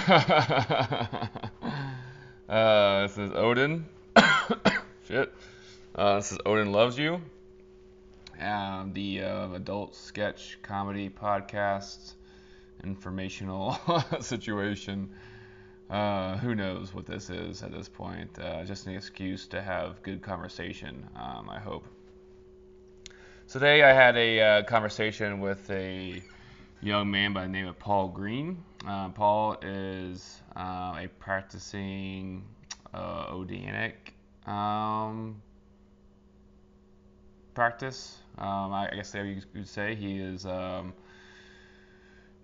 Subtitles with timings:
[0.08, 1.28] uh,
[3.02, 3.84] this is Odin.
[5.06, 5.34] Shit.
[5.94, 7.20] Uh, this is Odin Loves You.
[8.40, 12.14] Um, the uh, adult sketch comedy podcast,
[12.82, 13.78] informational
[14.20, 15.10] situation.
[15.90, 18.30] Uh, who knows what this is at this point?
[18.38, 21.84] Uh, just an excuse to have good conversation, um, I hope.
[23.48, 26.22] Today I had a uh, conversation with a
[26.82, 28.62] young man by the name of Paul Green.
[28.86, 32.44] Uh, Paul is uh, a practicing
[32.94, 33.34] uh,
[34.46, 35.42] um,
[37.54, 38.18] practice.
[38.38, 40.94] Um, I, I, guess you could say he is, um,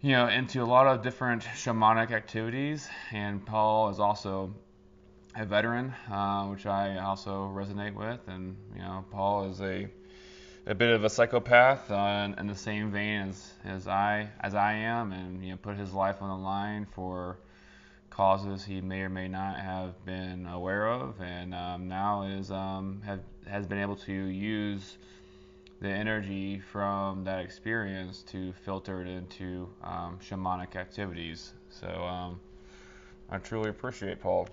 [0.03, 2.89] you know, into a lot of different shamanic activities.
[3.12, 4.55] And Paul is also
[5.34, 8.21] a veteran, uh, which I also resonate with.
[8.28, 9.89] And you know, Paul is a
[10.67, 14.72] a bit of a psychopath uh, in, the same vein as, as I as I
[14.72, 17.39] am, and you know put his life on the line for
[18.11, 23.00] causes he may or may not have been aware of, and um, now is um,
[23.06, 24.98] have has been able to use
[25.81, 31.53] the energy from that experience to filter it into um, shamanic activities.
[31.69, 32.41] So um,
[33.31, 34.48] I truly appreciate Paul.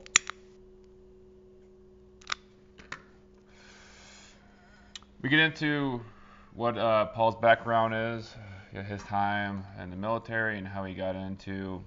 [5.23, 6.01] We get into
[6.53, 8.35] what uh, Paul's background is,
[8.73, 11.81] his time in the military, and how he got into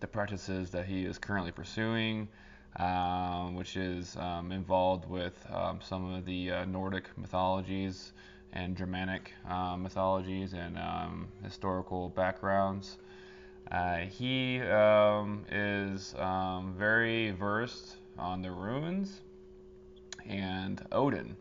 [0.00, 2.26] the practices that he is currently pursuing,
[2.80, 8.12] um, which is um, involved with um, some of the uh, Nordic mythologies
[8.52, 12.98] and Germanic uh, mythologies and um, historical backgrounds.
[13.70, 19.20] Uh, he um, is um, very versed on the runes
[20.26, 21.36] and Odin.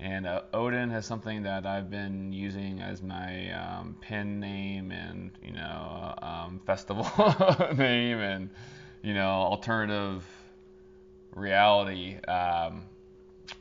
[0.00, 5.30] And uh, Odin has something that I've been using as my um, pen name and
[5.42, 7.06] you know um, festival
[7.76, 8.50] name and
[9.02, 10.24] you know alternative
[11.34, 12.84] reality um,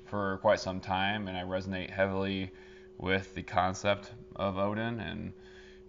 [0.06, 2.52] for quite some time, and I resonate heavily
[2.98, 5.00] with the concept of Odin.
[5.00, 5.34] And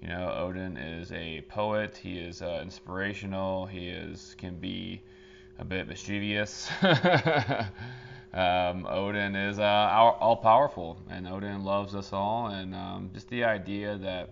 [0.03, 1.97] you know, Odin is a poet.
[1.97, 3.66] He is uh, inspirational.
[3.66, 5.03] He is can be
[5.58, 6.70] a bit mischievous.
[8.32, 12.46] um, Odin is uh, all powerful, and Odin loves us all.
[12.46, 14.30] And um, just the idea that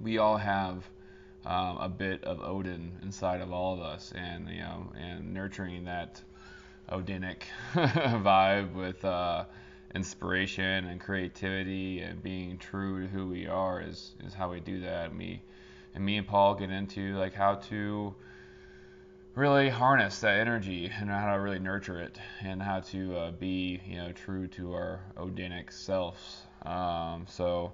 [0.00, 0.88] we all have
[1.44, 5.84] um, a bit of Odin inside of all of us, and you know, and nurturing
[5.84, 6.20] that
[6.90, 7.42] Odinic
[7.74, 9.44] vibe with uh,
[9.94, 14.80] inspiration and creativity and being true to who we are is is how we do
[14.80, 15.10] that.
[15.10, 15.42] And me
[15.94, 18.14] and me and Paul get into like how to
[19.38, 23.80] really harness that energy and how to really nurture it and how to uh, be
[23.86, 26.42] you know true to our Odinic selves.
[26.62, 27.72] Um, so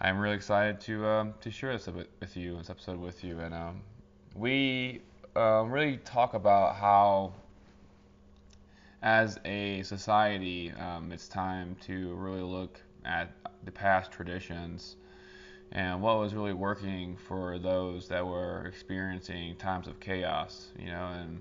[0.00, 3.52] I'm really excited to um, to share this with you, this episode with you, and
[3.52, 3.82] um,
[4.34, 5.02] we
[5.36, 7.34] um, really talk about how
[9.02, 13.30] as a society um, it's time to really look at
[13.64, 14.96] the past traditions
[15.74, 21.08] and what was really working for those that were experiencing times of chaos, you know,
[21.20, 21.40] and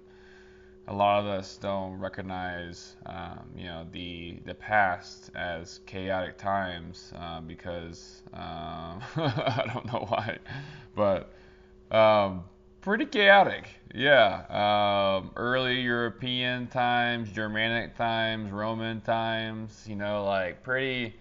[0.88, 7.14] a lot of us don't recognize, um, you know, the the past as chaotic times
[7.18, 10.38] uh, because um, I don't know why,
[10.96, 11.32] but
[11.96, 12.44] um,
[12.82, 14.44] pretty chaotic, yeah.
[14.50, 21.14] Um, early European times, Germanic times, Roman times, you know, like pretty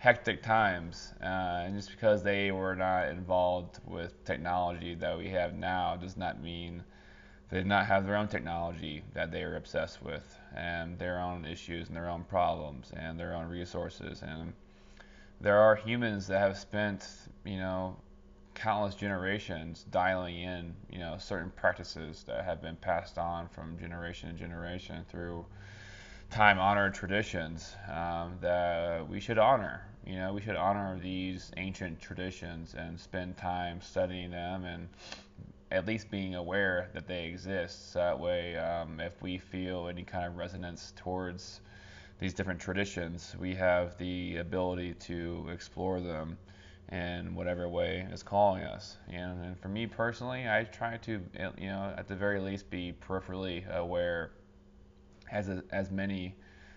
[0.00, 5.54] hectic times, uh, and just because they were not involved with technology that we have
[5.54, 6.82] now does not mean
[7.50, 11.44] they did not have their own technology that they are obsessed with, and their own
[11.44, 14.22] issues and their own problems and their own resources.
[14.22, 14.54] And
[15.38, 17.06] there are humans that have spent,
[17.44, 17.94] you know,
[18.54, 24.32] countless generations dialing in, you know, certain practices that have been passed on from generation
[24.32, 25.44] to generation through
[26.30, 32.74] time-honored traditions um, that we should honor you know, we should honor these ancient traditions
[32.74, 34.88] and spend time studying them and
[35.70, 37.92] at least being aware that they exist.
[37.92, 41.60] So that way, um, if we feel any kind of resonance towards
[42.18, 46.38] these different traditions, we have the ability to explore them
[46.90, 48.96] in whatever way is calling us.
[49.08, 51.22] And, and for me personally, I try to,
[51.56, 54.32] you know, at the very least, be peripherally aware
[55.30, 56.34] as a, as many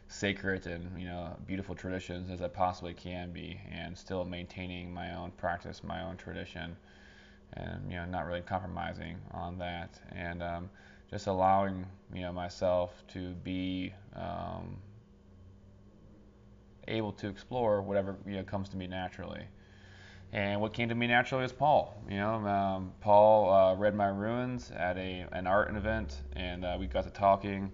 [0.08, 5.16] sacred and you know beautiful traditions as I possibly can be, and still maintaining my
[5.16, 6.76] own practice, my own tradition,
[7.54, 10.70] and you know not really compromising on that, and um,
[11.10, 14.78] just allowing you know myself to be um,
[16.88, 19.46] able to explore whatever you know comes to me naturally.
[20.34, 21.96] and what came to me naturally was Paul.
[22.10, 26.78] You know, um, Paul uh, read my runes at a an art event, and uh,
[26.80, 27.72] we got to talking,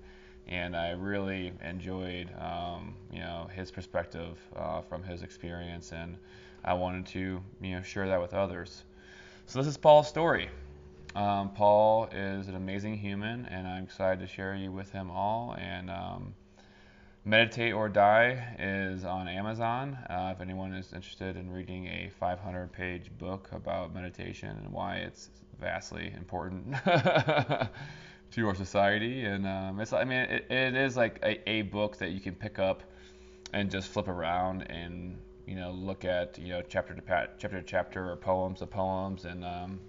[0.49, 6.17] and I really enjoyed um, you know his perspective uh, from his experience, and
[6.65, 8.83] I wanted to you know share that with others.
[9.45, 10.49] So this is Paul's story.
[11.15, 15.55] Um, Paul is an amazing human, and I'm excited to share you with him all.
[15.59, 16.33] And um,
[17.25, 19.97] Meditate or Die is on Amazon.
[20.09, 24.97] Uh, if anyone is interested in reading a 500 page book about meditation and why
[24.97, 25.29] it's
[25.59, 26.73] vastly important
[28.31, 29.25] to our society.
[29.25, 32.35] And um, it's, I mean, it, it is like a, a book that you can
[32.35, 32.83] pick up
[33.53, 35.17] and just flip around and,
[35.47, 38.67] you know, look at, you know, chapter to pat, chapter to chapter or poems to
[38.67, 39.79] poems and um,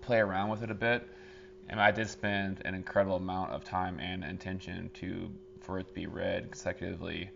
[0.00, 1.08] play around with it a bit.
[1.68, 5.30] And I did spend an incredible amount of time and intention to
[5.60, 7.30] for it to be read consecutively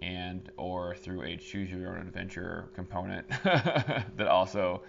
[0.00, 4.82] and or through a choose your own adventure component that also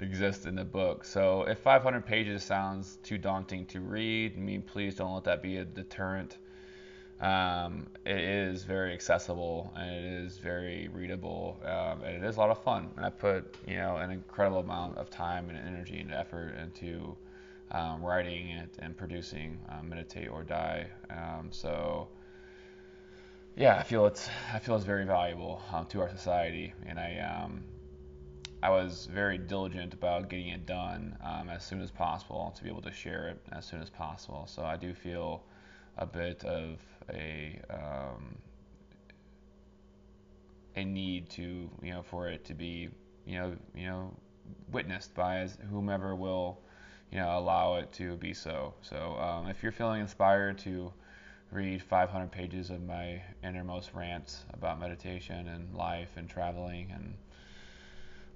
[0.00, 1.04] exists in the book.
[1.04, 5.42] So if 500 pages sounds too daunting to read, I mean, please don't let that
[5.42, 6.36] be a deterrent.
[7.20, 12.38] Um, it is very accessible and it is very readable um, and it is a
[12.40, 12.90] lot of fun.
[12.96, 17.16] And I put you know an incredible amount of time and energy and effort into
[17.72, 20.86] um, writing it and producing um, Meditate or Die.
[21.10, 22.06] Um, so
[23.56, 27.18] yeah, I feel it's I feel it's very valuable um, to our society, and I
[27.18, 27.64] um,
[28.62, 32.68] I was very diligent about getting it done um, as soon as possible to be
[32.68, 34.46] able to share it as soon as possible.
[34.48, 35.44] So I do feel
[35.96, 36.80] a bit of
[37.12, 38.36] a um,
[40.76, 42.88] a need to you know for it to be
[43.26, 44.12] you know you know
[44.70, 46.58] witnessed by whomever will
[47.12, 48.74] you know allow it to be so.
[48.82, 50.92] So um, if you're feeling inspired to
[51.52, 57.14] read 500 pages of my innermost rants about meditation and life and traveling and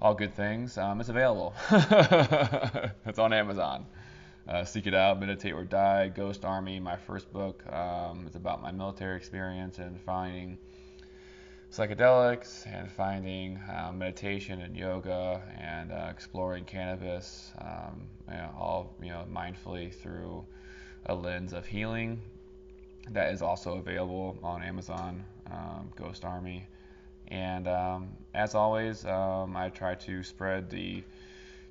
[0.03, 1.55] all good things, um, it's available.
[1.71, 3.87] it's on Amazon.
[4.49, 7.63] Uh, seek it out, Meditate or Die, Ghost Army, my first book.
[7.73, 10.59] Um, it's about my military experience and finding
[11.71, 18.97] psychedelics and finding uh, meditation and yoga and uh, exploring cannabis, um, you know, all
[19.01, 20.45] you know mindfully through
[21.07, 22.21] a lens of healing
[23.11, 26.67] that is also available on Amazon, um, Ghost Army.
[27.29, 31.03] And um, as always, um, I try to spread the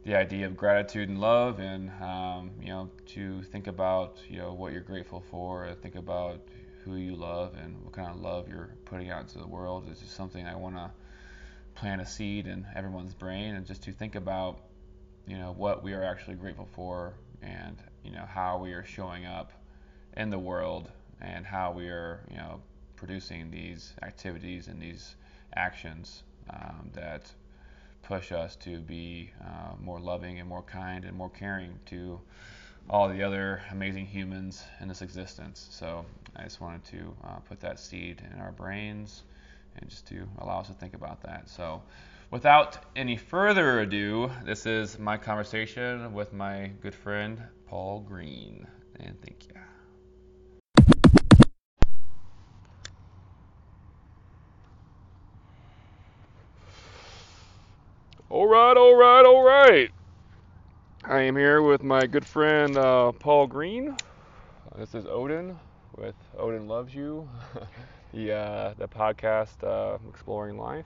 [0.04, 4.54] the idea of gratitude and love, and um, you know, to think about you know
[4.54, 6.42] what you're grateful for, think about
[6.84, 9.88] who you love and what kind of love you're putting out into the world.
[9.92, 10.90] It's just something I want to
[11.76, 14.60] plant a seed in everyone's brain, and just to think about
[15.28, 17.14] you know what we are actually grateful for,
[17.44, 19.52] and you know how we are showing up
[20.18, 20.90] in the world
[21.22, 22.60] and how we are, you know,
[23.02, 25.16] producing these activities and these
[25.56, 26.22] actions
[26.52, 27.32] um, that
[28.04, 32.20] push us to be uh, more loving and more kind and more caring to
[32.92, 35.68] all the other amazing humans in this existence.
[35.72, 36.06] So
[36.36, 39.24] I just wanted to uh, put that seed in our brains
[39.78, 41.50] and just to allow us to think about that.
[41.50, 41.82] So
[42.30, 48.68] without any further ado, this is my conversation with my good friend Paul Green.
[49.00, 49.71] And thank you.
[58.32, 59.92] All right, all right, all right.
[61.04, 63.98] I am here with my good friend uh, Paul Green.
[64.78, 65.60] This is Odin
[65.98, 67.28] with Odin Loves You,
[68.14, 70.86] the uh, the podcast uh, Exploring Life.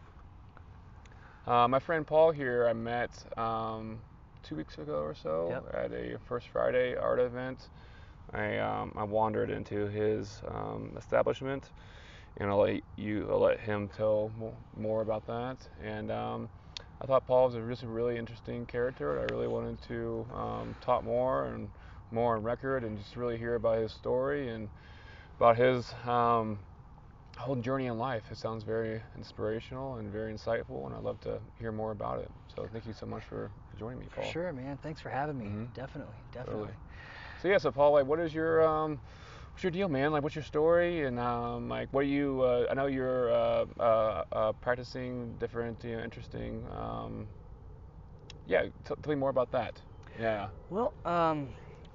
[1.45, 3.99] Uh, my friend Paul here, I met um,
[4.41, 5.85] two weeks ago or so yep.
[5.85, 7.69] at a First Friday art event.
[8.33, 11.69] I um, I wandered into his um, establishment,
[12.37, 14.31] and I'll let you I'll let him tell
[14.75, 16.09] more about that and.
[16.09, 16.49] Um,
[17.01, 19.19] I thought Paul was a, just a really interesting character.
[19.19, 21.69] I really wanted to um, talk more and
[22.11, 24.69] more on record and just really hear about his story and
[25.37, 26.59] about his um,
[27.37, 28.23] whole journey in life.
[28.31, 32.31] It sounds very inspirational and very insightful, and I'd love to hear more about it.
[32.55, 34.31] So thank you so much for joining me, Paul.
[34.31, 34.77] Sure, man.
[34.81, 35.45] Thanks for having me.
[35.45, 35.65] Mm-hmm.
[35.73, 36.61] Definitely, definitely.
[36.61, 36.77] Totally.
[37.41, 38.99] So yeah, so Paul, like, what is your um,
[39.55, 40.12] what's your deal, man?
[40.12, 41.05] Like, what's your story?
[41.05, 42.41] And um, like, what are you?
[42.41, 46.67] Uh, I know you're uh, uh, uh practicing different, you know, interesting.
[46.77, 47.25] Um,
[48.45, 49.79] yeah, t- tell me more about that.
[50.19, 50.50] Yeah.
[50.69, 51.47] Well, um,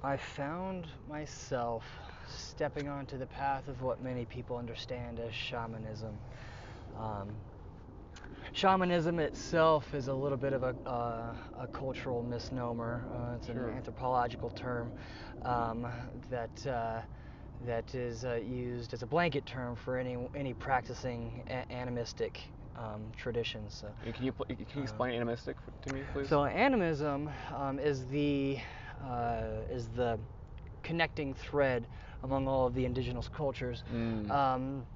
[0.02, 1.84] I found myself
[2.26, 6.18] stepping onto the path of what many people understand as shamanism.
[6.98, 7.28] Um,
[8.54, 13.04] shamanism itself is a little bit of a, uh, a cultural misnomer.
[13.14, 13.68] Uh, it's sure.
[13.68, 14.90] an anthropological term
[15.44, 15.86] um,
[16.30, 17.02] that uh,
[17.66, 22.40] that is uh, used as a blanket term for any any practicing a- animistic
[22.76, 23.74] um, traditions.
[23.74, 26.28] So, And Can you pl- can you explain animistic to me, please?
[26.28, 28.58] so animism um, is the
[29.04, 30.18] uh, is the
[30.82, 31.86] connecting thread
[32.22, 34.30] among all of the indigenous cultures Mm.
[34.30, 34.86] um,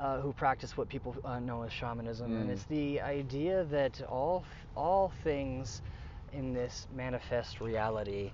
[0.00, 2.52] uh, who practice what people uh, know as shamanism, and Mm.
[2.52, 4.44] it's the idea that all
[4.74, 5.82] all things
[6.32, 8.32] in this manifest reality.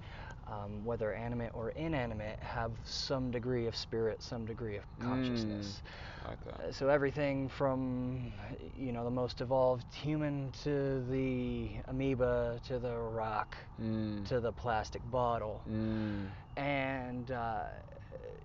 [0.50, 5.82] Um, whether animate or inanimate, have some degree of spirit, some degree of consciousness.
[6.24, 6.38] I like.
[6.68, 8.32] Uh, so everything from
[8.78, 14.26] you know the most evolved human to the amoeba to the rock Mm.
[14.28, 16.28] to the plastic bottle Mm.
[16.56, 17.64] and uh,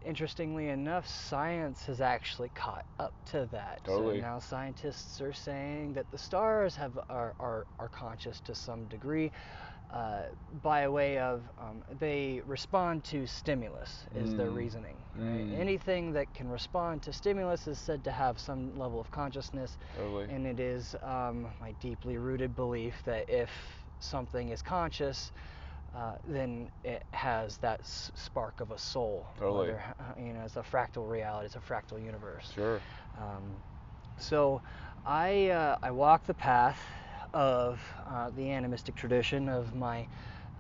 [0.06, 4.20] interestingly enough science has actually caught up to that Totally.
[4.20, 8.86] so now scientists are saying that the stars have are, are, are conscious to some
[8.86, 9.32] degree
[9.94, 10.24] uh,
[10.64, 14.56] by way of um, they respond to stimulus is their Mm.
[14.56, 15.26] reasoning right?
[15.52, 15.60] Mm.
[15.60, 20.26] anything that can respond to stimulus is said to have some level of consciousness Totally.
[20.30, 23.52] and it is um, my deeply rooted belief that if
[24.00, 25.32] something is conscious
[25.96, 29.68] uh, then it has that s- spark of a soul Totally.
[29.68, 32.82] whether, uh, you know it's a fractal reality it's a fractal universe Sure.
[33.18, 33.44] um,
[34.18, 34.62] so
[35.06, 36.80] I, uh, I walk the path
[37.34, 40.08] of uh, the animistic tradition of my,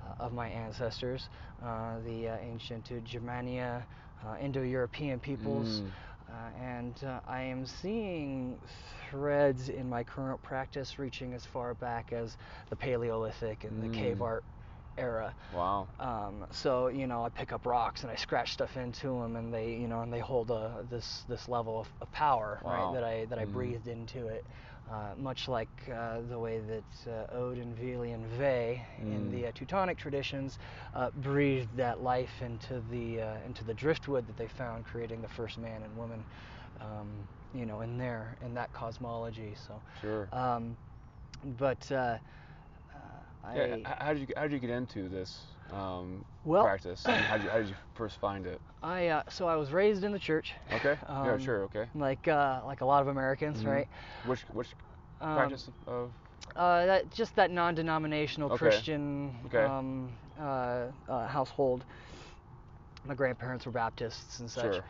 [0.05, 1.29] uh, of my ancestors,
[1.63, 3.85] uh, the uh, ancient Germania,
[4.25, 5.93] uh, Indo-European peoples, Mm.
[6.29, 8.59] uh, and uh, I am seeing
[9.09, 12.37] threads in my current practice reaching as far back as
[12.69, 14.21] the Paleolithic and the cave Mm.
[14.21, 14.43] art
[14.97, 15.35] era.
[15.49, 15.89] Wow.
[15.99, 19.53] Um, so you know, I pick up rocks and I scratch stuff into them, and
[19.53, 22.71] they, you know, and they hold a, this this level of, of power, Wow.
[22.71, 22.91] right?
[22.91, 23.53] That I that I Mhm.
[23.53, 24.47] breathed into it,
[24.89, 29.31] uh, much like uh, the way that uh, Odin, Vili, and Ve in Mm.
[29.31, 30.57] the uh, Teutonic traditions
[30.93, 35.27] uh, breathed that life into the uh, into the driftwood that they found, creating the
[35.29, 36.25] first man and woman,
[36.79, 39.55] um, you know, in there in that cosmology.
[39.55, 40.29] So, Sure.
[40.31, 40.77] um,
[41.57, 41.91] but.
[41.91, 42.17] Uh,
[42.93, 42.97] uh,
[43.53, 43.75] yeah.
[43.85, 47.05] I, How did you how did you get into this um, Well- practice?
[47.05, 48.61] And how did you how did you first find it?
[48.81, 50.53] I uh, so I was raised in the church.
[50.71, 50.97] Okay.
[51.09, 51.31] yeah.
[51.33, 51.63] Um, Sure.
[51.63, 51.87] Okay.
[51.95, 53.67] Like uh, like a lot of Americans, Mhm.
[53.71, 53.87] right?
[54.25, 54.69] Which which
[55.21, 56.11] Um, practice of?
[56.55, 58.57] Uh, that just that non-denominational Okay.
[58.57, 59.63] Christian Okay.
[59.63, 61.85] um, uh, uh, household.
[63.05, 64.75] My grandparents were Baptists and such.
[64.75, 64.83] Sure.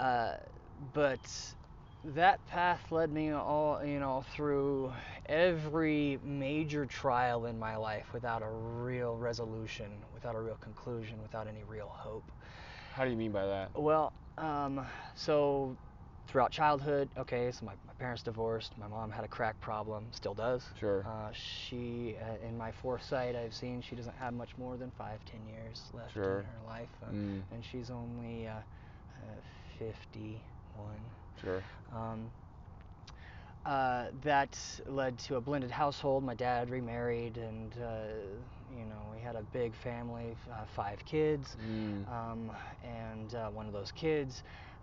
[0.00, 0.34] Uh,
[0.92, 1.20] but
[2.04, 4.92] that path led me all you know through
[5.26, 11.46] every major trial in my life without a real resolution, without a real conclusion, without
[11.48, 12.24] any real hope.
[12.94, 13.70] How do you mean by that?
[13.74, 15.76] Well, um, so
[16.28, 18.72] throughout childhood, okay, so my, my parents divorced.
[18.78, 20.62] My mom had a crack problem, still does.
[20.78, 21.04] Sure.
[21.06, 25.24] Uh, she, uh, in my foresight, I've seen she doesn't have much more than five,
[25.24, 26.40] ten years left Sure.
[26.40, 27.42] in her life, uh, Mm.
[27.52, 29.40] and she's only uh, uh,
[29.78, 30.42] 51.
[31.40, 31.64] Sure.
[31.92, 32.30] Um,
[33.64, 36.22] uh, that led to a blended household.
[36.24, 38.06] My dad remarried, and uh,
[38.70, 42.04] you know we had a big family, uh, five kids Mm.
[42.06, 44.42] um, and uh, one of those kids,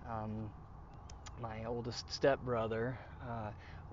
[0.10, 0.50] um,
[1.41, 2.98] my oldest stepbrother,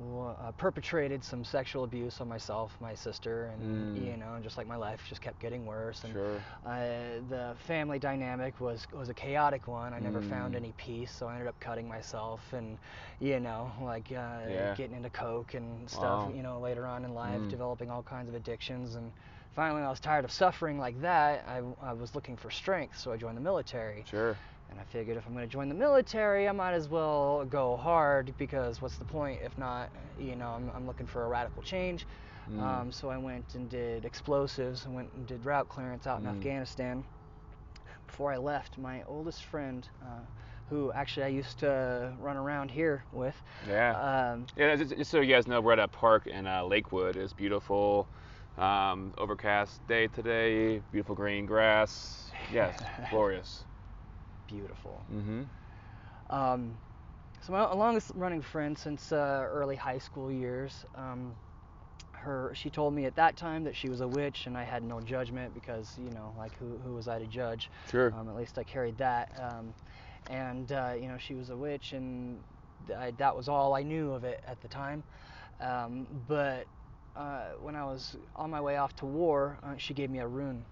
[0.00, 3.62] uh, perpetrated some sexual abuse on myself, my sister, and
[3.97, 4.11] Mm.
[4.11, 6.05] you know, just like my life just kept getting worse.
[6.05, 6.40] And Sure.
[6.64, 9.93] uh, the family dynamic was was a chaotic one.
[9.93, 10.59] I never found Mm.
[10.59, 12.78] any peace, so I ended up cutting myself, and
[13.21, 14.75] you know, like uh, Yeah.
[14.75, 16.23] getting into coke and stuff.
[16.23, 16.33] Wow.
[16.35, 17.49] You know, later on in life, Mm.
[17.49, 19.12] developing all kinds of addictions, and
[19.55, 23.11] finally, I was tired of suffering like that, I, I was looking for strength, so
[23.12, 24.05] I joined the military.
[24.09, 24.37] Sure.
[24.70, 27.76] And I figured if I'm going to join the military, I might as well go
[27.76, 31.62] hard because what's the point if not, you know, I'm, I'm looking for a radical
[31.62, 32.06] change.
[32.50, 32.60] Mm.
[32.62, 36.26] Um, so I went and did explosives and went and did route clearance out in
[36.26, 36.37] Mm.
[36.37, 37.04] Afghanistan.
[38.06, 40.20] Before I left, my oldest friend, uh,
[40.70, 43.34] who actually I used to run around here with,
[43.66, 44.32] yeah.
[44.32, 47.16] um, Yeah, just, just so you guys know, we're at a park in uh, Lakewood.
[47.16, 48.06] It's beautiful.
[48.58, 50.80] Um, overcast day today.
[50.90, 52.30] Beautiful green grass.
[52.52, 52.76] Yes,
[53.10, 53.64] glorious.
[54.49, 55.00] Beautiful.
[55.14, 55.43] Mm-hmm.
[56.31, 56.75] Um,
[57.40, 61.33] so my longest running friend since uh, early high school years, um,
[62.12, 64.83] her she told me at that time that she was a witch, and I had
[64.83, 67.71] no judgment because you know like who who was I to judge?
[67.90, 68.12] Sure.
[68.19, 69.73] Um, at least I carried that, um,
[70.31, 72.38] and uh, you know she was a witch, and
[72.97, 75.05] I, that was all I knew of it at the time.
[75.61, 76.67] Um, but
[77.17, 80.26] uh, when I was on my way off to war, uh, she gave me a
[80.26, 80.64] rune,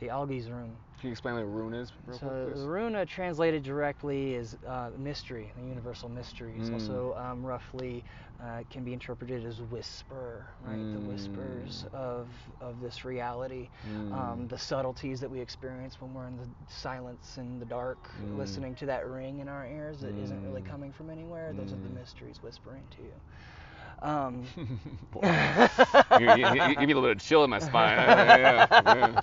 [0.00, 0.76] the Algiz rune.
[1.04, 2.68] Can you explain what a rune is, real So quick, please?
[2.68, 6.56] runa translated directly is uh, mystery, the universal mystery.
[6.56, 6.72] It's Mm.
[6.72, 8.04] also um, roughly
[8.40, 10.86] uh, can be interpreted as whisper, right?
[10.92, 11.92] The whispers Mm.
[11.92, 12.28] of
[12.60, 13.70] of this reality,
[14.10, 14.48] um, Mm.
[14.48, 18.34] the subtleties that we experience when we're in the silence in the dark, Mm.
[18.34, 20.62] listening to that ring in our ears that not really Mm.
[20.62, 21.52] coming from anywhere.
[21.54, 21.98] Those are the Mm.
[22.00, 23.14] mysteries whispering to you.
[24.02, 24.46] Um,
[26.14, 27.98] you, you, you, give me a little bit of chill in my spine.
[28.06, 29.20] Yeah, yeah, yeah.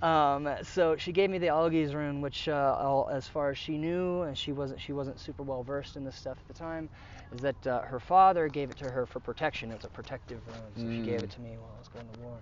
[0.00, 3.76] Um, so she gave me the Algiz rune, which, uh, all, as far as she
[3.76, 6.88] knew, and she wasn't she wasn't super well versed in this stuff at the time,
[7.32, 9.70] is that uh, her father gave it to her for protection.
[9.72, 11.34] It was a protective rune, so she gave it Mm.
[11.34, 12.38] to me while I was going to war.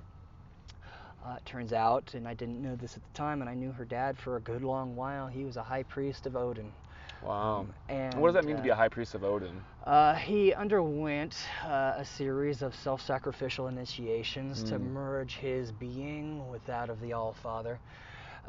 [1.25, 3.73] Uh, it turns out, and I didn't know this at the time, and I knew
[3.73, 5.27] her dad for a good long while.
[5.27, 6.73] He was a high priest of Odin.
[7.27, 7.67] Wow.
[7.89, 9.61] And what does that mean to be uh, a high priest of Odin?
[9.85, 14.93] uh, he underwent uh, a series of self sacrificial initiations to Mm.
[14.93, 17.79] merge his being with that of the All Father.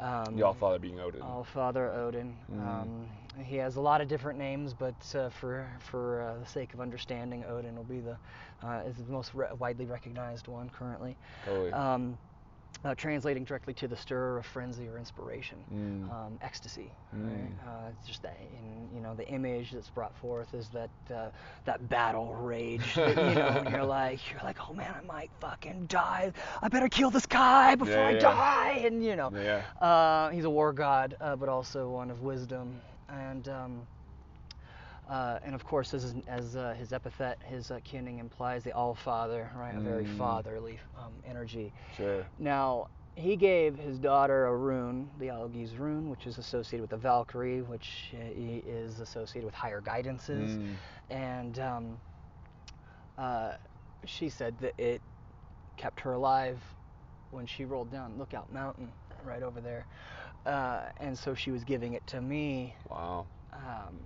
[0.00, 1.22] Um, The Allfather being Odin.
[1.22, 2.36] All Father Odin.
[2.52, 2.60] Mm.
[2.68, 3.08] Um,
[3.42, 6.80] he has a lot of different names, but uh, for for uh, the sake of
[6.80, 8.16] understanding, Odin will be the
[8.64, 11.16] uh, is the most re- widely recognized one currently.
[11.44, 11.72] Totally.
[11.72, 12.16] Um,
[12.84, 16.10] uh, translating directly to the stir of frenzy or inspiration, Mm.
[16.12, 16.90] um, ecstasy.
[17.14, 17.24] Mm.
[17.24, 17.52] Right?
[17.66, 21.30] Uh, it's just that, in, you know, the image that's brought forth is that uh,
[21.64, 22.94] that battle rage.
[22.94, 26.32] That, you know, when you're like, you're like, oh man, I might fucking die.
[26.62, 28.18] I better kill this guy before Yeah, I yeah.
[28.20, 28.82] die.
[28.86, 29.62] And you know, yeah.
[29.84, 33.80] uh, he's a war god, uh, but also one of wisdom, and um,
[35.08, 38.94] uh, and of course, as his, as uh, his epithet, his uh, implies the All
[38.94, 39.74] Father, right?
[39.74, 40.18] A very Mm.
[40.18, 41.72] fatherly um, energy.
[41.96, 42.26] Sure.
[42.38, 46.96] Now, he gave his daughter a rune, the Algiz rune, which is associated with the
[46.96, 50.76] Valkyrie, which is associated with higher guidances, Mm.
[51.10, 51.98] and um,
[53.16, 53.52] uh,
[54.04, 55.00] she said that it
[55.76, 56.62] kept her alive
[57.30, 58.92] when she rolled down Lookout Mountain
[59.24, 59.86] right over there.
[60.46, 63.26] Uh, and so she was giving it to me Wow.
[63.52, 63.98] um,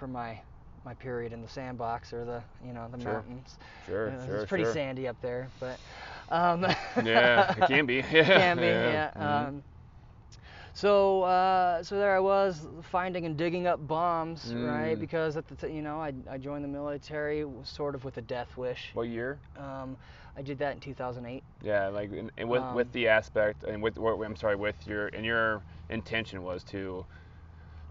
[0.00, 0.40] for my
[0.84, 3.12] my period in the sandbox or the you know the Sure.
[3.12, 3.58] mountains.
[3.86, 4.08] Sure.
[4.10, 4.36] Uh, sure.
[4.36, 4.72] it's pretty sure.
[4.72, 5.78] sandy up there, but
[6.30, 6.62] um,
[7.04, 7.96] Yeah, it can be.
[8.10, 8.24] Yeah.
[8.24, 9.10] can be, yeah.
[9.16, 9.48] Mhm.
[9.48, 9.62] Um,
[10.72, 14.96] so, uh, so there I was finding and digging up bombs, right?
[14.96, 15.00] Mm.
[15.00, 18.22] Because at the t- you know I, I joined the military sort of with a
[18.22, 18.90] death wish.
[18.94, 19.38] what year?
[19.56, 19.96] Um,
[20.36, 21.42] I did that in 2008.
[21.62, 24.86] Yeah, like and, and with Um, with the aspect and with what I'm sorry with
[24.86, 27.04] your and your intention was to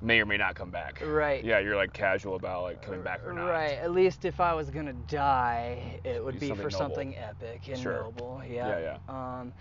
[0.02, 1.02] may or may not come back.
[1.06, 1.44] Right.
[1.44, 3.46] Yeah, you're like casual about like coming back or not.
[3.48, 3.78] Right.
[3.78, 6.80] At least if I was gonna die, it would Be be for something noble.
[6.80, 8.04] something epic and Sure.
[8.04, 8.42] noble.
[8.48, 8.80] Yeah.
[8.80, 9.54] Yeah, Um,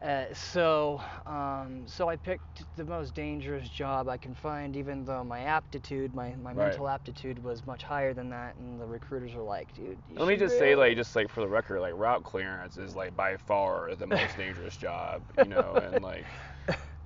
[0.00, 5.24] uh, so, um, so I picked the most dangerous job I can find, even though
[5.24, 6.70] my aptitude, my, my Right.
[6.70, 10.02] mental aptitude was much higher than that, and the recruiters were like, dude.
[10.08, 12.22] you Let me should just say, really-" like, just like for the record, like route
[12.24, 16.28] clearance is like by far the most dangerous job, you know, and like,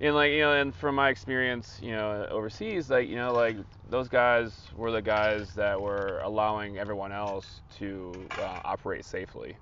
[0.03, 3.57] and like, you know, and from my experience, you know, overseas, like, you know, like
[3.89, 9.57] those guys were the guys that were allowing everyone else to uh, operate safely,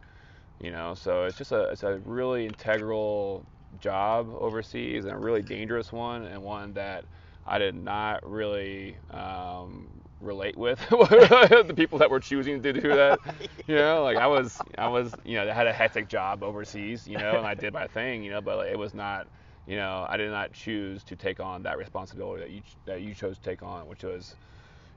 [0.59, 3.45] you know, so it's just a, it's a really integral
[3.79, 7.05] job overseas and a really dangerous one and one that
[7.45, 13.19] I did not really um, relate with the people that were choosing to do that.
[13.67, 17.07] You know, like I was, I was, you know, I had a hectic job overseas,
[17.07, 19.27] you know, and I did my thing, you know, but like, it was not,
[19.67, 23.13] you know, I did not choose to take on that responsibility that you that you
[23.13, 24.35] chose to take on, which was,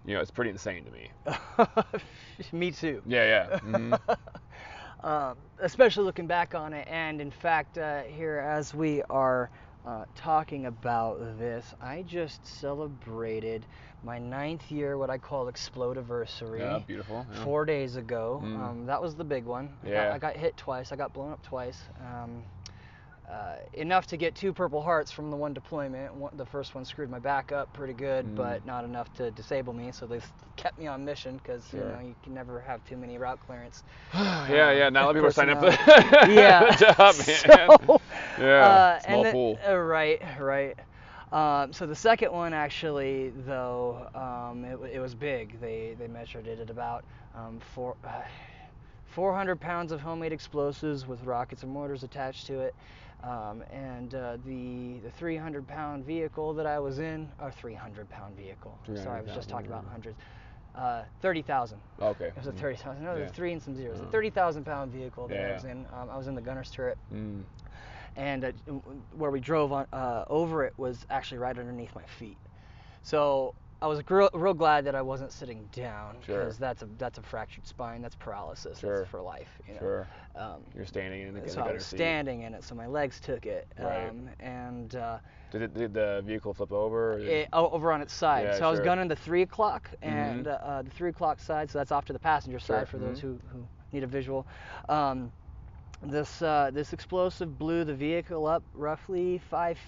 [0.07, 1.11] you know, it's pretty insane to me.
[2.53, 3.03] me too.
[3.07, 3.59] Yeah, yeah.
[3.61, 3.99] mhm.
[5.07, 6.87] um, especially looking back on it.
[6.91, 9.51] And in fact, uh, here as we are
[9.87, 13.67] uh, talking about this, I just celebrated
[14.03, 16.61] my ninth year, what I call explodiversary.
[16.61, 17.27] Yeah, beautiful.
[17.33, 17.45] yeah.
[17.45, 18.43] Four days ago.
[18.45, 18.61] Mm.
[18.63, 19.71] Um, that was the big one.
[19.83, 20.15] I got- Yeah.
[20.15, 20.93] I got hit twice.
[20.93, 21.79] I got blown up twice.
[22.01, 22.43] Um,
[23.29, 26.15] uh, enough to get two Purple Hearts from the one deployment.
[26.15, 28.35] One, the first one screwed my back up pretty good, Mm.
[28.35, 29.93] but not enough to disable me.
[29.93, 30.21] So they
[30.57, 33.85] kept me on mission because you know you can never have too many route clearance.
[34.15, 34.89] yeah, yeah.
[34.91, 35.79] Now let people signing up for the
[36.27, 36.67] yeah.
[36.77, 37.45] job, man.
[37.87, 38.01] So,
[38.37, 39.61] Yeah, uh, small pool.
[39.67, 40.79] uh, right, right.
[41.33, 45.61] Um, so the second one actually, though, um, it, it was big.
[45.61, 47.97] They they measured it at about um, four.
[48.05, 48.23] Uh,
[49.07, 52.75] 400 pounds of homemade explosives with rockets and mortars attached to it.
[53.25, 58.37] Um, and uh, the the 300 pound vehicle that I was in, or 300 pound
[58.37, 58.79] vehicle.
[58.95, 60.19] Sorry, I was just talking about hundreds.
[60.75, 61.79] Uh, 30,000.
[62.03, 62.25] Okay.
[62.27, 62.59] It was a mm.
[62.59, 63.03] 30,000.
[63.05, 63.19] No, Yeah.
[63.19, 64.01] there's three and some zeros.
[64.01, 64.11] A Oh.
[64.11, 65.87] 30,000 pound vehicle that Yeah, I was in.
[65.93, 67.45] Um, I was in the gunner's turret Mm.
[68.17, 68.51] and uh,
[69.17, 72.39] where we drove on uh, over it was actually right underneath my feet.
[73.03, 76.39] So I was gr- real glad that I wasn't sitting down Sure.
[76.39, 79.01] because that's a that's a fractured spine, that's paralysis, Sure.
[79.01, 79.61] that's for life.
[79.69, 79.81] You know?
[79.81, 80.07] Sure.
[80.37, 81.97] Um, You're standing in the so I was seat.
[81.99, 84.09] standing in it, so my legs took it, Right.
[84.09, 85.19] um, and uh,
[85.51, 87.19] Did, it, did the vehicle flip over?
[87.19, 88.45] It, oh, over on its side.
[88.47, 90.61] Yeah, so I was gunning the three o'clock and Mhm.
[90.67, 91.71] uh, the three o'clock side.
[91.71, 93.23] So that's off to the passenger Sure, side for those mhm.
[93.23, 94.47] who, who need a visual.
[94.89, 95.31] Um,
[96.03, 99.79] this uh, this explosive blew the vehicle up roughly five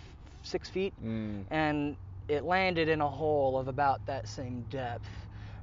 [0.43, 1.45] six feet, Mm.
[1.51, 1.97] and
[2.29, 5.09] it landed in a hole of about that same depth.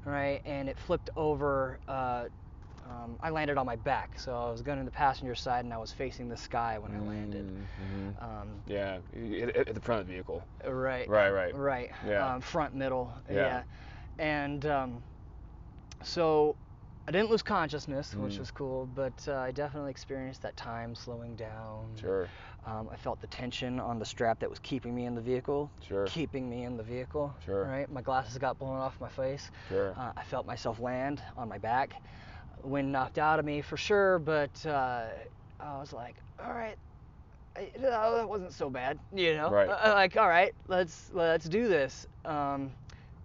[0.05, 0.41] right?
[0.45, 1.79] And it flipped over.
[1.87, 2.25] Uh,
[2.85, 5.73] um, I landed on my back, so I was going in the passenger side, and
[5.73, 7.45] I was facing the sky when I landed.
[7.45, 8.23] Mm-hmm.
[8.23, 8.97] Um, Yeah,
[9.55, 10.43] at, at the front of the vehicle.
[10.67, 11.07] right.
[11.07, 11.55] Right, right.
[11.55, 11.91] Right.
[12.05, 12.33] Yeah.
[12.33, 13.13] Um, front, middle.
[13.31, 13.63] Yeah.
[14.19, 15.03] And um,
[16.03, 16.55] so
[17.07, 18.39] I didn't lose consciousness, which Mm.
[18.39, 21.95] was cool, but uh, I definitely experienced that time slowing down.
[21.99, 22.27] Sure,
[22.65, 25.69] Um, I felt the tension on the strap that was keeping me in the vehicle,
[25.85, 27.33] sure, keeping me in the vehicle.
[27.45, 27.65] Sure.
[27.65, 27.91] Right.
[27.91, 29.51] My glasses got blown off my face.
[29.67, 29.93] sure.
[29.97, 31.93] Uh, I felt myself land on my back.
[32.63, 35.07] Wind knocked out of me for sure, but uh,
[35.59, 36.77] I was like, all right,
[37.57, 39.49] I, no, that wasn't so bad, you know.
[39.49, 39.67] Right.
[39.67, 42.07] Uh, like, all right, let's let's do this.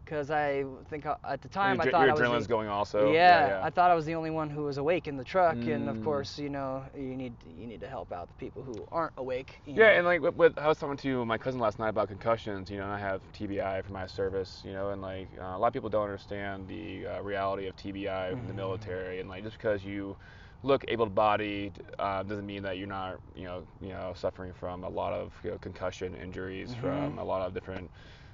[0.08, 2.22] Because I think at the time your, I thought your I was.
[2.22, 3.12] adrenaline's the, going also.
[3.12, 5.88] yeah, I thought I was the only one who was awake in the truck, and
[5.88, 6.02] of Mm.
[6.02, 9.60] course, you know, you need you need to help out the people who aren't awake.
[9.74, 9.90] Yeah, know.
[9.90, 12.70] and like with, with, I was talking to my cousin last night about concussions.
[12.70, 14.62] You know, and I have TBI for my service.
[14.64, 17.76] You know, and like uh, a lot of people don't understand the uh, reality of
[17.76, 20.16] TBI in the military, and like just because you
[20.62, 24.88] look able-bodied uh, doesn't mean that you're not, you know, you know, suffering from a
[24.88, 27.18] lot of you know, concussion injuries from Mhm.
[27.18, 27.90] a lot of different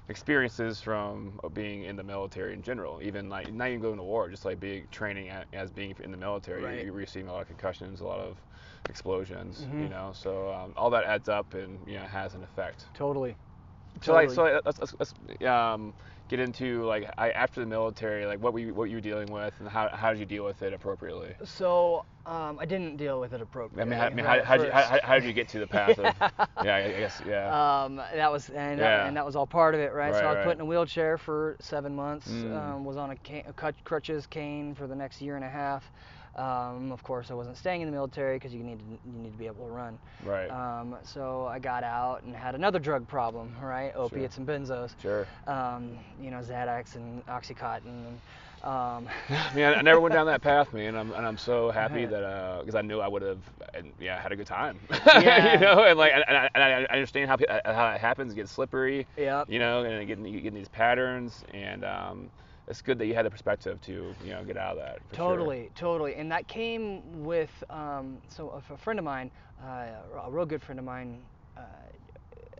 [0.07, 3.01] experiences from being in the military in general.
[3.01, 6.11] Even like not even going to war, just like being training a- as being in
[6.11, 6.85] the military, Right.
[6.85, 8.37] you're receiving a lot of concussions, a lot of
[8.89, 9.67] explosions.
[9.79, 9.89] You Mhm.
[9.89, 12.85] know, so um, all that adds up and you know has an effect.
[12.93, 13.35] Totally.
[14.01, 14.35] So like, Totally.
[14.35, 15.93] so like, let's, let's, let's um,
[16.27, 19.31] get into like I, after the military, like what were you, what you were dealing
[19.31, 21.35] with, and how, how did you deal with it appropriately?
[21.43, 23.89] So um, I didn't deal with it I appropriately.
[23.89, 25.67] mean, how, I mean, how, how, did you, how, how did you get to the
[25.67, 26.15] path of?
[26.63, 27.83] Yeah, I guess yeah.
[27.83, 28.97] Um, that was and, Yeah.
[28.97, 30.13] that, and that was all part of it, right?
[30.13, 30.45] so I was right.
[30.45, 32.27] put in a wheelchair for seven months.
[32.27, 32.57] Mm.
[32.57, 35.91] Um, was on a, ca- a crutches cane for the next year and a half.
[36.35, 39.31] Um, of course, I wasn't staying in the military because you need to, you need
[39.31, 39.97] to be able to run.
[40.25, 40.49] right.
[40.49, 43.93] Um, so I got out and had another drug problem, right?
[43.95, 44.95] Opiates and benzos.
[45.01, 45.25] sure.
[45.47, 47.85] Um, you know, Xanax and OxyContin.
[47.85, 48.19] And,
[48.63, 49.07] um,
[49.55, 50.95] Man, I never went down that path, man.
[50.95, 52.07] I'm, and I'm so happy Yeah.
[52.07, 53.39] that because I knew I would have,
[53.99, 54.79] yeah, had a good time.
[55.05, 55.53] Yeah.
[55.53, 58.33] you know, and like, and, and, I, and I understand how uh, how it happens.
[58.33, 59.07] It gets slippery.
[59.17, 59.49] Yep.
[59.49, 62.29] You know, and getting you get in these patterns, and um,
[62.67, 64.99] it's good that you had the perspective to you know get out of that.
[65.09, 65.25] for sure.
[65.27, 69.31] Totally, totally, and that came with um, so a, friend of mine,
[69.63, 69.87] uh,
[70.25, 71.21] a real good friend of mine,
[71.57, 71.61] uh,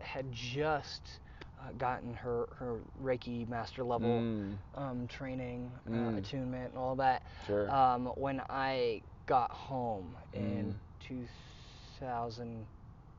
[0.00, 1.18] had just
[1.60, 6.18] uh, gotten her her Reiki master level Mm, um, training, uh, Mm.
[6.18, 7.22] attunement, and all that.
[7.46, 7.70] sure.
[7.70, 10.74] Um, when I got home in Mm.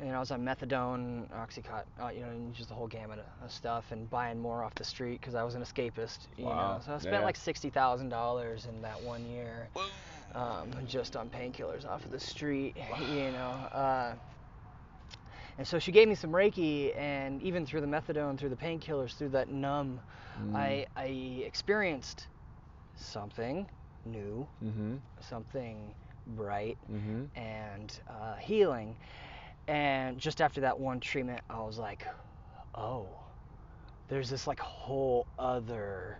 [0.00, 3.18] um, and I was on methadone, oxycontin, uh, you know, and just the whole gamut
[3.18, 6.44] of, of stuff, and buying more off the street because I was an escapist, you
[6.46, 6.80] Wow, know.
[6.84, 7.24] So I spent yeah.
[7.24, 9.68] like sixty thousand dollars in that one year,
[10.34, 12.98] um, just on painkillers off of the street, wow.
[13.14, 13.50] you know.
[13.78, 14.14] Uh,
[15.58, 19.14] and so she gave me some Reiki, and even through the methadone, through the painkillers,
[19.14, 20.00] through that numb,
[20.40, 21.04] mm, I, I
[21.44, 22.26] experienced
[22.96, 23.66] something
[24.04, 24.96] new, Mm-hmm.
[25.20, 25.94] something
[26.28, 27.24] bright, Mm-hmm.
[27.38, 28.96] and uh, healing.
[29.68, 32.06] And just after that one treatment, I was like,
[32.74, 33.08] oh,
[34.08, 36.18] there's this like whole other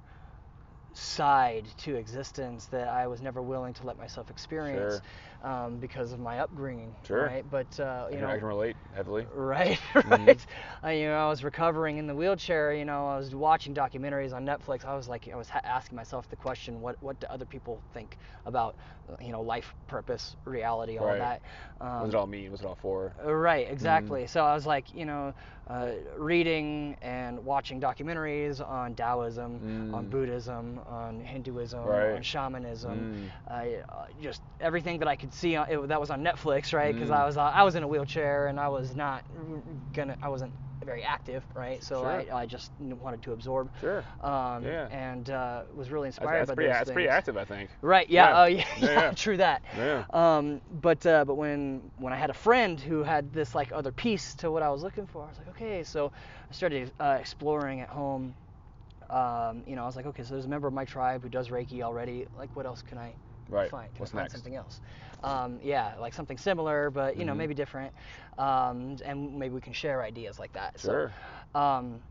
[0.95, 5.01] side to existence that I was never willing to let myself experience
[5.43, 6.95] um, because of my upbringing.
[7.05, 7.25] Sure.
[7.27, 7.45] Right.
[7.49, 9.27] But uh, I you can, I can relate heavily.
[9.35, 10.27] Right, Mhm.
[10.27, 10.47] right.
[10.85, 12.73] Uh, you know, I was recovering in the wheelchair.
[12.75, 14.85] You know, I was watching documentaries on Netflix.
[14.85, 17.83] I was like, I was ha- asking myself the question, what what do other people
[17.93, 18.77] think about,
[19.21, 21.19] you know, life, purpose, reality, all Right.
[21.19, 21.43] that.
[21.81, 22.51] Um, What's it all mean?
[22.51, 23.15] What's it all for?
[23.25, 24.27] uh, Right, exactly.
[24.27, 25.35] So I was like, you know,
[25.69, 30.11] uh, reading and watching documentaries on Taoism, on Mm.
[30.11, 32.11] Buddhism, on Hinduism, Right.
[32.11, 33.33] on shamanism, Mm.
[33.49, 33.65] uh,
[34.21, 36.95] just everything that I could see it, that was on Netflix, right?
[36.95, 37.15] Because Mm.
[37.17, 39.25] I was uh, I was in a wheelchair and I was not
[39.93, 41.83] gonna I wasn't very active, right?
[41.83, 42.07] So Sure.
[42.07, 43.71] I, I just wanted to absorb.
[43.81, 44.05] Sure.
[44.21, 44.89] Um, Yeah.
[44.91, 46.71] And uh, was really That's, inspired that's by pretty.
[46.71, 47.71] those That's pretty active, I think.
[47.83, 48.09] Right.
[48.11, 48.29] Yeah.
[48.31, 48.43] Yeah.
[48.43, 48.65] Oh, yeah.
[48.79, 49.11] Yeah, yeah, yeah.
[49.13, 49.63] True that.
[49.77, 50.05] Yeah.
[50.13, 53.93] Um, but uh, but when when I had a friend who had this like other
[53.93, 55.85] piece to what I was looking for, I was like, okay.
[55.85, 56.13] So
[56.51, 58.35] I started uh, exploring at home.
[59.11, 61.29] Um, you know, I was like, okay, so there's a member of my tribe who
[61.29, 62.27] does Reiki already.
[62.37, 63.15] Like, what else can I
[63.53, 63.71] Right.
[63.71, 63.95] find?
[63.95, 64.33] Can What's I find next?
[64.33, 64.81] something else?
[65.23, 67.37] Um, yeah, like something similar, but you know, Mhm.
[67.37, 67.95] maybe different.
[68.39, 70.79] Um, and maybe we can share ideas like that.
[70.79, 71.13] Sure.
[71.55, 72.03] So, um,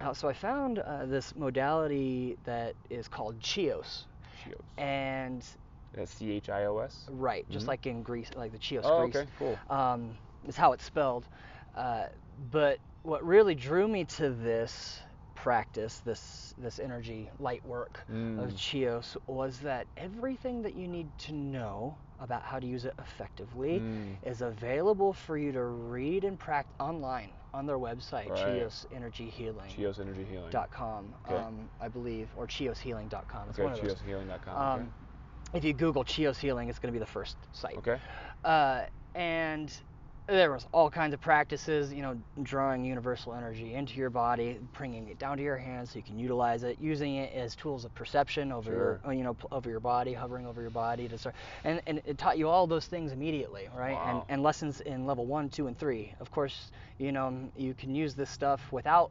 [0.00, 4.66] uh, so I found uh, this modality that is called Chios, Chios.
[4.78, 5.44] and
[6.04, 7.10] C H I O S.
[7.10, 7.68] right, just Mhm.
[7.68, 9.24] like in Greece, like the Chios Oh, Greece.
[9.24, 9.28] okay.
[9.36, 9.60] Cool.
[9.68, 11.26] um, is how it's spelled.
[11.74, 12.06] Uh,
[12.50, 15.00] but what really drew me to this
[15.42, 18.58] practice, this this energy light work of Mm.
[18.58, 23.80] Chios, was that everything that you need to know about how to use it effectively
[23.80, 24.16] Mm.
[24.22, 28.38] is available for you to read and practice online on their website, Right.
[28.38, 29.68] Chios Energy Healing.
[29.70, 30.50] Chios Energy Healing.
[30.50, 31.36] dot com, Okay.
[31.36, 33.48] um, I believe, or chioshealing.com.
[33.48, 33.94] It's Okay, one of those.
[34.02, 34.56] chioshealing.com.
[34.80, 34.92] Um,
[35.54, 37.78] if you Google Chios Healing, it's going to be the first site.
[37.78, 37.92] okay.
[37.92, 38.00] okay.
[38.44, 39.72] Uh, and
[40.30, 45.08] there was all kinds of practices, you know, drawing universal energy into your body, bringing
[45.08, 47.94] it down to your hands so you can utilize it, using it as tools of
[47.94, 49.10] perception over your, Sure.
[49.10, 52.18] uh, you know, over your body, hovering over your body to start, and and it
[52.18, 53.98] taught you all those things immediately, right?
[54.06, 56.14] And and lessons in level one, two, and three.
[56.20, 59.10] Of course, you know, you can use this stuff without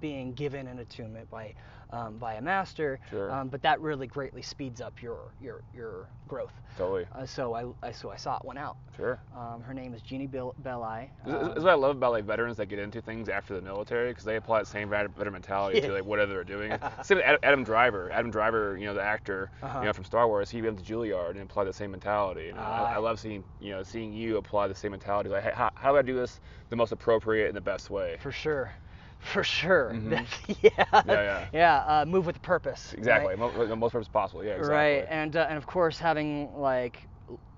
[0.00, 1.54] being given an attunement by
[1.90, 3.30] um, by a master, Sure.
[3.32, 6.52] um, but that really greatly speeds up your your your growth.
[6.76, 7.06] Totally.
[7.12, 8.76] Uh, so I, I so I sought one out.
[8.94, 9.18] Sure.
[9.34, 11.10] Um, her name is Jeannie Bel- Belli.
[11.24, 13.62] This Um, is what I love about like veterans that get into things after the
[13.62, 16.72] military because they apply the same veteran mentality to like whatever they're doing.
[17.02, 18.10] Same with Adam, Adam Driver.
[18.12, 19.78] Adam Driver, you know, the actor, Uh-huh.
[19.80, 22.50] you know, from Star Wars, he went to Juilliard and applied the same mentality.
[22.50, 23.00] And I, I Ah.
[23.00, 25.30] love seeing, you know, seeing you apply the same mentality.
[25.30, 28.18] Like, hey, how, how do I do this the most appropriate and the best way?
[28.20, 28.74] for sure,
[29.18, 29.98] for sure.
[30.02, 30.10] Mhm.
[30.10, 31.02] That's- yeah.
[31.04, 31.46] yeah.
[31.52, 31.76] Yeah.
[31.86, 32.94] Uh, move with purpose.
[32.96, 33.28] Exactly.
[33.30, 33.38] Right.
[33.38, 34.44] Mo- the most purpose possible.
[34.44, 34.54] Yeah.
[34.54, 34.98] Exactly.
[34.98, 37.08] Right, And uh, and of course having like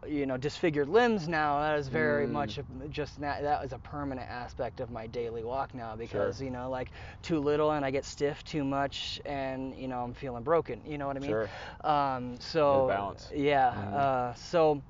[0.06, 2.30] you know disfigured limbs now that is very Mm.
[2.32, 2.58] much
[2.90, 6.70] just that that is a permanent aspect of my daily walk now because you know
[6.70, 6.90] like
[7.22, 10.98] too little and I get stiff too much and you know I'm feeling broken you
[10.98, 11.50] know what I mean Sure.
[11.84, 13.30] um so balance.
[13.34, 13.94] yeah Mhm.
[13.94, 14.82] uh, so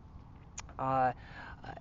[0.78, 1.12] uh,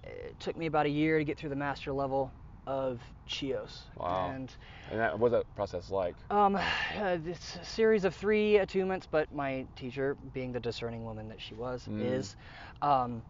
[0.03, 2.31] it took me about a year to get through the master level
[2.69, 4.29] of Chios Wow.
[4.29, 4.53] and
[4.91, 6.15] And that, what's that process like?
[6.29, 6.55] um,
[6.99, 11.55] uh, this series of three attunements, but my teacher, being the discerning woman that she
[11.55, 12.01] was, Mm.
[12.01, 12.35] is,
[12.83, 13.23] um,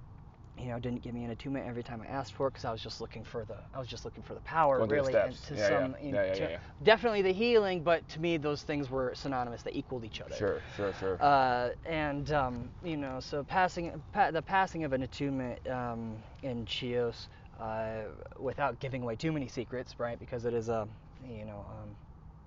[0.57, 2.71] you know, didn't give me an attunement every time I asked for it because I
[2.71, 5.33] was just looking for the, I was just looking for the power, Going really, and
[5.43, 6.57] to Yeah, some, Yeah, yeah, to- yeah, yeah.
[6.83, 9.63] definitely the healing, but to me those things were synonymous.
[9.63, 10.35] They equaled each other.
[10.35, 10.59] Sure.
[10.75, 10.91] Sure.
[10.99, 11.17] Sure.
[11.21, 16.65] Uh, and um, you know, so passing pa- the passing of an attunement um, in
[16.65, 18.03] Chios, uh,
[18.39, 20.19] without giving away too many secrets, right?
[20.19, 20.87] Because it is a,
[21.27, 21.89] you know, um,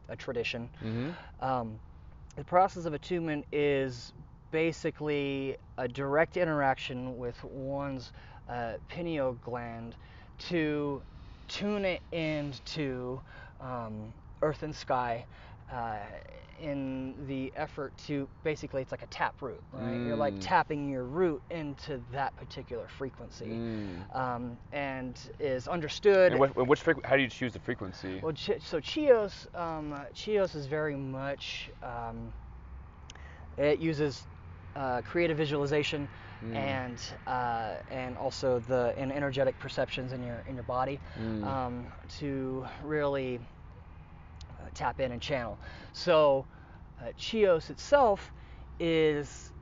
[0.09, 0.68] a tradition.
[0.83, 1.11] mm-hmm.
[1.44, 1.79] Um,
[2.37, 4.12] the process of attunement is
[4.51, 8.12] basically a direct interaction with one's
[8.48, 9.94] uh, pineal gland
[10.38, 11.03] to
[11.48, 13.20] tune it into
[13.61, 15.25] um, earth and sky
[15.72, 15.98] uh,
[16.61, 20.40] in the effort to basically it's like a tap root right you're like Mm.
[20.40, 24.06] tapping your root into that particular frequency Mm.
[24.14, 28.22] um, and is understood And what, and which frequ- how do you choose the frequency?
[28.22, 31.70] well, so Chios, um, Chios is very much.
[31.82, 32.32] Um,
[33.58, 34.26] it uses
[34.76, 36.08] uh, creative visualization
[36.42, 36.56] Mm.
[36.56, 41.44] and uh, and also the and energetic perceptions in your in your body Mm.
[41.46, 43.40] um, to really
[44.74, 45.58] tap in and channel.
[45.92, 46.46] So
[47.00, 48.32] uh, Chios itself
[48.78, 49.52] is,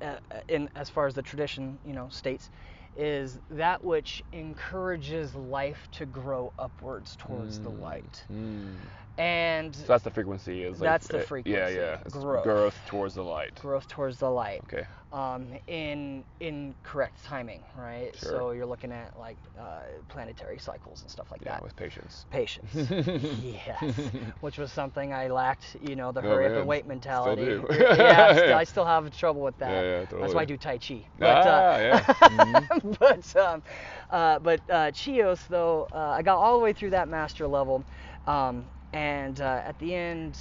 [0.00, 0.16] uh,
[0.48, 2.50] in as far as the tradition you know states,
[2.96, 7.80] is that which encourages life to grow upwards towards the Mm.
[7.80, 8.26] light.
[8.30, 8.76] Mm.
[9.18, 10.62] And So that's the frequency.
[10.62, 11.98] Is like, That's the uh, Yeah, yeah.
[12.06, 12.80] It's growth.
[12.86, 13.60] towards the light.
[13.60, 14.62] growth towards the light.
[14.64, 14.86] Okay.
[15.12, 18.12] um, in in correct timing, right?
[18.18, 18.32] Sure.
[18.32, 21.62] So you're looking at like uh, planetary cycles and stuff like Yeah, that.
[21.62, 22.26] with patience.
[22.30, 25.76] Patience, yes, which was something I lacked.
[25.80, 27.36] You know, the Oh, hurry up and wait Still mentality.
[27.36, 27.66] do.
[27.94, 29.86] yeah, I still have trouble with that.
[29.86, 31.08] Yeah, yeah, That's why I do Tai Chi.
[31.20, 32.04] Ah, yeah.
[32.28, 32.68] Mhm.
[32.98, 33.62] but um,
[34.10, 37.84] uh, but uh, Chios though, uh, I got all the way through that master level,
[38.26, 40.38] um, and uh, at the end,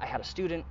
[0.00, 0.64] I had a student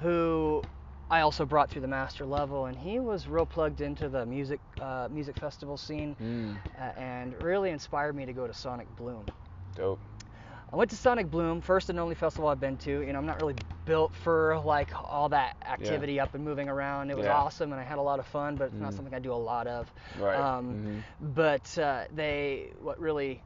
[0.00, 0.62] who
[1.10, 4.60] I also brought through the master level, and he was real plugged into the music
[4.80, 6.56] uh, music festival scene, Mm.
[6.78, 9.26] uh, and really inspired me to go to Sonic Bloom.
[9.74, 10.00] Dope.
[10.72, 12.90] I went to Sonic Bloom, first and only festival I've been to.
[13.02, 17.10] You know, I'm not really built for like all that activity up and moving around.
[17.10, 17.36] It was Yeah.
[17.36, 18.96] awesome and I had a lot of fun, but it's not Mhm.
[18.96, 19.92] something I do a lot of.
[20.18, 20.38] Right.
[20.38, 23.42] Um, But uh, they, what really,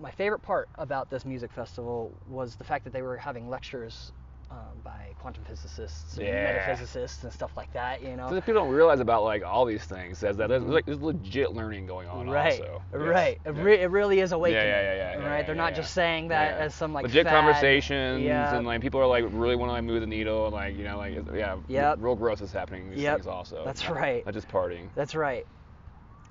[0.00, 4.12] my favorite part about this music festival was the fact that they were having lectures
[4.48, 6.44] um, by quantum physicists and Yeah.
[6.44, 8.00] metaphysicists and stuff like that.
[8.00, 8.28] You know.
[8.28, 11.52] So people don't realize about like all these things is that there's, like, there's legit
[11.52, 12.80] learning going on Right, also.
[12.92, 13.00] Yes.
[13.02, 13.40] right.
[13.44, 14.64] It, re- it really is awakening.
[14.68, 15.38] yeah, yeah, yeah, right.
[15.40, 15.76] yeah, They're not yeah.
[15.78, 16.64] just saying that Yeah.
[16.64, 17.32] as some like legit fad.
[17.32, 18.54] conversations Yeah.
[18.56, 20.84] and like people are like really want to like move the needle and like you
[20.84, 21.96] know like yeah Yep.
[22.00, 23.16] real growth is happening in these Yep.
[23.16, 24.24] things also That's right.
[24.24, 25.44] not just partying That's right.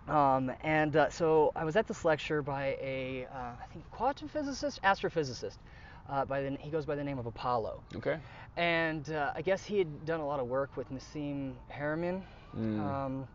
[0.08, 4.28] Um, and uh, so I was at this lecture by a, uh, I think, quantum
[4.28, 5.58] physicist, astrophysicist.
[6.08, 7.82] Uh, by the, he goes by the name of Apollo.
[7.96, 8.20] okay
[8.58, 12.22] And uh, I guess he had done a lot of work with Nassim Haramein.
[12.56, 12.80] Mm.
[12.80, 13.28] Um,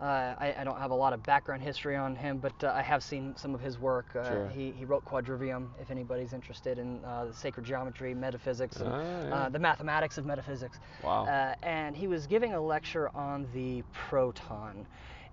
[0.00, 2.82] Uh, I, I don't have a lot of background history on him, but uh, I
[2.82, 4.06] have seen some of his work.
[4.16, 4.48] Uh, Sure.
[4.48, 8.98] he, he wrote Quadrivium, if anybody's interested in uh, the sacred geometry, metaphysics, and Ah,
[9.00, 9.34] yeah.
[9.34, 10.78] uh, the mathematics of metaphysics.
[11.02, 11.24] Wow.
[11.26, 14.84] Uh, and he was giving a lecture on the proton.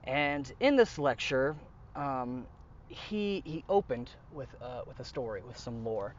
[0.03, 1.55] And in this lecture,
[1.95, 2.47] um,
[2.87, 6.15] he, he opened with, uh, with a story, with some lore.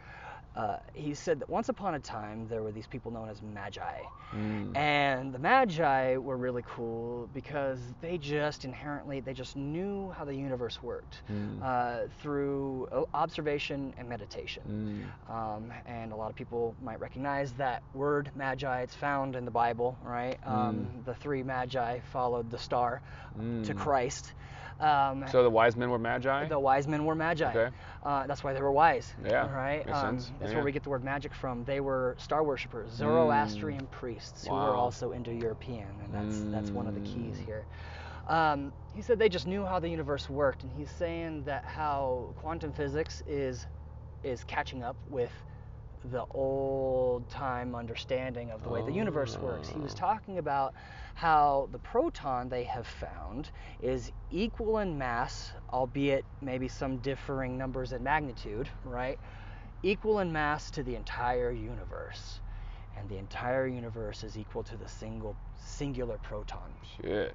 [0.54, 4.00] Uh, he said that once upon a time there were these people known as magi.
[4.34, 4.76] Mm.
[4.76, 10.34] And the Magi were really cool because they just inherently they just knew how the
[10.34, 11.62] universe worked Mm.
[11.62, 15.06] uh, through observation and meditation.
[15.28, 15.34] Mm.
[15.34, 18.82] Um, and a lot of people might recognize that word Magi.
[18.82, 20.38] It's found in the Bible, right?
[20.46, 23.00] Um, The three Magi followed the star
[23.36, 23.40] to
[23.74, 23.76] Mm.
[23.76, 24.32] Christ.
[24.82, 26.48] Um, So the wise men were magi.
[26.48, 27.50] the wise men were magi.
[27.50, 27.70] Okay.
[28.02, 29.14] Uh, that's why they were wise.
[29.24, 29.86] Yeah, Right.
[29.86, 30.32] makes Um, sense.
[30.40, 30.56] That's Yeah.
[30.56, 31.64] where we get the word magic from.
[31.64, 34.76] They were star worshippers, Zoroastrian priests who were Mm.
[34.82, 37.44] Also Indo-European, and that's that's one of the keys Mm.
[37.44, 37.66] here.
[38.26, 42.34] Um, he said they just knew how the universe worked, and he's saying that how
[42.36, 43.66] quantum physics is
[44.24, 45.32] is catching up with
[46.04, 49.68] the old time understanding of the way the universe works.
[49.68, 49.98] He was Oh.
[49.98, 50.74] talking about
[51.14, 57.92] how the proton they have found is equal in mass, albeit maybe some differing numbers
[57.92, 59.18] in magnitude, right?
[59.82, 62.40] Equal in mass to the entire universe.
[62.96, 66.72] And the entire universe is equal to the single singular proton.
[67.00, 67.34] Shit.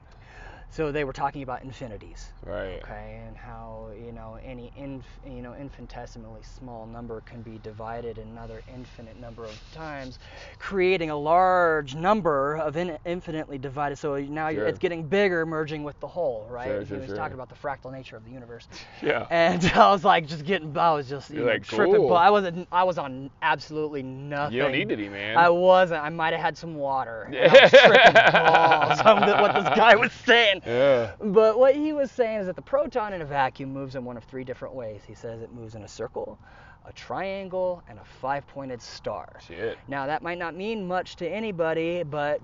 [0.70, 2.82] So they were talking about infinities Right.
[2.84, 8.18] okay and how you know any inf, you know infinitesimally small number can be divided
[8.18, 10.20] another infinite number of times
[10.60, 14.68] creating a large number of in, infinitely divided so now you're, Sure.
[14.68, 17.16] it's getting bigger merging with the whole right Sure, he was sure.
[17.16, 18.68] talking about the fractal nature of the universe
[19.02, 19.26] Yeah.
[19.32, 22.10] and I was like just getting I was just you know, like, tripping cool.
[22.10, 25.38] but I wasn't I was on absolutely nothing You don't need to be, man.
[25.38, 29.54] I wasn't I might have had some water and I was tripping balls on what
[29.56, 31.14] this guy was saying yeah.
[31.20, 34.18] but what he was saying is that the proton in a vacuum moves in one
[34.18, 35.02] of three different ways.
[35.06, 36.40] He says it moves in a circle,
[36.86, 39.40] a triangle, and a five pointed star.
[39.46, 39.78] Shit.
[39.88, 42.42] Now, that might not mean much to anybody, but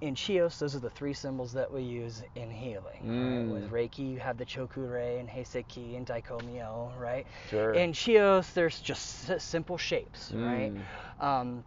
[0.00, 3.00] in Chios, those are the three symbols that we use in healing.
[3.02, 3.46] Right?
[3.46, 3.52] Mm.
[3.52, 7.26] With Reiki, you have the Chokure and Heiseki and Daikomyo, right?
[7.50, 7.72] Sure.
[7.72, 10.72] In Chios, there's just simple shapes, right?
[11.20, 11.24] Mm.
[11.24, 11.64] Um,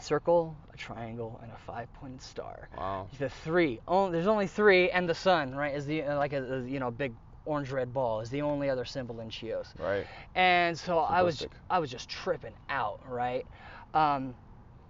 [0.00, 3.08] circle, a triangle, and a five pointed star Wow.
[3.18, 3.80] the three.
[3.86, 6.80] Only, there's only three, and the sun, right, is the uh, like a, a, you
[6.80, 7.12] know big
[7.44, 9.72] orange red ball is the only other symbol in Chios.
[9.78, 10.06] Right.
[10.34, 13.46] And so I was I was just tripping out, right?
[13.94, 14.34] Um,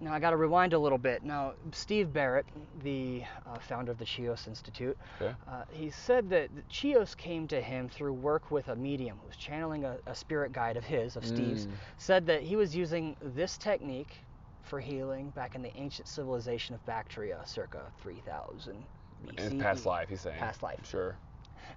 [0.00, 1.22] now I got to rewind a little bit.
[1.24, 2.46] Now Steve Barrett,
[2.82, 5.34] the uh, founder of the Chios Institute, Okay.
[5.48, 9.36] uh, he said that Chios came to him through work with a medium who was
[9.36, 11.66] channeling a, a spirit guide of his, of Steve's.
[11.66, 11.70] Mm.
[11.98, 14.24] Said that he was using this technique
[14.62, 18.82] for healing back in the ancient civilization of Bactria, circa 3000
[19.26, 19.38] BCE.
[19.38, 20.38] In past life, he's saying.
[20.38, 20.80] Past life.
[20.88, 21.16] Sure.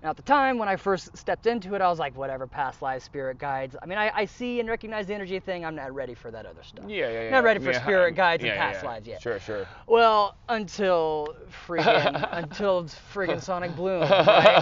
[0.04, 2.82] Now, at the time when I first stepped into it, I was like, whatever, past
[2.82, 3.76] life, spirit guides.
[3.82, 5.66] I mean, I, I see and recognize the energy thing.
[5.66, 6.86] I'm not ready for that other stuff.
[6.88, 7.30] Yeah, yeah, yeah.
[7.32, 8.90] Not ready for Yeah, spirit um, guides yeah, and past yeah.
[8.90, 9.22] lives yet.
[9.22, 9.66] Sure, sure.
[9.88, 11.36] Well, until
[11.68, 14.58] friggin' until friggin' Sonic Bloom, right?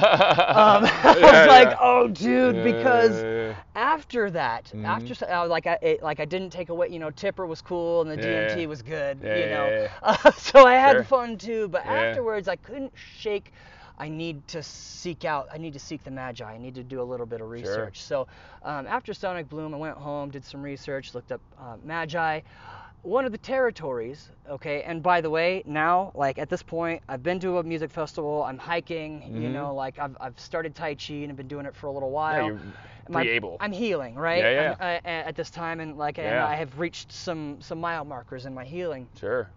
[0.56, 3.26] Um, I was like, oh, dude, because
[3.76, 4.86] after that, Mhm.
[4.86, 8.02] after uh, like I it, like I didn't take away, you know, Tipper was cool
[8.02, 11.04] and the DMT was good, Yeah, you know, Uh, so I had Sure.
[11.04, 11.68] fun too.
[11.68, 13.52] But afterwards, I couldn't shake.
[13.98, 15.48] I need to seek out.
[15.54, 16.46] I need to seek the magi.
[16.46, 17.98] I need to do a little bit of research.
[18.08, 18.26] Sure.
[18.26, 18.28] So
[18.64, 22.42] um, after Sonic Bloom, I went home, did some research, looked up uh, magi.
[23.04, 27.22] One of the territories, okay, and by the way, now, like at this point, I've
[27.22, 29.42] been to a music festival, I'm hiking, you Mhm.
[29.42, 31.92] you know, like I've, I've started Tai Chi and I've been doing it for a
[31.92, 32.52] little while.
[32.52, 32.58] Yeah,
[33.10, 33.58] My-.
[33.60, 34.42] I'm healing, right?
[34.42, 34.76] Yeah, yeah.
[34.80, 36.48] I'm, uh, at this time, and like, and Yeah.
[36.48, 39.10] I have reached some some mile markers in my healing.
[39.20, 39.50] Sure.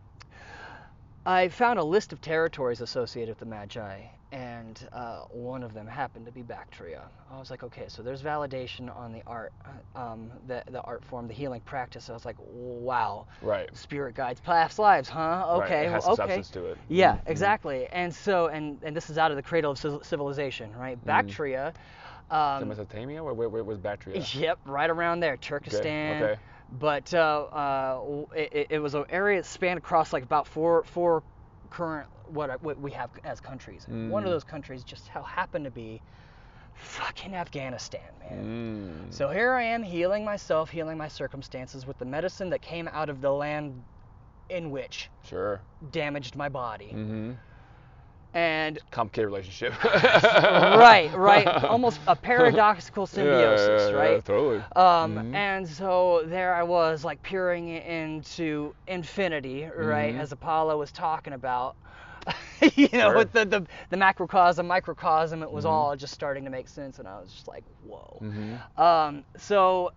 [1.24, 5.86] I found a list of territories associated with the Magi, and uh, one of them
[5.86, 7.02] happened to be Bactria.
[7.30, 9.52] I was like, okay, so there's validation on the art,
[9.94, 12.10] uh, um, the the art form, the healing practice.
[12.10, 13.74] I was like, wow, Right.
[13.76, 15.20] spirit guides, past lives, huh?
[15.48, 16.22] Right, Okay, It has well, okay.
[16.22, 16.78] substance to it.
[16.88, 17.20] Yeah, Mhm.
[17.26, 17.86] exactly.
[17.92, 21.02] And so, and and this is out of the cradle of civilization, right?
[21.04, 21.68] Bactria.
[21.68, 23.22] Is it Um, Mesopotamia?
[23.22, 24.20] Where, where, where was Bactria?
[24.20, 26.22] Yep, right around there, Turkestan.
[26.22, 26.40] okay.
[26.80, 31.22] But uh, uh, it, it was an area that spanned across like about four four
[31.70, 33.86] current what what we have as countries.
[33.88, 34.32] One of Mm.
[34.32, 36.00] those countries just how happened to be
[36.74, 39.08] fucking Afghanistan, man.
[39.08, 39.14] Mm.
[39.14, 43.08] So here I am healing myself, healing my circumstances with the medicine that came out
[43.08, 43.82] of the land
[44.50, 45.60] in which Sure.
[45.90, 46.90] damaged my body.
[46.94, 47.32] Mm-hmm.
[48.34, 49.82] And Complicated relationship.
[49.84, 54.24] right, right, almost a paradoxical symbiosis, yeah, yeah, right?
[54.24, 54.58] totally.
[54.76, 55.34] Um, Mhm.
[55.34, 60.20] And so there I was, like peering into infinity, right, Mhm.
[60.20, 61.76] as Apollo was talking about.
[62.76, 63.16] you know, Sure.
[63.18, 65.70] with the, the the macrocosm, microcosm, it was Mhm.
[65.70, 68.18] all just starting to make sense, and I was just like, whoa.
[68.22, 68.78] Mhm.
[68.80, 69.92] Um, so,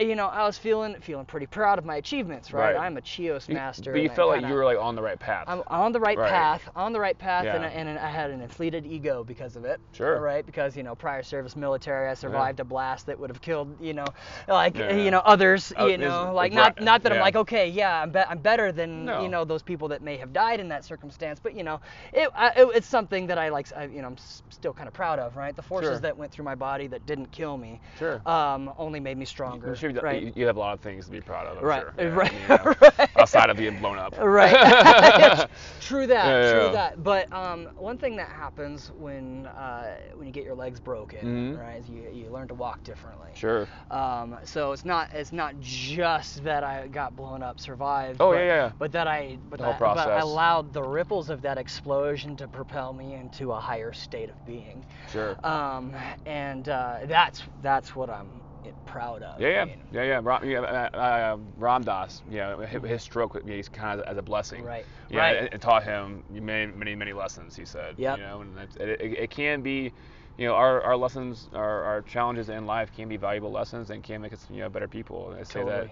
[0.00, 2.74] you know, I was feeling feeling pretty proud of my achievements, right?
[2.74, 2.80] Right.
[2.86, 3.92] I'm a Chios You- master.
[3.92, 5.44] But you felt like kinda- you were like on the right path.
[5.48, 6.30] I'm on the right, Right.
[6.30, 7.68] path, on the right path, and, Yeah.
[7.68, 9.80] I- and I had an inflated ego because of it.
[9.92, 10.20] Sure.
[10.20, 13.76] Right, because you know, prior service military, I survived a blast that would have killed,
[13.80, 14.06] you know,
[14.48, 14.92] like Yeah.
[14.94, 18.02] you know others, Oh, you know, like right, not not that I'm like okay, yeah,
[18.02, 19.22] I'm be- I'm better than No.
[19.22, 21.80] you know those people that may have died in that circumstance, but you know,
[22.12, 24.88] it, I, it it's something that I like, I, you know, I'm s- still kind
[24.88, 25.54] of proud of, right?
[25.54, 25.98] The forces Sure.
[26.00, 28.20] that went through my body that didn't kill me, Sure.
[28.26, 30.22] um, only made me stronger, I'm sure you, right?
[30.26, 31.58] you- you have a lot of things to be proud of.
[31.58, 31.94] I'm Right, sure.
[31.98, 32.62] Yeah, I right, mean, yeah.
[32.80, 33.10] right.
[33.16, 34.14] Outside of being blown up.
[34.18, 35.48] Right.
[35.80, 36.26] true that.
[36.26, 37.02] Yeah, true that.
[37.02, 41.58] But um, one thing that happens when uh, when you get your legs broken, Mhm.
[41.58, 43.30] right, is you you learn to walk differently.
[43.34, 43.68] Sure.
[43.90, 48.20] Um, so it's not it's not just that I got blown up, survived.
[48.20, 48.72] Oh, but, yeah, yeah.
[48.78, 52.48] But that I but, The that, but I allowed the ripples of that explosion to
[52.48, 54.84] propel me into a higher state of being.
[55.08, 55.36] Sure.
[55.44, 55.94] Um,
[56.26, 58.42] and uh, that's that's what I'm
[58.84, 59.40] proud of.
[59.40, 59.82] Yeah, yeah, you know.
[59.92, 60.20] yeah, yeah.
[60.22, 64.16] Ram, yeah uh, uh, Ram Dass, yeah, his, his stroke, yeah, he's kind of as
[64.16, 64.64] a blessing.
[64.64, 65.36] Right, Yeah, right.
[65.36, 67.56] It, it taught him many, many, many lessons.
[67.56, 67.94] He said.
[67.98, 68.16] Yeah.
[68.16, 69.92] You know, and it, it, it can be,
[70.36, 74.02] you know, our, our lessons, our, our challenges in life can be valuable lessons and
[74.02, 75.30] can make us, you know, better people.
[75.30, 75.90] And I say that Totally.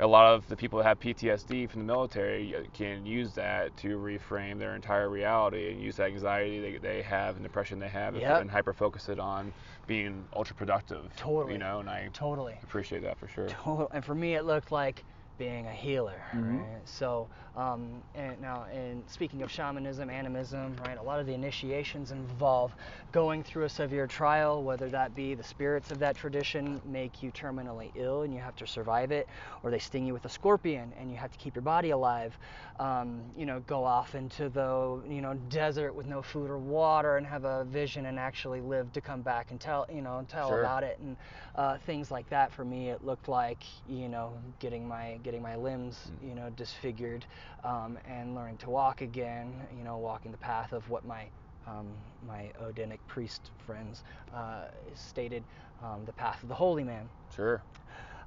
[0.00, 3.74] a lot of the people that have PTSD from the military uh, can use that
[3.78, 7.88] to reframe their entire reality and use that anxiety they, they have and depression they
[7.88, 8.40] have and- Yep.
[8.42, 9.52] and hyper focus it on
[9.86, 11.14] being ultra productive.
[11.16, 11.54] Totally.
[11.54, 12.58] You know, and I Totally.
[12.62, 13.46] appreciate that for sure.
[13.48, 15.04] total and for me it looked like
[15.38, 16.58] being a healer Mhm.
[16.60, 21.34] right so um, and now and speaking of shamanism animism right a lot of the
[21.34, 22.74] initiations involve
[23.12, 27.30] going through a severe trial whether that be the spirits of that tradition make you
[27.32, 29.28] terminally ill and you have to survive it
[29.62, 32.38] or they sting you with a scorpion and you have to keep your body alive
[32.78, 37.16] um, you know go off into the you know desert with no food or water
[37.16, 40.48] and have a vision and actually live to come back and tell you know tell
[40.48, 40.60] Sure.
[40.60, 41.16] about it and
[41.54, 45.56] uh, things like that for me it looked like you know getting my getting my
[45.56, 46.28] limbs Mm.
[46.28, 47.26] you know disfigured
[47.64, 51.24] um, and learning to walk again you know walking the path of what my
[51.66, 51.88] um,
[52.26, 55.44] my Odinic priest friends uh, stated
[55.82, 57.62] um, the path of the holy man Sure.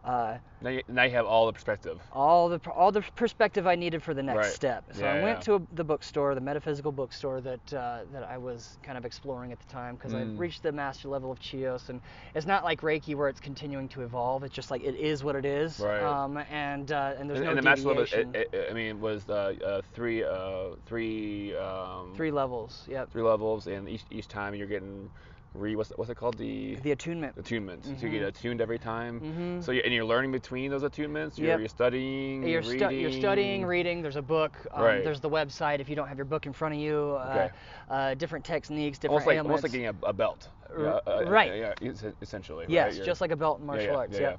[0.03, 2.01] Uh, Now you, now you have all the perspective.
[2.11, 4.53] all the all the perspective I needed for the next Right.
[4.53, 4.83] step.
[4.93, 5.43] So Yeah, I went yeah.
[5.45, 9.51] to a, the bookstore, the metaphysical bookstore that uh, that I was kind of exploring
[9.51, 10.37] at the time because I Mm.
[10.37, 12.01] reached the master level of Chios, and
[12.35, 14.43] it's not like Reiki where it's continuing to evolve.
[14.43, 16.01] It's just like it is what it is, Right.
[16.01, 18.99] um, and uh, and there's and, no and the master level, it, it, I mean,
[18.99, 22.85] was uh, uh, three, uh, three, um, Three levels.
[22.87, 23.11] Yep.
[23.11, 25.09] three levels, and each each time you're getting
[25.53, 27.35] re what's what's it called the The attunement.
[27.35, 27.99] attunements.
[27.99, 29.19] So you get attuned every time.
[29.19, 29.63] Mhm.
[29.63, 31.37] So you and you're learning between those attunements.
[31.37, 31.59] You're, Yep.
[31.59, 32.47] you're studying.
[32.47, 32.87] You're, reading.
[32.87, 34.01] stu- you're studying, reading.
[34.01, 34.55] There's a book.
[34.71, 35.03] Um, Right.
[35.03, 35.79] There's the website.
[35.79, 37.49] If you don't have your book in front of you, uh, Okay.
[37.89, 40.49] uh, different techniques, different Almost like almost like getting a, a belt.
[40.77, 41.55] R- uh, right.
[41.55, 42.65] Yeah, yeah, essentially.
[42.69, 44.19] Yes, You're- just like a belt in martial yeah, arts.
[44.19, 44.35] yeah,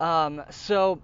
[0.00, 0.24] Yeah.
[0.26, 1.00] Um, so,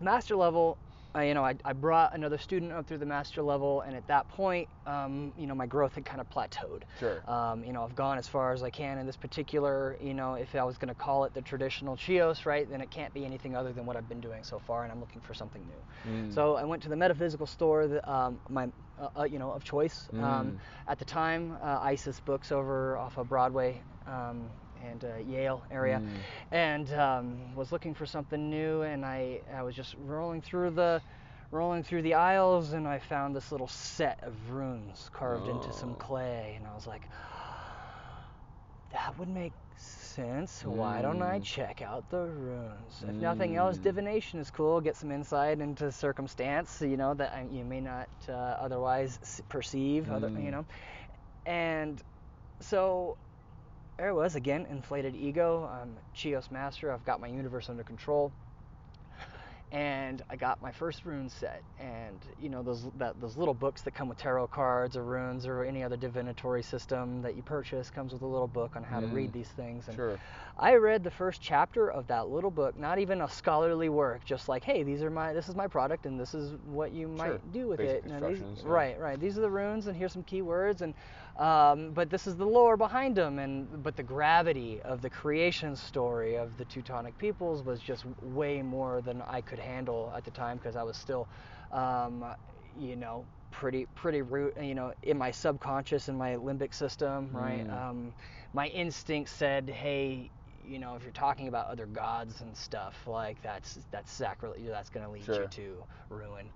[0.00, 0.78] master level,
[1.16, 4.06] uh, you know, I, I brought another student up through the master level, and at
[4.08, 6.82] that point, um, you know, my growth had kind of plateaued.
[7.00, 7.22] Sure.
[7.28, 10.34] Um, you know, I've gone as far as I can in this particular, you know,
[10.34, 13.24] if I was going to call it the traditional Chios, right, then it can't be
[13.24, 16.10] anything other than what I've been doing so far, and I'm looking for something new.
[16.12, 16.34] Mm.
[16.34, 19.64] So I went to the metaphysical store, that, um, my, uh, uh, you know, of
[19.64, 20.08] choice.
[20.12, 20.58] Um, Mm.
[20.86, 24.50] at the time, uh, ISIS Books over off of Broadway um,
[24.82, 26.24] and uh, Yale area, Mm.
[26.50, 28.82] and um, was looking for something new.
[28.82, 31.02] And I, I was just rolling through the,
[31.50, 35.94] rolling through the aisles, and I found this little set of runes carved into some
[35.94, 35.96] Oh.
[35.96, 37.08] clay, and I was like,
[38.90, 40.64] that would make sense.
[40.64, 41.44] Why don't I Mm.
[41.44, 43.04] check out the runes?
[43.06, 43.82] If nothing else, Mm.
[43.82, 44.80] divination is cool.
[44.80, 50.10] Get some insight into circumstance, you know, that uh, you may not uh, otherwise perceive,
[50.10, 50.52] other, you Mm.
[50.52, 50.66] know.
[51.46, 52.02] And
[52.60, 53.18] so
[53.96, 55.68] there it was again, inflated ego.
[55.72, 56.92] I'm Chios master.
[56.92, 58.32] I've got my universe under control.
[59.72, 63.82] And I got my first rune set, and you know those that those little books
[63.82, 67.90] that come with tarot cards or runes or any other divinatory system that you purchase
[67.90, 69.32] comes with a little book on how to read Mm.
[69.32, 69.88] these things.
[69.88, 70.18] And Sure.
[70.56, 74.48] I read the first chapter of that little book, not even a scholarly work, just
[74.48, 77.26] like, hey, these are my, this is my product, and this is what you might
[77.26, 77.40] Sure.
[77.52, 78.20] do with Basic it.
[78.22, 78.70] These- yeah.
[78.70, 79.18] right, right.
[79.18, 80.94] These are the runes, and here's some keywords, and
[81.38, 85.76] um, but this is the lore behind them, and but the gravity of the creation
[85.76, 90.30] story of the Teutonic peoples was just way more than I could handle at the
[90.30, 91.28] time because I was still,
[91.72, 92.24] um,
[92.78, 97.66] you know, pretty pretty root, you know, in my subconscious in my limbic system, right?
[97.66, 97.88] Mm.
[97.90, 98.14] Um,
[98.52, 100.30] my instinct said, hey,
[100.64, 104.66] you know, if you're talking about other gods and stuff, like that's that's sacrilege.
[104.66, 105.42] That's going to lead Sure.
[105.42, 106.50] you to ruin.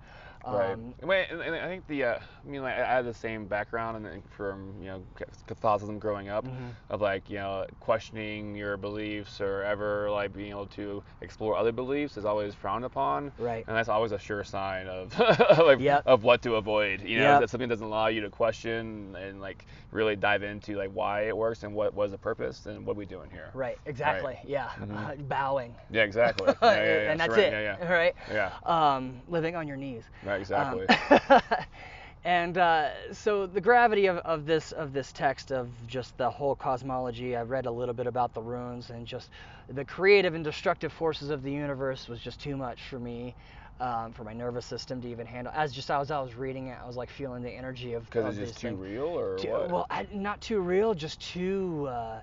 [0.47, 0.73] Right.
[0.73, 3.47] Um, Wait, and, and I think the, uh, I mean, like, I had the same
[3.47, 5.03] background and from, you know,
[5.47, 6.71] Catholicism growing up, Mhm.
[6.89, 11.73] of like, you know, questioning your beliefs or ever like being able to explore other
[11.73, 13.33] beliefs is always frowned upon.
[13.39, 13.65] Right.
[13.67, 15.19] And that's always a sure sign of,
[15.59, 16.03] like, Yep.
[16.07, 17.03] of what to avoid.
[17.03, 17.41] You know, Yep.
[17.43, 21.37] that something doesn't allow you to question and like really dive into like why it
[21.37, 23.51] works and what was the purpose and what are we doing here.
[23.55, 24.39] Right, exactly.
[24.45, 24.97] Yeah, Mhm.
[24.97, 25.75] uh, bowing.
[25.91, 26.47] Yeah, exactly.
[26.63, 27.11] Yeah, yeah, yeah.
[27.11, 27.63] and that's Surrender- it.
[27.63, 27.93] Yeah, yeah.
[27.93, 28.15] Right.
[28.31, 28.53] Yeah.
[28.65, 30.05] Um, living on your knees.
[30.25, 30.87] Right, exactly.
[30.89, 31.41] Um,
[32.25, 36.55] and uh, so the gravity of, of this of this text of just the whole
[36.55, 37.37] cosmology.
[37.37, 39.31] I read a little bit about the runes and just
[39.69, 43.35] the creative and destructive forces of the universe was just too much for me.
[43.81, 46.77] Um, for my nervous system to even handle, as just as I was reading it,
[46.85, 48.05] I was like feeling the energy of.
[48.05, 49.71] Because it's just too real or Too- what?
[49.71, 52.21] Well, I, not too real, just too uh,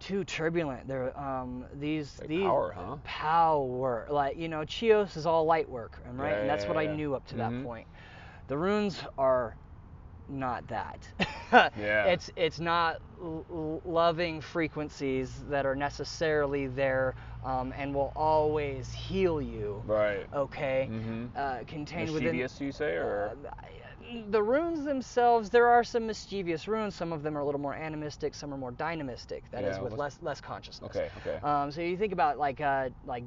[0.00, 0.88] too turbulent.
[0.88, 2.96] There, um, these Like these power, huh?
[3.04, 4.06] power.
[4.10, 6.86] Like you know, Chios is all light work, right, Yeah, and that's yeah, what I
[6.86, 7.38] knew up to Mhm.
[7.38, 7.88] that point.
[8.48, 9.56] The runes are
[10.28, 11.08] not that.
[11.76, 12.04] Yeah.
[12.04, 19.40] It's it's not l- loving frequencies that are necessarily there um, and will always heal
[19.42, 19.84] you.
[19.84, 20.26] right.
[20.34, 20.90] Okay.
[20.90, 21.26] Mm-hmm.
[21.34, 23.48] Uh, contained within Mischievous, you say, or uh,
[24.28, 26.94] the runes themselves, there are some mischievous runes.
[26.94, 29.50] Some of them are a little more animistic, some are more dynamistic.
[29.50, 30.96] That is Yeah, with less less consciousness.
[30.96, 31.38] okay, okay.
[31.46, 33.24] Um, so you think about like uh, like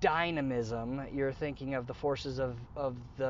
[0.00, 3.24] dynamism, you're thinking of the forces of, of the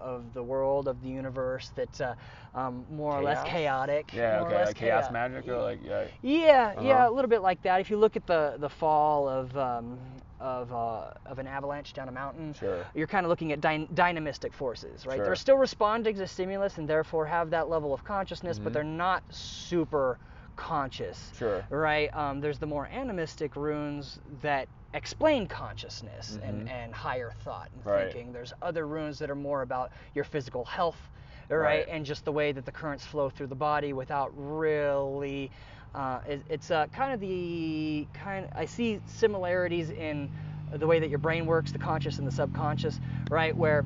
[0.00, 2.14] of the world of the universe that uh,
[2.54, 4.12] um, more or less chaotic.
[4.14, 6.04] yeah, okay, like chaos chaos- magic or like yeah.
[6.22, 7.10] yeah, yeah, Uh-huh.
[7.10, 7.80] a little bit like that.
[7.80, 9.98] If you look at the the fall of um,
[10.40, 12.84] of uh, of an avalanche down a mountain, Sure.
[12.94, 15.16] you're kind of looking at dyn- dynamistic forces, right?
[15.16, 15.24] Sure.
[15.24, 18.74] They're still responding to stimulus and therefore have that level of consciousness, but Mhm.
[18.74, 20.18] they're not super
[20.56, 21.64] conscious, Sure.
[21.70, 22.14] right?
[22.16, 26.70] Um, there's the more animistic runes that explain consciousness and, Mhm.
[26.70, 28.10] and higher thought and Right.
[28.12, 28.32] thinking.
[28.32, 31.10] There's other runes that are more about your physical health,
[31.50, 31.58] right?
[31.58, 31.88] Right.
[31.88, 35.50] And just the way that the currents flow through the body without really.
[35.96, 38.48] Uh, it, it's uh, kind of the kind.
[38.54, 40.28] I see similarities in
[40.72, 43.56] the way that your brain works, the conscious and the subconscious, right?
[43.56, 43.84] Where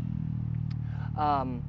[1.16, 1.62] um,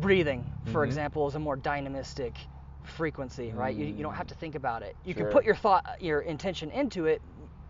[0.00, 0.86] breathing, for Mhm.
[0.86, 2.36] example, is a more dynamistic
[2.84, 3.74] frequency, right?
[3.74, 4.96] You, you don't have to think about it.
[5.04, 7.20] You can put your thought, your intention into it.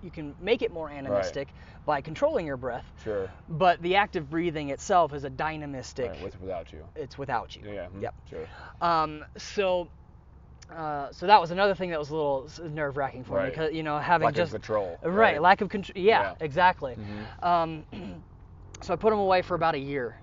[0.02, 1.48] You can make it more animistic
[1.84, 3.28] by controlling your breath, Sure.
[3.48, 6.10] but the act of breathing itself is a dynamistic.
[6.10, 6.84] Right, with without you.
[6.94, 7.62] it's without you.
[7.64, 7.86] Yeah.
[7.86, 8.14] mhm, Yep.
[8.30, 8.46] Sure.
[8.80, 9.88] Um, so,
[10.74, 13.72] uh, so that was another thing that was a little nerve wracking for me because
[13.72, 14.98] you know having Lack just of control.
[15.02, 15.94] right, lack of control.
[16.02, 16.34] Yeah, Yeah.
[16.40, 16.96] exactly.
[16.96, 17.44] Mhm.
[17.46, 17.84] Um,
[18.82, 20.16] so I put them away for about a year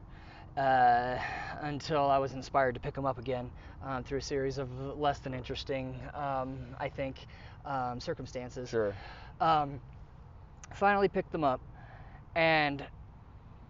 [0.58, 1.18] uh,
[1.62, 3.52] until I was inspired to pick them up again
[3.84, 7.26] um, through a series of less than interesting, um, I think,
[7.66, 8.70] um, circumstances.
[8.70, 8.94] Sure.
[9.40, 9.80] Um,
[10.74, 11.62] finally picked them up,
[12.36, 12.86] and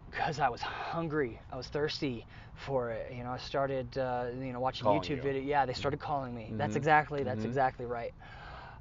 [0.10, 3.12] because I was hungry, I was thirsty for it.
[3.14, 5.22] You know, I started, uh, you know, watching Calling YouTube you.
[5.22, 5.42] video.
[5.42, 6.54] Yeah, they started calling me.
[6.58, 6.78] That's Mhm.
[6.78, 7.46] exactly, that's Mhm.
[7.46, 8.14] exactly right.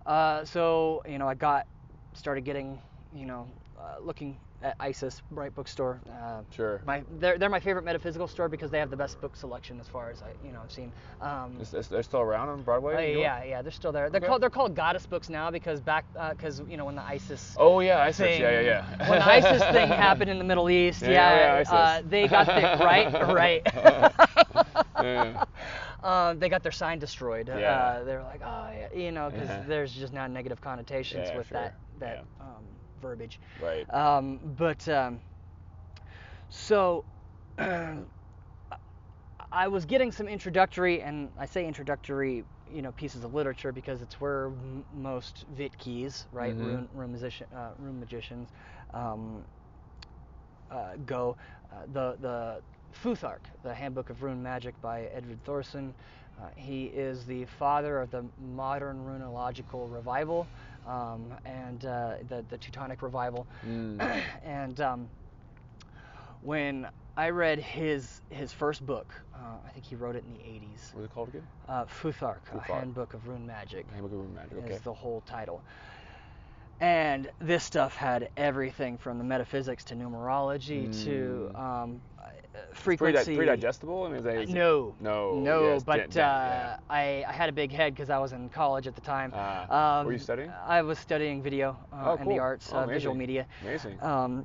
[0.07, 1.67] Uh, so you know, I got,
[2.15, 2.81] started getting,
[3.13, 3.49] you know,
[3.79, 4.39] uh, looking
[4.81, 6.01] ISIS Bright Bookstore.
[6.09, 6.81] Uh, Sure.
[6.87, 9.89] my, they're, they're my favorite metaphysical store because they have the best book selection as
[9.89, 10.93] far as I, you know, I've seen.
[11.21, 12.95] Um, Is, is, they're still around on Broadway?
[12.95, 13.23] uh, in New York?
[13.23, 14.09] yeah, yeah, they're still there.
[14.11, 14.27] They're Okay.
[14.27, 17.81] called they're called goddess books now because back because you know when the ISIS Oh
[17.81, 18.19] yeah, ISIS.
[18.19, 19.11] thing, Yeah, yeah, yeah.
[19.11, 21.73] when the ISIS thing happened in the Middle East, Yeah, yeah, yeah.
[21.73, 23.63] Uh, they got the right, right.
[24.99, 25.33] Yeah.
[26.03, 27.49] Um, they got their sign destroyed.
[27.49, 27.57] Yeah.
[27.59, 29.63] Uh, they're like, oh, yeah, you know, because Uh-huh.
[29.67, 31.59] there's just now negative connotations Yeah, with sure.
[31.59, 32.45] that that Yeah.
[32.45, 32.65] um,
[33.05, 33.41] verbiage.
[33.61, 33.89] Right.
[33.91, 35.21] Um, but um,
[36.49, 37.05] so
[39.53, 44.03] I was getting some introductory, and I say introductory, you know, pieces of literature because
[44.03, 46.61] it's where m- most Vitkis, right, Mhm.
[46.61, 48.51] rune, rune, musician, uh, magicians,
[48.93, 49.45] um,
[50.71, 51.37] uh, go.
[51.73, 52.63] Uh, the the
[52.95, 55.95] Futhark, the Handbook of Rune Magic by Edred Thorsson.
[56.41, 60.49] Uh, he is the father of the modern runological revival
[60.87, 63.47] um, and uh, the the Teutonic revival.
[63.67, 64.23] Mm.
[64.45, 65.09] and um,
[66.43, 70.41] when I read his his first book, uh, I think he wrote it in the
[70.41, 70.95] 80s.
[70.95, 71.47] What's it called again?
[71.69, 74.59] Uh, Futhark, a Handbook of Rune Magic, Handbook of Rune Magic.
[74.59, 74.75] Okay.
[74.75, 75.63] is the whole title.
[76.85, 81.59] And this stuff had everything from the metaphysics to numerology to Mm.
[81.59, 82.29] um, uh,
[82.75, 83.31] Pretty, frequency.
[83.33, 84.03] di- pretty digestible.
[84.05, 84.95] I mean, is that, No.
[85.01, 85.33] No.
[85.33, 88.35] No, yes, but dan- dan- uh, I, I had a big head because I was
[88.35, 89.33] in college at the time.
[89.35, 90.53] Ah, um, were you studying?
[90.67, 93.47] I was studying video uh, Oh, and the arts, Oh, uh, visual media.
[93.63, 94.03] Amazing.
[94.03, 94.45] Um,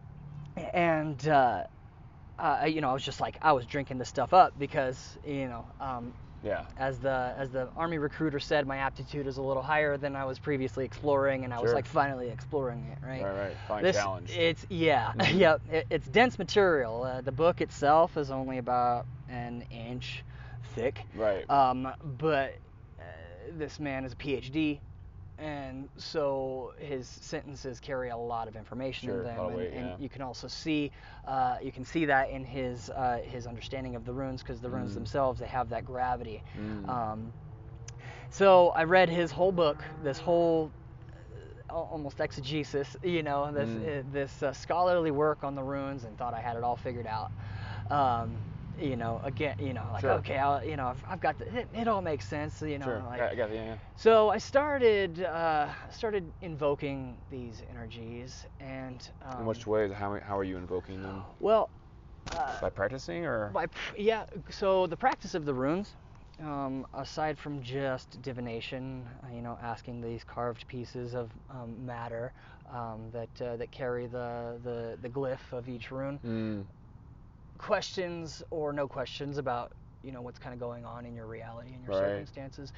[0.74, 1.64] and uh,
[2.40, 5.50] uh, you know, I was just like, I was drinking this stuff up because you
[5.50, 6.14] know, um,
[6.44, 6.66] Yeah.
[6.78, 10.26] As the as the army recruiter said, my aptitude is a little higher than I
[10.26, 13.24] was previously exploring, and I was like finally exploring it, right?
[13.24, 13.56] Right, right.
[13.68, 14.32] Fine this challenge.
[14.38, 15.34] it's yeah Mhm.
[15.40, 20.24] yep it, it's dense material uh, the book itself is only about an inch
[20.76, 21.50] thick Right.
[21.50, 22.58] um, but
[23.00, 23.04] uh,
[23.54, 24.80] this man is a phd
[25.40, 29.88] and so his sentences carry a lot of information Sure, in them and, weight, and
[29.88, 29.98] yeah.
[29.98, 30.92] you can also see
[31.26, 34.70] uh, you can see that in his uh, his understanding of the runes because the
[34.70, 34.96] runes Mm.
[34.96, 36.86] themselves they have that gravity Mm.
[36.88, 37.34] um,
[38.30, 40.72] so I read his whole book, this whole
[41.70, 43.84] uh, almost exegesis, you know, this Mm.
[43.84, 47.08] uh, this uh, scholarly work on the runes, and thought I had it all figured
[47.08, 47.32] out.
[47.90, 48.42] Um,
[48.82, 50.12] you know, again, you know, like Sure.
[50.14, 52.86] okay, I'll, you know, I've, I've got the, it, it all makes sense, you know.
[52.86, 53.04] sure.
[53.08, 53.76] Like, I, got it, yeah, yeah.
[53.96, 59.92] so I started uh, started invoking these energies, and um, In which ways?
[59.92, 61.24] How, how are you invoking them?
[61.40, 61.70] well,
[62.36, 63.50] uh, By practicing or?
[63.54, 63.68] by
[63.98, 65.96] yeah, so the practice of the runes,
[66.42, 72.34] um, aside from just divination, uh, you know, asking these carved pieces of um, matter
[72.72, 76.66] um, that uh, that carry the, the the glyph of each rune, Mm.
[77.60, 81.74] Questions or no questions about you know what's kind of going on in your reality
[81.74, 82.10] and your Right.
[82.10, 82.72] circumstances.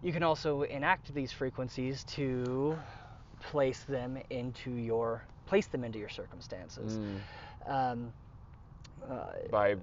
[0.00, 2.78] You can also enact these frequencies to
[3.40, 6.98] place them into your place them into your circumstances.
[7.66, 7.72] Mm.
[7.72, 8.12] Um,
[9.08, 9.76] uh, By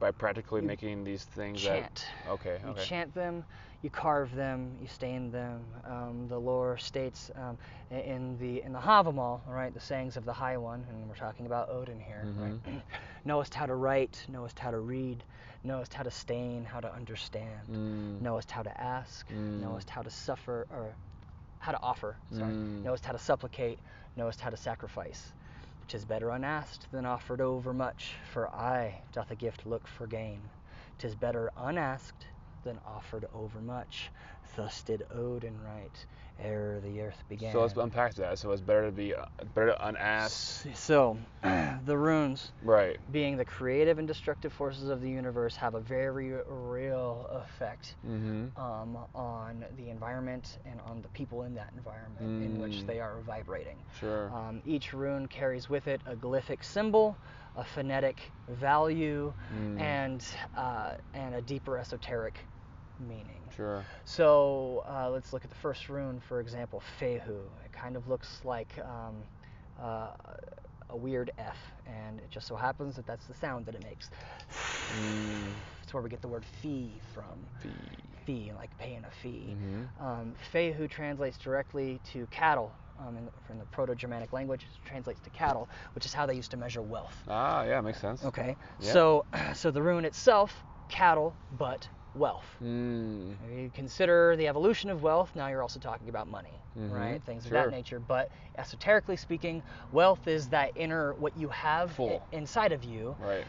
[0.00, 2.06] by practically you making these things chant.
[2.26, 2.30] that.
[2.32, 2.58] Okay.
[2.64, 2.82] You Okay.
[2.84, 3.44] chant them,
[3.82, 5.64] you carve them, you stain them.
[5.86, 7.56] Um, the lore states um,
[7.90, 11.46] in the in the Havamal, right, the sayings of the High One, and we're talking
[11.46, 12.52] about Odin here, right?
[12.52, 12.78] Mm-hmm.
[13.24, 15.22] knowest how to write, knowest how to read,
[15.64, 18.20] knowest how to stain, how to understand, Mm.
[18.20, 19.60] knowest how to ask, Mm.
[19.60, 20.94] knowest how to suffer or
[21.58, 22.84] how to offer, sorry, Mm.
[22.84, 23.78] knowest how to supplicate,
[24.16, 25.32] knowest how to sacrifice.
[25.88, 30.40] Tis better unasked than offered overmuch, for I doth a gift look for gain.
[30.98, 32.26] Tis better unasked
[32.62, 34.10] than offered overmuch.
[34.56, 36.06] Thus did Odin write
[36.38, 37.52] ere the earth began.
[37.52, 38.38] So let's unpack that.
[38.38, 40.66] So it's better to be uh, better to unasked.
[40.74, 42.98] So, the runes, Right.
[43.10, 48.48] being the creative and destructive forces of the universe, have a very real effect Mm-hmm.
[48.56, 52.86] um, on the environment and on the people in that environment in which Mm.
[52.86, 53.78] they are vibrating.
[53.98, 54.30] Sure.
[54.34, 57.18] Um, each rune carries with it a glyphic symbol,
[57.56, 59.78] a phonetic value, Mm.
[59.80, 60.24] and
[60.56, 62.46] uh, and a deeper esoteric
[63.00, 63.40] meaning.
[63.56, 63.84] Sure.
[64.04, 67.40] So uh, let's look at the first rune, for example, Fehu.
[67.64, 69.16] It kind of looks like um,
[69.80, 70.08] uh,
[70.90, 74.10] a weird F, and it just so happens that that's the sound that it makes.
[74.96, 75.52] Mm.
[75.82, 77.46] It's where we get the word fee from.
[77.62, 77.70] Fee.
[78.26, 79.56] Fee, like paying a fee.
[79.56, 79.88] Mhm.
[80.04, 82.72] Um, Fehu translates directly to cattle.
[82.98, 86.50] Um, in, from the Proto-Germanic language, it translates to cattle, which is how they used
[86.50, 87.16] to measure wealth.
[87.28, 88.22] Ah, yeah, makes sense.
[88.26, 88.92] Okay, Yeah.
[88.92, 89.24] so
[89.54, 90.52] so the rune itself,
[90.90, 92.46] cattle, but wealth.
[92.62, 93.36] Mm.
[93.62, 95.34] You consider the evolution of wealth.
[95.34, 97.22] Now you're also talking about money, Mhm, right?
[97.22, 98.00] Things of that nature.
[98.00, 103.44] But esoterically speaking, wealth is that inner what you have i- inside of you Right.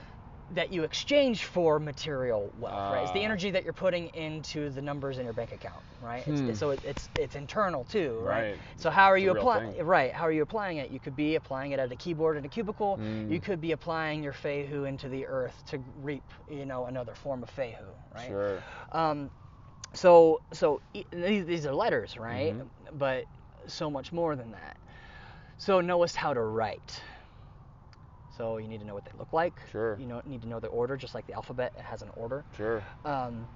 [0.52, 3.04] That you exchange for material wealth, right?
[3.04, 3.24] It's the Ah.
[3.26, 6.28] energy that you're putting into the numbers in your bank account, right?
[6.28, 6.54] It's, Hmm.
[6.54, 8.52] so it, it's it's internal too, right?
[8.52, 8.60] Right.
[8.78, 9.84] So how are It's you applying?
[9.86, 10.12] Right?
[10.14, 10.92] How are you applying it?
[10.92, 12.98] You could be applying it at a keyboard in a cubicle.
[12.98, 13.32] Mm.
[13.32, 17.44] You could be applying your fehu into the earth to reap, you know, another form
[17.44, 17.76] of fehu,
[18.14, 18.28] right?
[18.28, 18.62] Sure.
[18.92, 19.32] Um,
[19.94, 20.82] so so
[21.12, 22.54] these, these are letters, right?
[22.54, 22.68] Mhm.
[22.94, 23.26] But
[23.68, 24.76] so much more than that.
[25.58, 27.02] So knowest how to write.
[28.42, 29.62] So you need to know what they look like.
[29.72, 29.96] Sure.
[30.00, 32.44] You know, need to know the order, just like the alphabet it has an order.
[32.58, 32.82] Sure.
[33.06, 33.48] Um,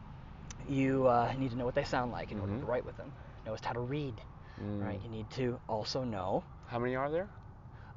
[0.68, 3.12] you uh, need to know what they sound like in order to write with them.
[3.48, 4.22] Knowest how to read,
[4.62, 4.86] Mm.
[4.86, 5.02] right?
[5.04, 6.44] You need to also know.
[6.68, 7.30] How many are there?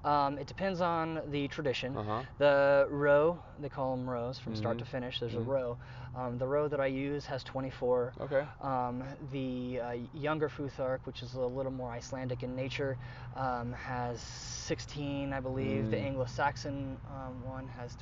[0.03, 1.95] Um, it depends on the tradition.
[1.95, 2.23] Uh-huh.
[2.39, 4.81] The row, they call them rows from start Mhm.
[4.81, 5.21] to finish.
[5.21, 5.47] There's Mhm.
[5.47, 5.79] a row.
[6.19, 8.15] Um, the row that I use has 24.
[8.21, 8.47] Okay.
[8.61, 12.99] Um, the uh, younger Futhark, which is a little more Icelandic in nature,
[13.37, 15.91] um, has 16, I believe.
[15.91, 16.05] The Mm.
[16.07, 17.97] Anglo-Saxon um, one has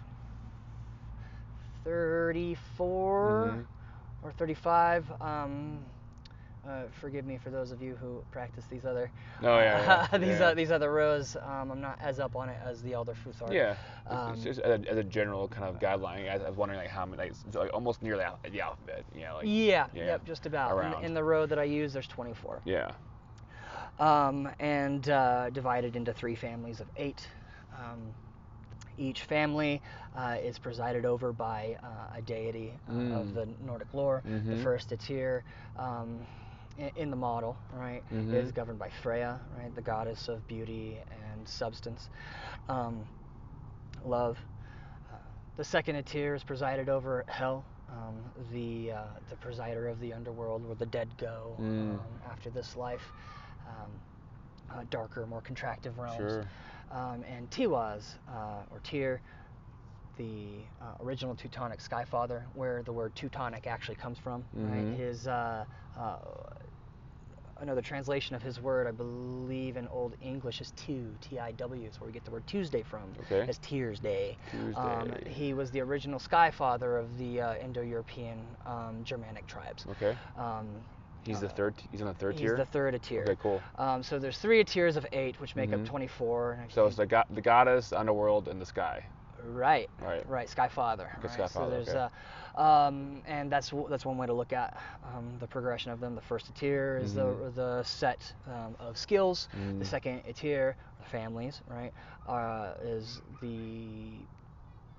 [1.85, 3.67] 34 Mhm.
[4.23, 5.11] or 35.
[6.69, 9.09] Uh, forgive me for those of you who practice these other
[9.43, 10.49] Oh, yeah, yeah, these yeah.
[10.49, 11.37] uh, these other rows.
[11.37, 13.53] Um, I'm not as up on it as the elder Futhark.
[13.53, 13.77] Yeah.
[14.09, 16.29] Um, it's just as a, as a general kind of guideline.
[16.29, 19.05] I, I was wondering like how many, like, like almost nearly the alphabet.
[19.14, 19.33] Yeah.
[19.35, 20.73] Like, yeah, yeah, yep, just about.
[20.73, 21.05] In, around.
[21.05, 22.62] in the row that I use, there's 24.
[22.64, 22.91] Yeah.
[24.01, 27.29] um, and uh, divided into three families of eight.
[27.79, 28.01] Um,
[28.99, 29.83] each family
[30.17, 33.35] uh, is presided over by uh, a deity uh, of Mm.
[33.35, 34.23] the Nordic lore.
[34.25, 34.62] The Mhm.
[34.62, 35.43] first Atir
[35.77, 36.27] um,
[36.97, 38.33] in, the model, right, Mhm.
[38.35, 42.09] is governed by Freya, right, the goddess of beauty and substance,
[42.68, 43.07] um,
[44.05, 44.39] love.
[45.12, 45.16] Uh,
[45.57, 50.64] the second Atir is presided over Hel, um, the uh, the presider of the underworld,
[50.66, 51.95] where the dead go Mm.
[51.95, 52.01] um,
[52.31, 53.12] after this life.
[53.66, 53.91] Um,
[54.68, 56.16] uh, darker, more contractive realms.
[56.33, 56.45] Sure.
[56.91, 59.20] Um, and Tiwaz, uh, or Tyr,
[60.16, 64.45] the uh, original Teutonic Skyfather, where the word Teutonic actually comes from.
[64.57, 64.70] Mhm.
[64.91, 64.97] Right?
[64.99, 65.64] His uh,
[65.97, 66.18] uh,
[67.61, 72.07] another translation of his word, I believe, in Old English is Tiw, T-I-W, is where
[72.07, 73.13] we get the word Tuesday from.
[73.23, 73.49] Okay.
[73.49, 74.37] As Tyr's Day.
[74.77, 75.31] Um, Tuesday.
[75.31, 79.87] he was the original sky father of the uh, Indo-European um, Germanic tribes.
[79.93, 80.17] Okay.
[80.37, 80.69] Um,
[81.25, 81.75] He's the uh, third.
[81.91, 82.57] He's in the third he's tier.
[82.57, 83.23] the third tier.
[83.23, 83.61] Okay, cool.
[83.79, 85.81] Um, so there's three tiers of eight, which make Mhm.
[85.81, 86.53] up 24.
[86.63, 89.05] and So it's the go- the goddess, underworld, and the sky.
[89.45, 89.91] Right.
[90.01, 90.29] Right.
[90.29, 90.49] Right.
[90.49, 91.11] Sky Father.
[91.19, 91.33] Okay, right?
[91.35, 91.99] Sky So Father, there's, okay.
[91.99, 92.09] uh,
[92.57, 96.15] um, and that's that's one way to look at um, the progression of them.
[96.15, 97.55] The first tier is the Mhm.
[97.55, 99.49] the set um, of skills.
[99.57, 99.79] Mm.
[99.79, 101.93] The second tier, the families, right,
[102.27, 104.27] uh, is the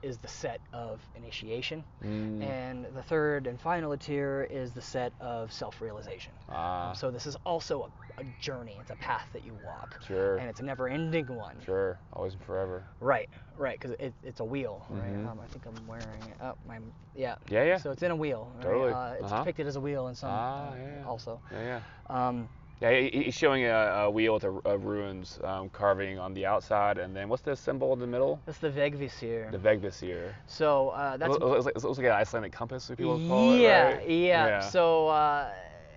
[0.02, 2.44] is the set of initiation, Mm.
[2.44, 6.34] and the third and final tier is the set of self-realization.
[6.50, 7.84] ah, Um, so this is also
[8.18, 8.78] a, a journey.
[8.80, 10.38] It's a path that you walk, sure.
[10.38, 11.62] and it's a never-ending one.
[11.66, 12.00] Sure.
[12.14, 12.86] Always and forever.
[13.00, 15.14] Right, right, because it, it's a wheel, right?
[15.14, 15.28] Mhm.
[15.28, 16.38] Um, I think I'm wearing it.
[16.42, 16.80] Oh, my,
[17.14, 17.36] yeah.
[17.50, 17.78] Yeah, yeah.
[17.78, 18.52] So it's in a wheel.
[18.56, 18.64] Right?
[18.64, 18.92] Totally.
[18.94, 19.40] Uh, it's Uh-huh.
[19.40, 21.06] depicted as a wheel in some Ah, uh, yeah, yeah.
[21.08, 21.42] also.
[21.52, 21.82] Yeah, yeah.
[22.28, 23.72] Um, Yeah, he's showing a,
[24.06, 27.56] a wheel with a, a runes um, carving on the outside, and then what's the
[27.56, 28.40] symbol in the middle?
[28.46, 29.50] that's the Vegvisir.
[29.52, 30.32] The Vegvisir.
[30.46, 33.58] so uh, that's It looks like, it looks like an Icelandic compass, if people call
[33.58, 34.10] yeah, it, right?
[34.10, 35.50] yeah, So uh,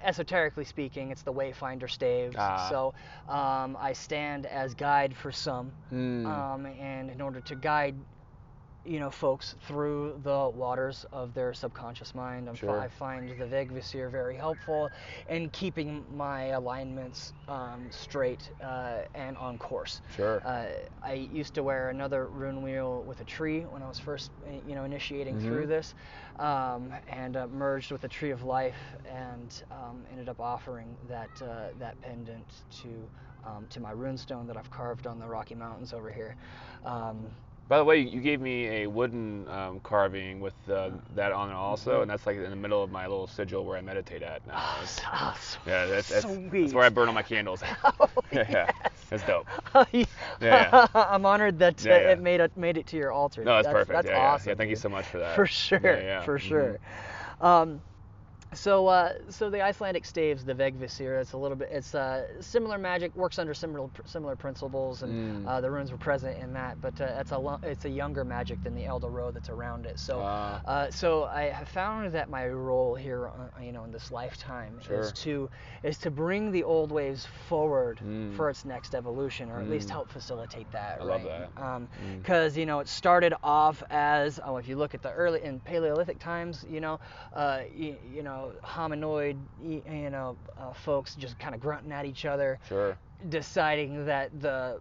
[0.03, 2.37] esoterically speaking, it's the Wayfinder staves.
[2.39, 2.66] Ah.
[2.70, 2.95] So
[3.31, 6.24] um, I stand as guide for some, Hmm.
[6.26, 7.95] um, and in order to guide
[8.91, 12.78] you know folks through the waters of their subconscious mind I'm Sure.
[12.78, 14.93] i find the Vegvisir very helpful
[15.28, 20.45] in keeping my alignments um, straight uh, and on course Sure.
[20.45, 20.66] uh,
[21.03, 24.51] I used to wear another rune wheel with a tree when I was first, uh,
[24.66, 25.68] you know, initiating through Mhm.
[25.68, 25.95] this,
[26.38, 31.30] um, and uh, merged with the tree of life, and um, ended up offering that
[31.43, 33.11] uh, that pendant to
[33.45, 36.36] um, to my runestone that I've carved on the Rocky Mountains over here.
[37.71, 41.55] By the way, you gave me a wooden um, carving with uh, that on it
[41.55, 42.03] also, Mhm.
[42.03, 44.55] and that's like in the middle of my little sigil where I meditate at now.
[44.57, 45.01] oh, It's-
[45.53, 46.51] so- yeah, that's, that's, sweet.
[46.62, 47.62] that's where I burn all my candles.
[48.01, 48.93] Oh, yeah, yeah, yes.
[49.09, 49.47] that's dope.
[49.75, 50.05] Oh, yeah.
[50.41, 52.11] Yeah, I'm honored that uh, Yeah, yeah.
[52.11, 53.45] it made it made it to your altar.
[53.45, 53.93] No, that's, that's perfect.
[53.93, 54.31] That's yeah, yeah.
[54.33, 54.49] awesome.
[54.51, 55.37] Yeah, thank you so much for that.
[55.37, 56.23] For sure, Yeah, yeah.
[56.23, 56.43] for mhm.
[56.43, 56.81] sure.
[57.41, 57.81] Um,
[58.53, 62.79] so, uh, so the Icelandic staves, the Vegvisir, it's a little bit, it's uh, similar
[62.79, 65.49] magic, works under similar similar principles, and Mm.
[65.49, 68.25] uh, the runes were present in that, but uh, it's a lo- it's a younger
[68.25, 69.99] magic than the Eldorado that's around it.
[69.99, 70.61] So, Ah.
[70.65, 74.79] uh, so I have found that my role here, uh, you know, in this lifetime,
[74.91, 75.49] is to
[75.83, 78.35] is to bring the old ways forward Mm.
[78.35, 79.93] for its next evolution, or at least Mm.
[79.93, 81.01] help facilitate that.
[81.01, 81.07] I right?
[81.07, 81.63] love that.
[81.63, 82.19] Um, Mm.
[82.19, 85.61] because you know it started off as oh if you look at the early in
[85.61, 86.99] Paleolithic times you know
[87.33, 92.24] uh, you, you know hominoid you know uh, folks just kind of grunting at each
[92.24, 92.97] other Sure.
[93.28, 94.80] deciding that the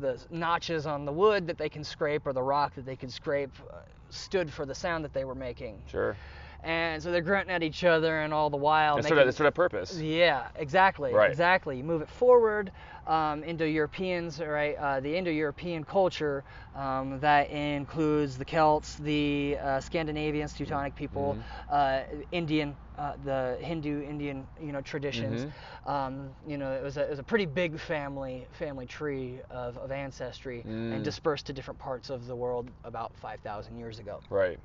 [0.00, 3.08] the notches on the wood that they can scrape or the rock that they can
[3.08, 3.76] scrape uh,
[4.10, 6.16] stood for the sound that they were making Sure.
[6.62, 9.26] and so they're grunting at each other and all the while That's making, sort of,
[9.26, 9.98] that's sort of purpose.
[10.00, 11.12] yeah, exactly.
[11.12, 11.30] Right.
[11.30, 11.76] Exactly.
[11.76, 12.72] You move it forward.
[13.06, 14.76] Um, Indo-Europeans, right?
[14.76, 16.44] Uh, the Indo-European culture
[16.74, 21.38] um, that includes the Celts, the uh, Scandinavians, Teutonic people,
[21.68, 25.46] uh, Indian, uh, the Hindu Indian, you know, traditions.
[25.86, 29.76] Um, you know, it was a it was a pretty big family family tree of,
[29.78, 30.94] of ancestry Mm.
[30.94, 34.20] and dispersed to different parts of the world about 5,000 years ago.
[34.30, 34.58] Right.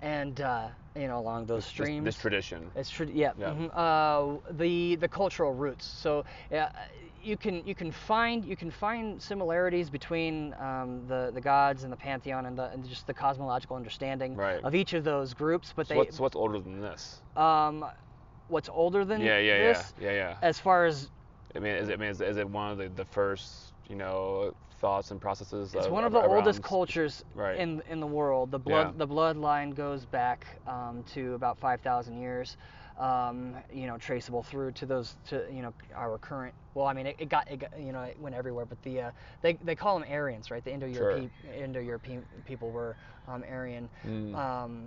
[0.00, 2.04] And uh, you know, along those streams.
[2.04, 2.70] This, tradition.
[2.74, 3.08] It's true.
[3.12, 3.32] Yeah.
[3.38, 3.50] Yeah.
[3.50, 3.70] mhm.
[3.74, 5.84] Uh, the the cultural roots.
[5.86, 6.68] So yeah,
[7.24, 11.92] you can you can find you can find similarities between um, the the gods and
[11.92, 14.62] the pantheon and the and just the cosmological understanding Right.
[14.62, 15.72] of each of those groups.
[15.74, 17.22] But So they what's, what's older than this?
[17.36, 17.84] um,
[18.48, 19.94] what's older than Yeah, yeah, this?
[19.98, 20.36] yeah, yeah, yeah.
[20.42, 21.10] As far as
[21.56, 23.96] I mean, is it, I mean, is, is it one of the, the first, you
[23.96, 25.74] know, thoughts and processes?
[25.74, 27.58] it's of, one of the oldest cultures Right.
[27.58, 28.50] in in the world.
[28.50, 28.98] The blood Yeah.
[28.98, 32.56] the bloodline goes back um, to about 5,000 years.
[32.98, 36.54] Um, you know, traceable through to those to you know our current.
[36.74, 39.00] Well, I mean, it, it got it got, you know it went everywhere, but the
[39.00, 39.10] uh,
[39.42, 40.62] they they call them Aryans, right?
[40.64, 43.88] The Indo-European Indo-European people were um, Aryan.
[44.06, 44.36] Mm.
[44.36, 44.86] Um,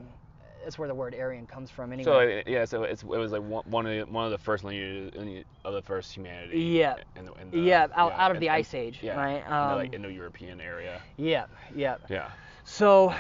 [0.64, 2.04] that's where the word Aryan comes from, anyway.
[2.12, 4.38] So it- yeah, so it's, it was like one, one of the, one of the
[4.38, 6.60] first lineages of the first humanity.
[6.60, 6.96] Yeah.
[7.16, 9.44] In the, in the, yeah, out, out of the Ice Age, yeah, right?
[9.44, 11.02] in the, Um, like Indo-European area.
[11.16, 11.98] yeah, yeah.
[12.10, 12.32] Yeah.
[12.66, 13.14] So,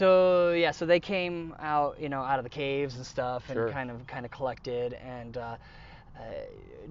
[0.00, 3.70] so yeah, so they came out, you know, out of the caves and stuff, and
[3.70, 5.56] kind of, kind of collected, and uh,
[6.20, 6.24] uh,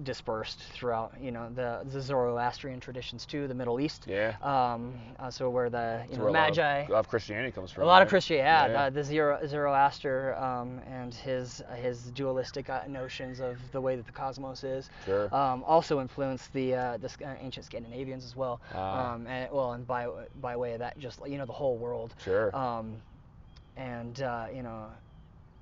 [0.02, 4.06] dispersed throughout, you know, the, the Zoroastrian traditions too, the Middle East.
[4.08, 4.34] Yeah.
[4.42, 7.08] Um, uh, so where the you know where a lot of- Magi, A lot of
[7.08, 7.82] Christianity comes from.
[7.84, 8.10] a lot of right?
[8.10, 8.90] Christianity, yeah, Yeah.
[8.90, 14.12] The Zoro, Zoroaster um, and his his dualistic uh, notions of the way that the
[14.12, 14.88] cosmos is.
[15.04, 15.34] Sure.
[15.34, 18.60] Um, also influenced the uh, the uh, ancient Scandinavians as well.
[18.74, 19.12] Ah.
[19.14, 20.08] Um, and well, and by
[20.40, 22.14] by way of that, just you know the whole world.
[22.24, 22.54] Sure.
[22.56, 22.96] Um,
[23.76, 24.86] and uh, you know,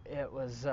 [0.06, 0.64] it was.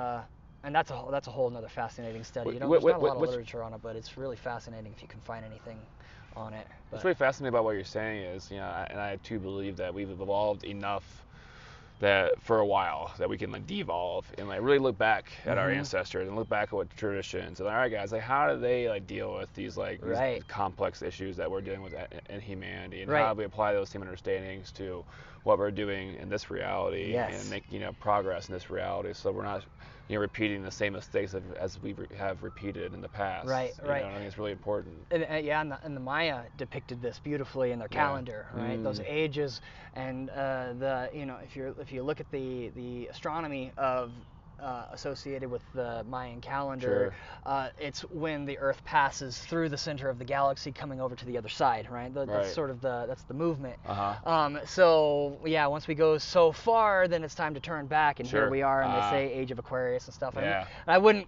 [0.66, 2.51] And that's a whole, that's a whole another fascinating study.
[2.53, 4.91] You know, wh- there's not a lot of literature on it, but it's really fascinating
[4.95, 5.78] if you can find anything
[6.36, 6.66] on it.
[6.89, 9.39] But, What's really fascinating about what you're saying is, you know, I- and I too
[9.39, 11.22] believe that we've evolved enough
[11.99, 15.57] that for a while that we can like devolve and like really look back at
[15.57, 15.78] our Mhm.
[15.78, 18.89] ancestors and look back at what traditions and all right guys like how do they
[18.89, 23.01] like deal with these like these complex issues that we're dealing with in, in humanity
[23.01, 23.22] and Right.
[23.24, 25.05] how do we apply those same understandings to
[25.43, 27.39] what we're doing in this reality Yes.
[27.41, 29.63] and make you know progress in this reality so we're not
[30.08, 33.47] you know repeating the same mistakes of, as we re- have repeated in the past
[33.47, 34.01] Right, you right.
[34.03, 37.01] know, I think it's really important and, uh, yeah, and the, and the Maya depicted
[37.01, 38.01] this beautifully in their Yeah.
[38.01, 38.82] calendar, right?
[38.82, 39.06] Those Mm.
[39.08, 39.62] ages
[39.93, 44.12] and uh, the you know if you if you look at the the astronomy of
[44.60, 47.14] uh, associated with the Mayan calendar,
[47.45, 51.26] uh, it's when the Earth passes through the center of the galaxy, coming over to
[51.26, 52.14] the other side, right?
[52.14, 52.43] The, Right.
[52.43, 53.78] That's sort of the that's the movement.
[53.86, 58.20] uh-huh Um, so yeah, once we go so far, then it's time to turn back,
[58.20, 58.41] and Sure.
[58.43, 59.12] here we are, and Ah.
[59.12, 60.36] they say Age of Aquarius and stuff.
[60.36, 60.66] And Yeah.
[60.88, 61.28] I wouldn't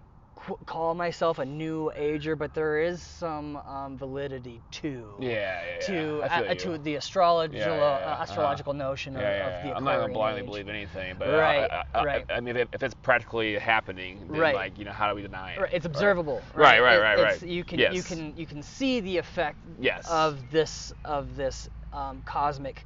[0.66, 5.86] call myself a new ager, but there is some um, validity to yeah yeah, yeah.
[5.86, 7.82] to I feel uh, to the astrological Yeah, yeah, yeah.
[8.06, 8.22] uh, Uh-huh.
[8.22, 10.46] astrological notion of, yeah, yeah, of the I'm not gonna blindly age.
[10.46, 12.24] believe anything, but Right, I, I, I, right.
[12.30, 14.54] I mean, if, if it's practically happening, then Right.
[14.54, 15.60] like you know, how do we deny it?
[15.60, 16.42] Right, it's observable.
[16.54, 17.50] Right, right, It- right, it's- right.
[17.50, 20.08] You can you can you can see the effect Yes.
[20.10, 22.84] of this of this um, cosmic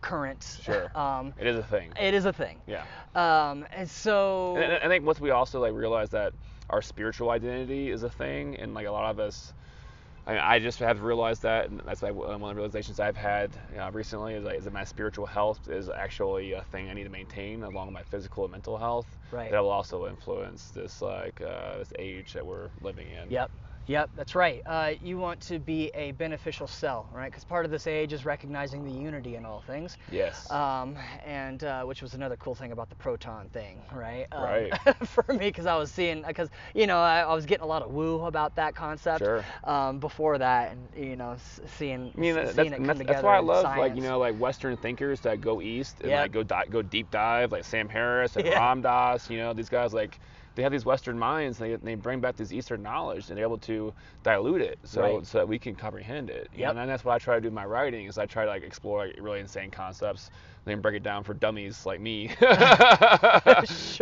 [0.00, 0.58] current.
[0.62, 0.96] Sure.
[0.96, 1.92] Um, It is a thing.
[2.00, 2.60] it is a thing.
[2.66, 2.84] yeah.
[3.16, 6.32] Um, and so And I- I think once we also like realize that
[6.70, 9.52] our spiritual identity is a thing, and like a lot of us,
[10.26, 13.16] I, mean, I just have realized that, and that's like one of the realizations I've
[13.16, 16.90] had you know, recently is, like, is that my spiritual health is actually a thing
[16.90, 19.06] I need to maintain along with my physical and mental health.
[19.32, 19.50] Right.
[19.50, 23.30] That will also influence this like uh, this age that we're living in.
[23.30, 23.50] Yep.
[23.88, 24.60] Yep, that's right.
[24.66, 27.30] Uh, you want to be a beneficial cell, right?
[27.30, 29.96] Because part of this age is recognizing the unity in all things.
[30.12, 30.48] Yes.
[30.50, 34.26] Um, and uh, which was another cool thing about the proton thing, right?
[34.32, 34.72] Um, Right.
[35.08, 37.82] for me, because I was seeing, because you know, I, I was getting a lot
[37.82, 39.20] of woo about that concept.
[39.24, 39.42] Sure.
[39.64, 41.36] Um, before that, and you know,
[41.66, 43.12] seeing, I mean, s- that- seeing that's, it come that's, together.
[43.14, 44.04] that's why I love like you science.
[44.04, 46.20] know like Western thinkers that go east and Yep.
[46.24, 48.58] like go di- go deep dive like Sam Harris and Yeah.
[48.58, 49.30] Ram Dass.
[49.30, 50.20] You know these guys like
[50.58, 51.60] they have these Western minds.
[51.60, 53.94] And they they bring back this Eastern knowledge and they're able to
[54.24, 55.24] dilute it so Right.
[55.24, 56.50] so that we can comprehend it.
[56.56, 58.50] Yeah, And that's what I try to do in my writing is I try to
[58.50, 60.30] like explore like, really insane concepts.
[60.66, 62.28] Then break it down for dummies like me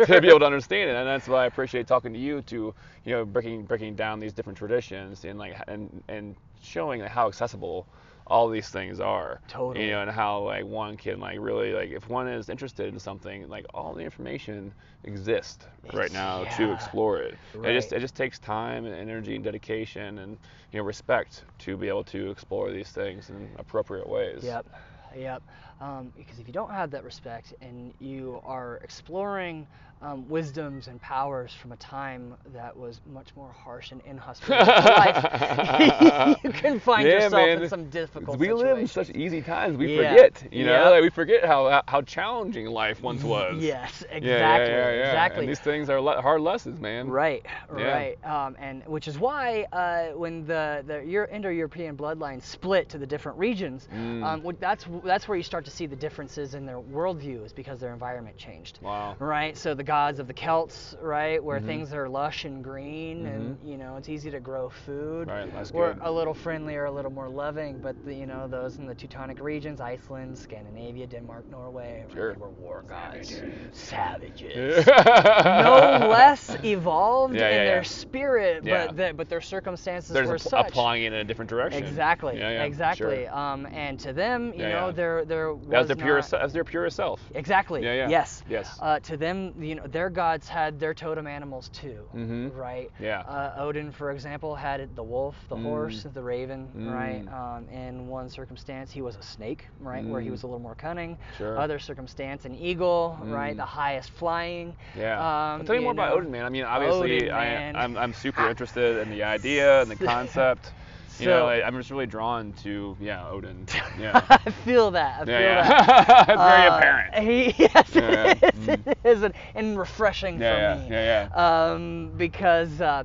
[0.03, 2.73] to be able to understand it, and that's why I appreciate talking to you to,
[3.05, 7.87] you know, breaking breaking down these different traditions and like and and showing how accessible
[8.27, 9.41] all these things are.
[9.47, 9.85] Totally.
[9.85, 12.99] You know, and how like one can like really like if one is interested in
[12.99, 14.73] something, like all the information
[15.03, 17.35] exists right now to explore it.
[17.63, 20.37] It just it just takes time and energy and dedication and
[20.71, 24.43] you know respect to be able to explore these things in appropriate ways.
[24.43, 24.67] Yep,
[25.15, 25.41] yep.
[25.79, 29.67] Um, because if you don't have that respect and you are exploring
[30.01, 36.37] um, wisdoms and powers from a time that was much more harsh and inhospitable life,
[36.43, 37.63] you can find Yeah, yourself man.
[37.63, 39.77] in some difficult we live in such easy times.
[39.77, 40.09] We Yeah.
[40.11, 43.61] forget, you know, like we forget how how challenging life once was.
[43.61, 45.39] Yes, exactly, exactly.
[45.41, 47.09] And these things are le- hard lessons, man.
[47.09, 52.89] Right, right, um, and which is why uh, when the the Euro- Indo-European bloodline split
[52.89, 54.23] to the different regions, Mm.
[54.23, 57.79] um, that's that's where you start to see the differences in their worldview is because
[57.79, 58.79] their environment changed.
[58.81, 59.15] Wow.
[59.19, 61.65] Right, so the gods of the Celts, right, where Mhm.
[61.65, 65.29] things are lush and green, and you know it's easy to grow food.
[65.29, 66.01] Right, that's We're good.
[66.03, 69.39] a little friendlier, a little more loving, but the, you know those in the Teutonic
[69.39, 72.33] regions, Iceland, Scandinavia, Denmark, Norway, Sure.
[72.33, 74.85] they were war gods, Savages.
[74.85, 77.81] savages no less evolved Yeah, in yeah, their yeah.
[77.83, 80.67] spirit, but the, but their circumstances There's were app- such.
[80.69, 81.83] applying it in a different direction.
[81.83, 82.39] Exactly.
[82.41, 83.23] Exactly.
[83.25, 83.35] Sure.
[83.37, 84.91] Um, and to them, you know, yeah.
[84.91, 86.31] there there was That's their purest.
[86.33, 87.21] not- That's their purest self.
[87.35, 87.83] Exactly.
[87.83, 88.09] Yeah, yeah.
[88.09, 88.43] Yes.
[88.49, 88.77] Yes.
[88.81, 92.55] Uh, to them, you know, their gods had their totem animals too, Mhm.
[92.55, 92.91] right?
[92.99, 93.21] Yeah.
[93.21, 95.63] Uh, Odin, for example, had the wolf, the Mm.
[95.63, 97.25] horse, the raven, right?
[97.25, 97.33] Mm.
[97.33, 100.31] Um, in one circumstance, he was a snake, right, where he Mm.
[100.31, 101.17] was a little more cunning.
[101.37, 101.57] Sure.
[101.57, 103.57] Other circumstance, an eagle, right, Mm.
[103.57, 104.75] the highest flying.
[104.95, 105.53] Yeah.
[105.55, 106.13] Um, tell me you more about.
[106.13, 106.45] Odin, man.
[106.45, 107.31] I mean, obviously, Odin,
[107.75, 107.83] I.
[107.83, 110.73] I'm, I'm super interested in the idea and the concept.
[111.19, 113.67] You know, I, I'm just really drawn to, yeah, Odin.
[113.97, 114.21] Yeah.
[114.29, 115.21] I feel that.
[115.21, 115.77] I feel yeah, that.
[115.77, 116.25] yeah.
[116.29, 117.15] it's very Uh, apparent.
[117.17, 118.51] He, yes, Yeah, it is.
[118.55, 118.83] Mm.
[118.85, 120.87] It is, and, and refreshing Yeah, for me.
[120.89, 121.71] yeah, yeah.
[121.71, 123.03] Um, because uh,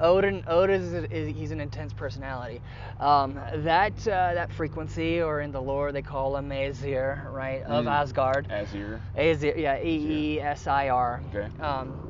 [0.00, 2.62] Odin, Odin is, is he's an intense personality.
[3.00, 7.86] Um, that uh, that frequency, or in the lore they call him Aesir, right, of
[7.86, 7.88] Mm.
[7.88, 8.48] Asgard.
[8.50, 9.00] Azir.
[9.16, 11.22] Aesir, yeah, E E S I R.
[11.34, 11.48] Okay.
[11.58, 12.00] Um,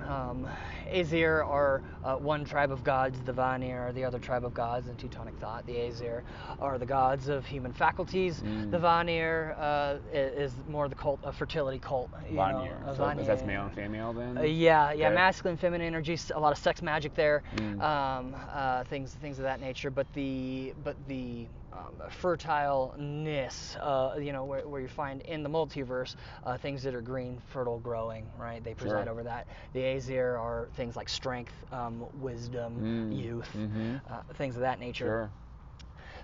[0.00, 0.48] um,
[0.90, 4.88] Aesir are uh, one tribe of gods, the Vanir are the other tribe of gods
[4.88, 5.66] in Teutonic thought.
[5.66, 6.22] The Aesir
[6.60, 8.40] are the gods of human faculties.
[8.42, 8.70] Mm.
[8.70, 12.10] The Vanir uh, is more the cult, a fertility cult.
[12.28, 12.78] You Vanir.
[12.86, 13.24] Know, So Vanir.
[13.24, 14.38] that's male and female then?
[14.38, 15.14] Uh, yeah, yeah, Okay.
[15.14, 17.80] masculine, feminine energy, a lot of sex magic there, Mm.
[17.82, 19.90] um, uh, things, things of that nature.
[19.90, 21.46] But the, but the
[21.76, 26.94] um, fertileness, uh, you know, where, where you find in the multiverse uh, things that
[26.94, 28.62] are green, fertile, growing, right?
[28.64, 29.08] They preside Sure.
[29.08, 29.48] over that.
[29.72, 33.10] The Aesir are things like strength, um, wisdom, Mm.
[33.10, 34.02] youth, Mhm.
[34.10, 35.18] uh, things of that nature.
[35.18, 35.32] Sure.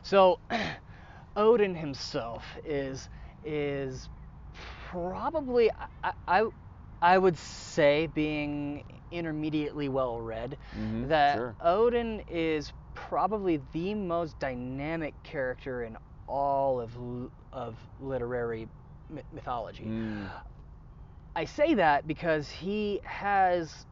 [0.03, 0.41] So
[1.37, 3.09] Odin himself is
[3.43, 4.09] is
[4.91, 5.71] probably
[6.05, 6.45] I, I
[7.01, 11.57] I would say being intermediately well read Mhm, that sure.
[11.61, 15.97] Odin is probably the most dynamic character in
[16.29, 16.97] all of
[17.53, 18.69] of literary
[19.11, 19.85] my- mythology.
[19.85, 20.31] Mm.
[21.37, 23.87] I say that because he has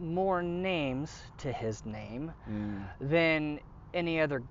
[0.00, 2.84] more names to his name Mm.
[3.00, 3.60] than
[3.92, 4.42] any other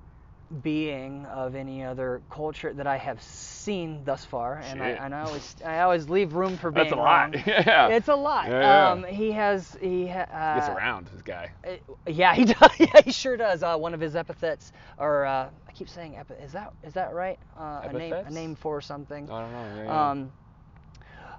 [0.62, 5.22] being of any other culture that I have seen thus far, and I, and I
[5.22, 7.34] always I always leave room for being That's a lot.
[7.47, 7.88] yeah.
[7.89, 8.47] It's a lot.
[8.47, 8.91] Yeah.
[8.91, 11.51] Um, he has he ha- uh, Gets around, this guy.
[11.68, 11.72] uh,
[12.08, 12.72] yeah, he does.
[12.80, 13.64] Yeah, he sure does.
[13.64, 17.14] Uh, one of his epithets, or uh, I keep saying epi- Is that is that
[17.14, 17.39] right?
[17.58, 19.30] Uh, a name a name for something.
[19.30, 19.76] I don't know.
[19.76, 20.10] Yeah, yeah.
[20.12, 20.34] Um,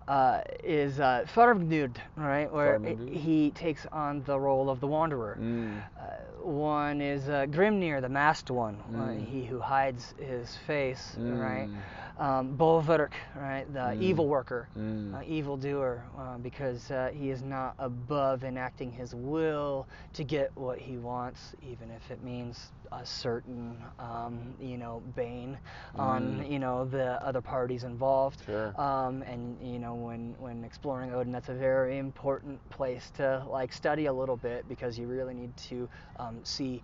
[0.08, 1.24] uh, is uh,
[2.16, 2.50] right?
[2.52, 2.78] Where
[3.10, 5.36] he takes on the role of the Wanderer.
[5.40, 5.82] Mm.
[5.98, 6.02] Uh,
[6.46, 9.26] one is uh, Grimnir, the masked one, uh, Mm.
[9.26, 11.68] he who hides his face, right?
[11.68, 11.82] Mm.
[12.18, 14.02] Um, Bolverk, right, the Mm.
[14.02, 15.14] evil worker, Mm.
[15.14, 20.50] uh, evil doer, uh, because uh, he is not above enacting his will to get
[20.54, 25.58] what he wants, even if it means a certain, um, you know, bane
[25.96, 26.50] on, Mm.
[26.50, 28.42] you know, the other parties involved.
[28.44, 28.76] Sure.
[28.76, 33.72] Um, and you know, when when exploring Odin, that's a very important place to like
[33.72, 35.88] study a little bit because you really need to
[36.18, 36.82] um, see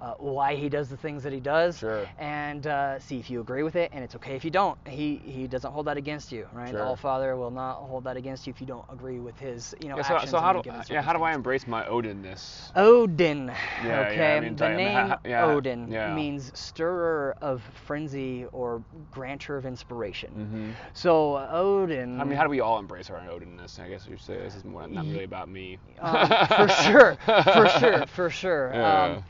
[0.00, 2.08] uh, why he does the things that he does, Sure.
[2.18, 3.90] and uh, see if you agree with it.
[3.92, 4.78] And it's okay if you don't.
[4.88, 6.72] He he doesn't hold that against you, right?
[6.72, 6.86] The Sure.
[6.86, 9.88] All Father will not hold that against you if you don't agree with his, you
[9.88, 12.70] know, Yeah, so, actions so how do yeah how do I embrace my Odinness?
[12.76, 13.48] Odin.
[13.48, 14.36] Yeah, yeah, okay.
[14.36, 16.14] I mean, the I name yeah, Odin yeah.
[16.14, 20.30] means stirrer of frenzy or granter of inspiration.
[20.30, 20.70] Mm-hmm.
[20.94, 22.20] So uh, Odin.
[22.20, 23.78] I mean, how do we all embrace our Odinness?
[23.78, 25.78] I guess you say this is more, not really about me.
[26.00, 28.70] um, for sure, for sure, for sure.
[28.74, 29.02] Yeah.
[29.04, 29.24] Um,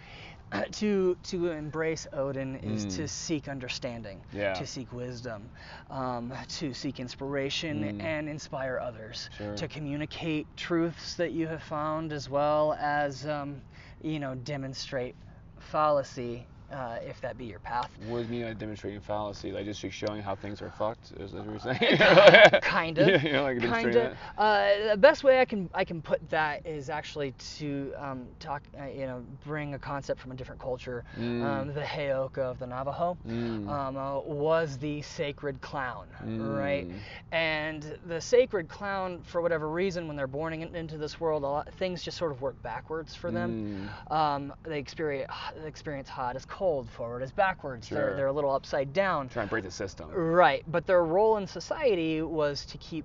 [0.72, 3.09] to to embrace Odin is to Mm.
[3.09, 4.55] seek understanding, Yeah.
[4.55, 5.51] to seek wisdom,
[5.90, 8.03] um, to seek inspiration Mm.
[8.03, 9.55] and inspire others, Sure.
[9.57, 13.62] to communicate truths that you have found, as well as um,
[14.03, 15.14] you know demonstrate
[15.59, 17.90] fallacy uh, if that be your path.
[18.08, 19.52] Does mean like demonstrating fallacy?
[19.52, 21.12] Like just showing how things are fucked?
[21.18, 22.60] Is that what you're saying?
[22.62, 23.08] kind of.
[23.08, 24.16] Yeah, you know, like kind of.
[24.36, 28.62] Uh, the best way I can I can put that is actually to um, talk,
[28.80, 31.04] uh, you know, bring a concept from a different culture.
[31.18, 31.44] Mm.
[31.44, 33.68] Um, the Heyoka of the Navajo Mm.
[33.68, 36.88] um, uh, was the sacred clown, right?
[36.88, 36.98] Mm.
[37.32, 41.46] And the sacred clown, for whatever reason, when they're born in, into this world, a
[41.46, 43.90] lot things just sort of work backwards for them.
[44.08, 44.12] Mm.
[44.12, 47.88] Um, they experience they experience hot as cold, forward as backwards.
[47.88, 48.16] They're, Sure.
[48.16, 49.28] they're a little upside down.
[49.28, 50.11] Trying to break the system.
[50.11, 53.04] Right, but their role in society was to keep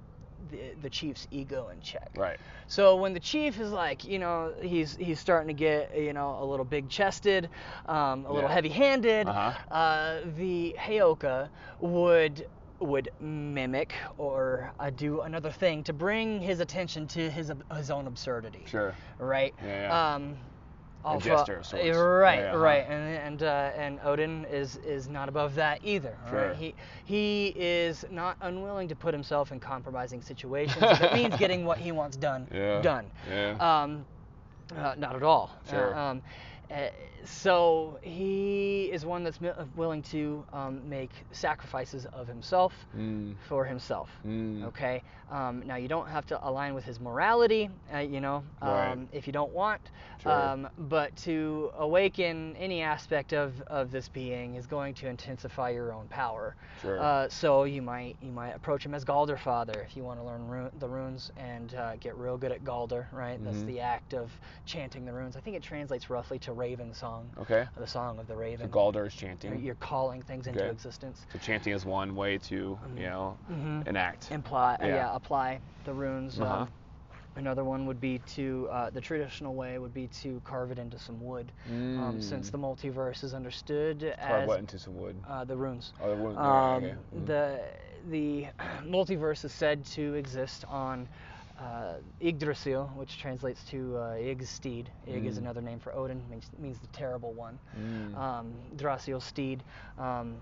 [0.51, 2.11] the, the chief's ego in check.
[2.15, 2.37] Right.
[2.67, 6.37] So when the chief is like, you know, he's he's starting to get, you know,
[6.41, 7.49] a little big-chested,
[7.87, 8.53] um, a little Yeah.
[8.55, 9.73] heavy-handed, Uh-huh.
[9.73, 11.49] uh, the Heyoka
[11.79, 12.45] would
[12.79, 18.05] would mimic or uh, do another thing to bring his attention to his his own
[18.05, 18.63] absurdity.
[18.67, 18.93] Sure.
[19.17, 19.53] Right.
[19.63, 20.13] Yeah, yeah.
[20.15, 20.37] Um,
[21.13, 21.85] alpha- jester of sorts.
[21.97, 22.57] Right, Yeah, uh-huh.
[22.57, 26.15] right, and and uh, and Odin is is not above that either.
[26.29, 26.47] Sure.
[26.49, 26.55] Right?
[26.55, 26.75] He
[27.05, 31.77] he is not unwilling to put himself in compromising situations if it means getting what
[31.77, 33.05] he wants done Yeah, done.
[33.29, 33.55] yeah.
[33.83, 34.05] Um,
[34.75, 35.51] uh, not at all.
[35.67, 35.95] Uh, Sure.
[35.97, 36.21] um,
[36.71, 36.87] uh,
[37.25, 43.35] so he is one that's mi- uh, willing to um, make sacrifices of himself Mm.
[43.47, 44.09] for himself.
[44.25, 44.65] Mm.
[44.65, 45.01] Okay.
[45.31, 48.97] Um, now you don't have to align with his morality, uh, you know, um, Right.
[49.11, 49.81] if you don't want.
[50.21, 50.31] Sure.
[50.31, 55.93] Um, but to awaken any aspect of, of this being is going to intensify your
[55.93, 56.55] own power.
[56.81, 56.99] Sure.
[57.01, 60.25] Uh, so you might you might approach him as Galder Father if you want to
[60.25, 63.43] learn ru- the runes and uh, get real good at Galder, right?
[63.43, 63.65] That's Mhm.
[63.67, 64.31] the act of
[64.65, 65.35] chanting the runes.
[65.35, 67.67] I think it translates roughly to Raven Song, Okay.
[67.77, 68.69] the song of the So Raven.
[68.69, 69.59] Galder is chanting.
[69.63, 70.71] You're calling things into Okay.
[70.71, 71.25] existence.
[71.31, 73.87] So chanting is one way to, you know, Mhm.
[73.87, 74.31] enact.
[74.31, 74.95] imply uh, Yeah.
[74.95, 75.15] yeah.
[75.15, 76.53] apply the runes Uh-huh.
[76.63, 76.69] um,
[77.35, 80.97] Another one would be to uh, the traditional way would be to carve it into
[80.97, 81.51] some wood,
[81.97, 82.51] um, since Mm.
[82.51, 85.15] the multiverse is understood Carve as what into some wood?
[85.27, 85.93] uh, the runes.
[85.99, 86.37] Oh, the wood.
[86.37, 86.95] Um, okay.
[87.15, 87.25] Mhm.
[87.25, 87.59] The
[88.09, 88.47] the
[88.85, 91.07] multiverse is said to exist on
[91.59, 94.89] uh, Yggdrasil, which translates to uh, Ygg's steed.
[95.07, 95.41] Ygg is Mm.
[95.43, 97.57] another name for Odin, means, means the terrible one.
[97.79, 98.17] Mm.
[98.17, 99.63] Um, Drasil's steed.
[99.97, 100.35] Um,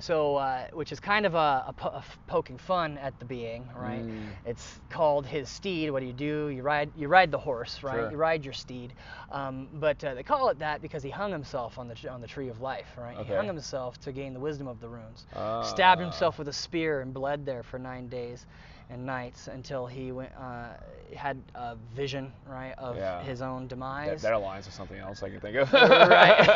[0.00, 3.24] so, uh, which is kind of a, a, po- a f- poking fun at the
[3.24, 4.06] being, right?
[4.06, 4.26] Mm.
[4.46, 5.90] It's called his steed.
[5.90, 6.50] What do you do?
[6.50, 7.96] You ride, you ride the horse, right?
[7.96, 8.10] Sure.
[8.12, 8.92] You ride your steed.
[9.32, 12.28] Um, but uh, they call it that because he hung himself on the on the
[12.28, 13.16] tree of life, right?
[13.26, 15.26] He hung himself to gain the wisdom of the runes.
[15.66, 16.04] Stabbed Ah.
[16.04, 18.46] himself with a spear and bled there for nine days
[18.90, 20.74] and nights until he went uh,
[21.14, 23.20] had a vision, right, of Yeah.
[23.20, 24.22] his own That, demise.
[24.22, 25.72] that aligns with something else I can think of.
[25.72, 26.48] right.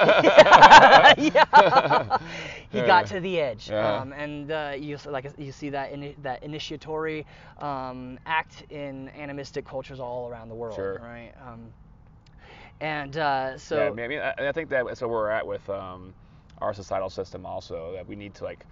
[1.19, 2.19] yeah.
[2.71, 4.01] He got to the edge, Yeah.
[4.01, 7.27] um, and uh, you like you see that ini that initiatory
[7.59, 10.99] um, act in animistic cultures all around the world, Sure.
[10.99, 11.33] right?
[11.47, 11.73] Um,
[12.81, 15.69] and uh, so yeah, I mean, I, I think that that's where we're at with
[15.69, 16.15] um,
[16.59, 18.67] our societal system also that we need to like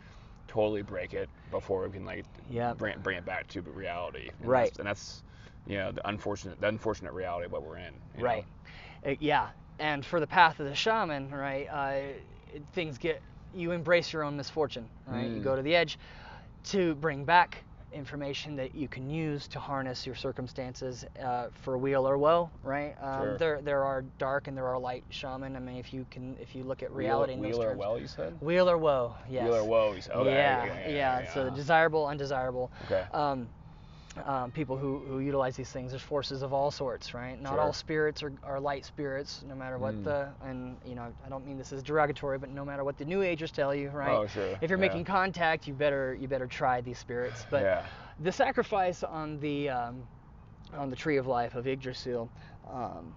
[0.51, 2.79] totally break it before we can like Yep.
[2.79, 4.31] bring, bring it back to reality.
[4.43, 4.65] And Right.
[4.67, 5.23] That's, and that's
[5.67, 7.95] you know the unfortunate the unfortunate reality of what we're in.
[8.17, 8.25] you?
[8.25, 8.45] Right.
[9.07, 9.49] Uh, yeah.
[9.79, 13.23] And for the path of the shaman, right, uh, things get,
[13.55, 15.31] you embrace your own misfortune, right?
[15.31, 15.45] You Mm.
[15.45, 15.99] go to the edge
[16.65, 22.09] to bring back information that you can use to harness your circumstances uh, for weal
[22.09, 22.95] or woe, right?
[23.01, 23.37] Um, Sure.
[23.39, 25.57] There, there are dark and there are light shaman.
[25.57, 27.69] I mean, if you can, if you look at Wheel- reality in those wheel or
[27.71, 27.79] terms.
[27.79, 28.37] well, you said.
[28.41, 29.45] Wheel or woe, yes.
[29.45, 30.15] Wheel or woe, you said.
[30.17, 30.31] Okay.
[30.31, 32.71] yeah, yeah, yeah, yeah, So desirable, undesirable.
[32.85, 33.05] Okay.
[33.13, 33.49] Um,
[34.27, 37.41] um, people who, who utilize these things, there's forces of all sorts, right?
[37.41, 37.61] Not Sure.
[37.61, 40.05] all spirits are, are light spirits, no matter what Mm.
[40.05, 43.05] the, and you know, I don't mean this is derogatory, but no matter what the
[43.05, 44.11] New Agers tell you, right?
[44.11, 44.89] Oh, sure, If you're yeah.
[44.89, 47.47] making contact, you better you better try these spirits.
[47.51, 47.87] But yeah.
[48.19, 50.03] the sacrifice on the um,
[50.75, 52.29] on the tree of life of Yggdrasil
[52.69, 53.15] um,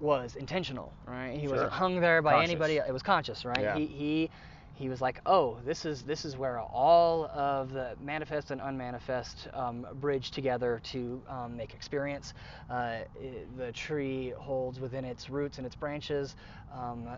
[0.00, 1.34] was intentional, right?
[1.34, 1.50] He Sure.
[1.56, 2.50] wasn't hung there by Conscious.
[2.50, 2.76] anybody.
[2.78, 3.60] It was conscious, right?
[3.60, 3.76] Yeah.
[3.76, 4.30] He he
[4.74, 9.48] he was like, oh, this is this is where all of the manifest and unmanifest
[9.54, 12.34] um, bridge together to um, make experience.
[12.68, 12.98] Uh,
[13.56, 16.34] the tree holds within its roots and its branches.
[16.72, 17.08] Um,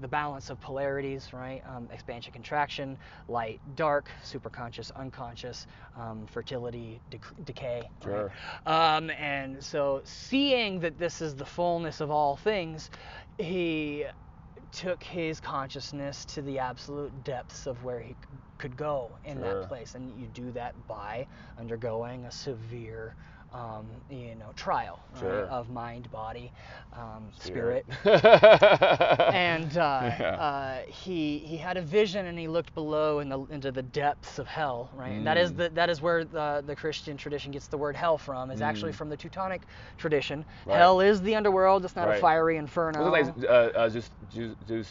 [0.00, 1.62] the balance of polarities, right?
[1.66, 2.96] Um, expansion, contraction,
[3.28, 7.82] light, dark, superconscious, unconscious, um, fertility, dec- decay.
[8.04, 8.04] right?
[8.04, 8.32] Sure.
[8.66, 12.90] Um, and so, seeing that this is the fullness of all things,
[13.38, 14.04] he
[14.72, 18.16] took his consciousness to the absolute depths of where he
[18.58, 19.60] could go in Sure.
[19.60, 19.94] that place.
[19.94, 21.26] And you do that by
[21.58, 23.14] undergoing a severe,
[23.52, 26.52] um, you know, trial right, of mind, body,
[26.92, 27.84] um, spirit.
[28.04, 28.20] and
[29.60, 30.36] And uh, Yeah.
[30.36, 34.38] uh, he he had a vision, and he looked below in the, into the depths
[34.38, 34.90] of hell.
[34.94, 35.56] Right, and that is Mm.
[35.56, 38.50] the that is where the the Christian tradition gets the word hell from.
[38.50, 38.96] Is actually Mm.
[38.96, 39.62] from the Teutonic
[39.98, 40.44] tradition.
[40.66, 40.76] Right.
[40.78, 41.84] Hel is the underworld.
[41.84, 43.10] It's not a fiery inferno.
[43.10, 44.84] Was it like uh, uh, Zeus, how do you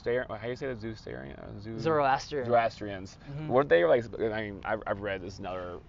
[0.55, 0.79] say that?
[0.81, 1.37] Zeustarian?
[1.39, 2.45] Uh, Zeus- Zoroastrian.
[2.45, 3.17] Zoroastrians.
[3.31, 3.47] Mhm.
[3.47, 4.03] Weren't they like?
[4.19, 5.79] I mean, I've, I've read this another.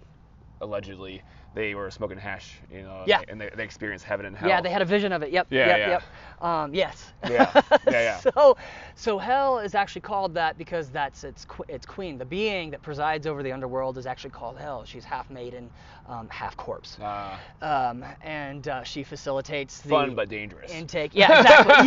[0.62, 1.22] Allegedly,
[1.54, 3.22] they were smoking hash, you know, Yeah.
[3.28, 4.48] and they, they experienced heaven and hell.
[4.48, 5.32] Yeah, they had a vision of it.
[5.32, 5.48] Yep.
[5.50, 5.78] Yeah, yep.
[5.78, 5.88] yeah.
[5.88, 6.02] Yep.
[6.42, 7.12] Um, yes.
[7.28, 8.16] Yeah, yeah, yeah.
[8.20, 8.56] so,
[8.94, 12.16] so Hel is actually called that because that's its its queen.
[12.18, 14.84] The being that presides over the underworld is actually called hell.
[14.86, 15.68] She's half maiden,
[16.08, 16.98] um, half corpse.
[16.98, 20.72] Uh, um, and uh, she facilitates the fun but dangerous.
[20.72, 21.10] intake.
[21.14, 21.86] Yeah, exactly.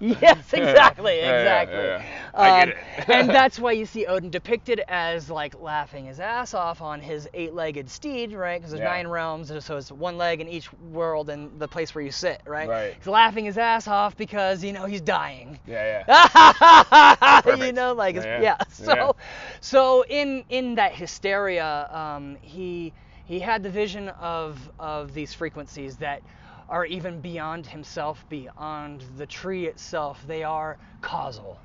[0.10, 0.22] yep.
[0.22, 1.76] yes, exactly, exactly.
[1.76, 2.02] yeah.
[2.32, 3.08] I Um, get it.
[3.10, 7.28] and that's why you see Odin depicted as like laughing his ass off on his
[7.34, 8.60] eight-legged steed, right?
[8.60, 8.90] Because there's Yeah.
[8.90, 12.42] nine realms, so it's one leg in each world and the place where you sit,
[12.46, 12.68] right?
[12.68, 12.94] Right.
[12.96, 15.58] He's laughing his ass off because you know he's dying.
[15.66, 17.56] yeah, yeah.
[17.56, 18.56] you know, like Yeah, yeah.
[18.70, 19.16] So,
[19.60, 22.92] so in in that hysteria, um, he
[23.24, 26.22] he had the vision of of these frequencies that
[26.68, 30.22] are even beyond himself, beyond the tree itself.
[30.26, 31.60] They are causal.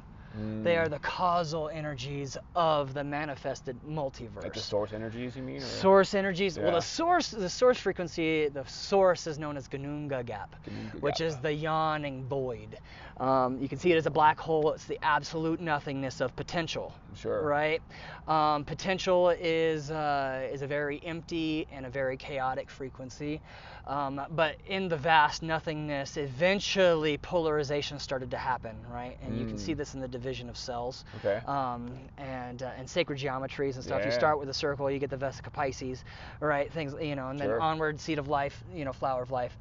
[0.63, 0.91] They are mm.
[0.91, 4.43] the causal energies of the manifested multiverse.
[4.43, 5.57] Like the source energies, you mean?
[5.57, 5.65] Or?
[5.65, 6.57] Source energies.
[6.57, 11.27] Well, the source, the source frequency, the source is known as Ginnungagap, Ganunga which Gap.
[11.27, 12.77] is the yawning void.
[13.21, 14.73] Um, you can see it as a black hole.
[14.73, 16.93] It's the absolute nothingness of potential.
[17.15, 17.43] Sure.
[17.43, 17.81] Right.
[18.27, 23.41] Um, potential is uh, is a very empty and a very chaotic frequency.
[23.87, 29.17] Um, but in the vast nothingness, eventually polarization started to happen, right?
[29.21, 29.61] And you can Mm.
[29.61, 31.41] see this in the division of cells Okay.
[31.47, 34.05] um, and uh, and sacred geometries and stuff.
[34.05, 36.03] You start with a circle, you get the vesica piscis,
[36.39, 36.71] right?
[36.73, 37.61] Things you know, and then Sure.
[37.61, 39.57] onward, seed of life, you know, flower of life.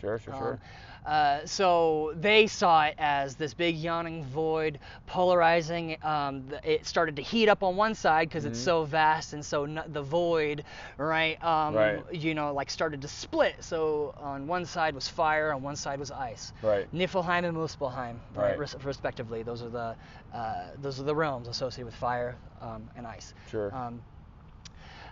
[0.00, 0.60] Sure, sure, sure.
[1.04, 5.96] Uh, so they saw it as this big yawning void, polarizing.
[6.02, 8.64] Um, it started to heat up on one side because it's Mhm.
[8.64, 10.64] so vast, and so n- the void,
[10.98, 11.42] right?
[11.42, 12.04] Um, Right.
[12.12, 13.62] You know, like started to split.
[13.64, 16.52] So on one side was fire, on one side was ice.
[16.62, 16.86] Right.
[16.92, 18.58] Niflheim and Muspelheim, right, Right.
[18.58, 19.42] res- respectively.
[19.42, 19.96] Those are the
[20.32, 23.32] uh, those are the realms associated with fire um, and ice.
[23.50, 23.74] Sure.
[23.74, 24.02] Um,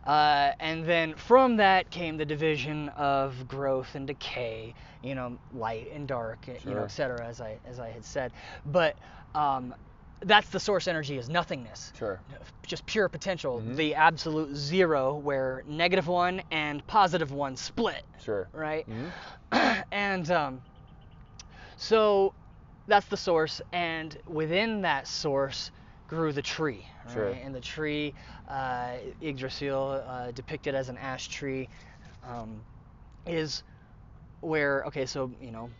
[0.06, 5.88] uh, and then from that came the division of growth and decay, you know, light
[5.92, 6.84] and dark, you know, Sure.
[6.84, 8.32] et cetera, as I as I had said.
[8.64, 8.98] But
[9.34, 9.74] um,
[10.22, 12.20] that's the source energy is nothingness, Sure.
[12.66, 13.76] just pure potential, Mhm.
[13.76, 18.48] the absolute zero, where negative one and positive one split, Sure.
[18.52, 18.86] right?
[18.88, 19.84] Mhm.
[19.92, 20.62] and um,
[21.76, 22.34] so
[22.86, 25.70] that's the source, and within that source
[26.06, 26.86] grew the tree.
[27.04, 27.12] Right?
[27.14, 27.28] Sure.
[27.28, 28.14] And the tree,
[28.48, 31.68] uh, Yggdrasil, uh, depicted as an ash tree,
[32.22, 32.64] um,
[33.26, 33.62] is
[34.40, 35.70] where okay, so you know,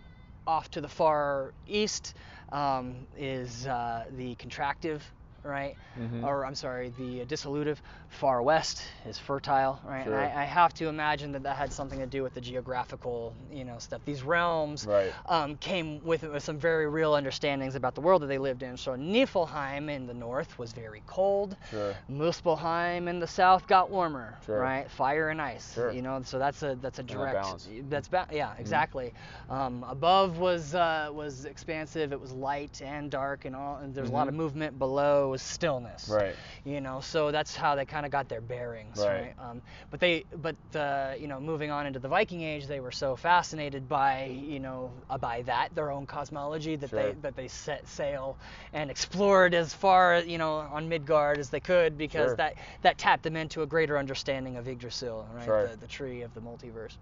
[0.47, 2.14] off to the far east
[2.52, 5.02] um, is uh, the contractive,
[5.43, 5.77] right?
[5.98, 6.24] Mhm.
[6.24, 7.81] Or I'm sorry, the dissolutive.
[8.09, 10.05] Far west is fertile, right?
[10.05, 10.19] Sure.
[10.19, 13.35] And I, I have to imagine that that had something to do with the geographical,
[13.51, 14.01] you know, stuff.
[14.05, 15.12] These realms Right.
[15.27, 18.77] um, came with, with some very real understandings about the world that they lived in.
[18.77, 21.56] So Niflheim in the north was very cold.
[21.70, 21.94] Sure.
[22.10, 24.59] Muspelheim in the south got warmer, Sure.
[24.60, 24.90] right?
[24.90, 25.74] Fire and ice.
[25.74, 25.90] Sure.
[25.93, 27.35] You know, so that's a that's a direct.
[27.35, 27.69] balance.
[27.89, 29.12] That's ba- yeah, exactly.
[29.48, 32.12] Um, above was uh, was expansive.
[32.12, 33.77] It was light and dark, and all.
[33.77, 34.39] And there's a lot of Mhm.
[34.39, 34.78] movement.
[34.78, 36.09] Below was stillness.
[36.09, 36.35] Right.
[36.65, 39.35] You know, so that's how they kind of got their bearings, Right.
[39.39, 39.51] right?
[39.51, 42.93] Um, but they, but uh, you know, moving on into the Viking Age, they were
[42.93, 47.13] so fascinated by, you know, uh, by that their own cosmology that Sure.
[47.13, 48.37] they that they set sail
[48.73, 52.37] and explored as far, you know, on Midgard as they could because Sure.
[52.37, 55.45] that that tapped them into a greater understanding of Yggdrasil, right?
[55.45, 55.69] Sure.
[55.69, 56.97] The, the tree of the multiverse.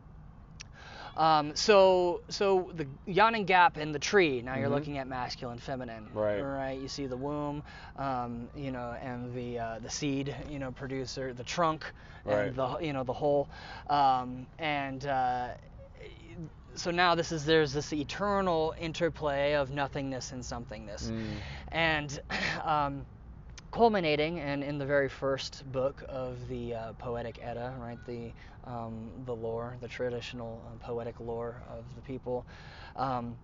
[1.16, 4.42] Um, so, so the yawning gap in the tree.
[4.42, 4.72] Now you're Mhm.
[4.72, 6.10] looking at masculine, feminine.
[6.12, 6.40] Right.
[6.40, 6.78] Right.
[6.78, 7.62] You see the womb,
[7.96, 11.90] um, you know, and the uh, the seed, you know, producer, the trunk,
[12.24, 12.46] Right.
[12.48, 13.48] and the you know the whole,
[13.88, 15.48] um, and uh,
[16.74, 21.40] so now this is there's this eternal interplay of nothingness and somethingness, Mm.
[21.72, 22.20] and
[22.64, 23.06] um,
[23.76, 28.32] culminating and in the very first book of the uh, poetic Edda, right, the
[28.64, 32.46] um, the lore, the traditional uh, poetic lore of the people.
[32.96, 33.36] Um,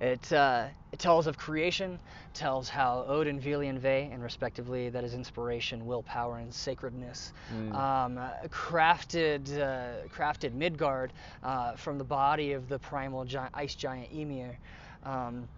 [0.00, 2.00] it, uh, it tells of creation,
[2.34, 7.74] tells how Odin, Vili, and Ve, and respectively, that is inspiration, willpower, and sacredness, Mm.
[7.74, 13.74] um, uh, crafted uh, crafted Midgard uh, from the body of the primal gi- ice
[13.74, 14.58] giant Ymir.
[15.02, 15.48] Um,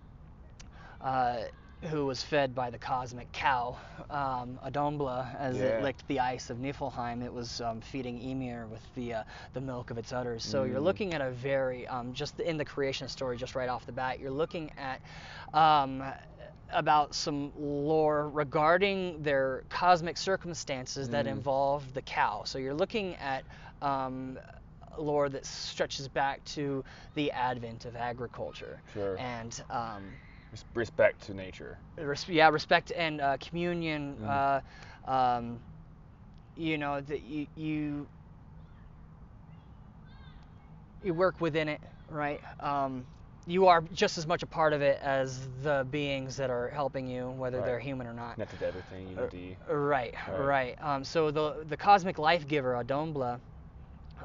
[1.01, 1.39] uh,
[1.85, 3.77] who was fed by the cosmic cow,
[4.11, 5.63] um, Audumbla, as Yeah.
[5.63, 7.23] it licked the ice of Niflheim.
[7.25, 10.45] It was um, feeding Ymir with the uh, the milk of its udders.
[10.45, 10.85] So you're Mm.
[10.85, 14.19] looking at a very um, just in the creation story, just right off the bat,
[14.21, 15.01] you're looking at
[15.53, 16.03] um,
[16.73, 21.33] about some lore regarding their cosmic circumstances that Mm.
[21.33, 22.43] involve the cow.
[22.45, 23.45] So you're looking at
[23.83, 24.39] um,
[24.99, 26.85] lore that stretches back to
[27.15, 29.17] the advent of agriculture Sure.
[29.17, 30.19] and um,
[30.75, 31.79] Respect to nature.
[31.99, 34.17] res- yeah, respect and uh, communion.
[34.23, 34.63] Mm.
[35.07, 35.61] Uh, um,
[36.57, 38.07] you know that you you
[41.05, 41.81] you work within it,
[42.11, 42.41] right?
[42.61, 43.05] Um,
[43.47, 47.09] you are just as much a part of it as the beings that are helping
[47.09, 47.67] you, whether Right.
[47.67, 48.35] they're human or not.
[48.35, 49.09] Connected to everything.
[49.09, 49.57] Unity.
[49.71, 50.41] Right, Right.
[50.41, 50.83] right.
[50.83, 53.41] Um, so the the cosmic life giver, Audumbla,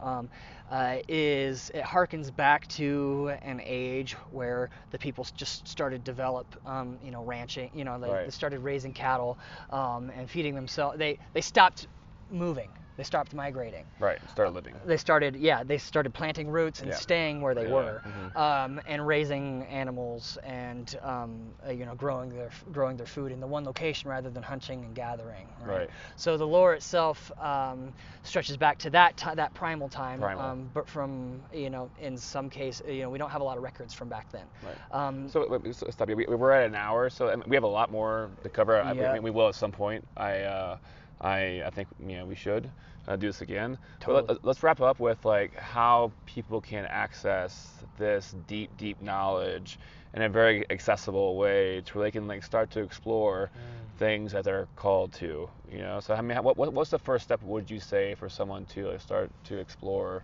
[0.02, 0.30] um,
[0.70, 6.98] uh, is it harkens back to an age where the people just started develop, um,
[7.02, 7.70] you know, ranching.
[7.74, 8.26] You know, they, Right.
[8.26, 9.38] they started raising cattle
[9.70, 10.98] um, and feeding themselves.
[10.98, 11.88] They they stopped
[12.30, 12.72] moving.
[12.98, 13.86] They stopped migrating.
[14.00, 14.20] Right.
[14.30, 14.76] Start living.
[14.86, 16.96] They started, yeah, they started planting roots and Yeah.
[16.96, 18.36] staying where they Yeah, were, mhm.
[18.36, 23.40] um, and raising animals and um, uh, you know growing their growing their food in
[23.40, 25.48] the one location rather than hunting and gathering.
[25.66, 25.78] Right.
[25.80, 25.90] Right.
[26.16, 27.94] So the lore itself um,
[28.24, 30.44] stretches back to that ti that primal time, Primal.
[30.44, 33.58] Um, but from you know in some case you know we don't have a lot
[33.58, 34.48] of records from back then.
[34.62, 34.78] Right.
[34.92, 36.16] Um, So so stop you.
[36.16, 38.82] We, we're at an hour, so we have a lot more to cover.
[38.82, 39.14] I, Yeah.
[39.14, 40.06] we, we will at some point.
[40.18, 40.78] I, uh,
[41.24, 42.70] I, I think you know we should
[43.08, 43.78] uh, do this again.
[44.00, 44.24] Totally.
[44.28, 49.80] But let, us wrap up with like how people can access this deep, deep knowledge
[50.14, 54.00] in a very accessible way, to where they can like start to explore Mm.
[54.00, 55.50] things that they're called to.
[55.72, 56.00] You know.
[56.00, 57.42] So I mean, what, what what's the first step?
[57.44, 60.24] Would you say for someone to like, start to explore,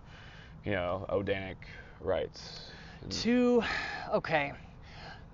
[0.64, 1.56] you know, Odinic
[2.00, 2.70] rites?
[3.22, 3.62] To,
[4.12, 4.52] okay,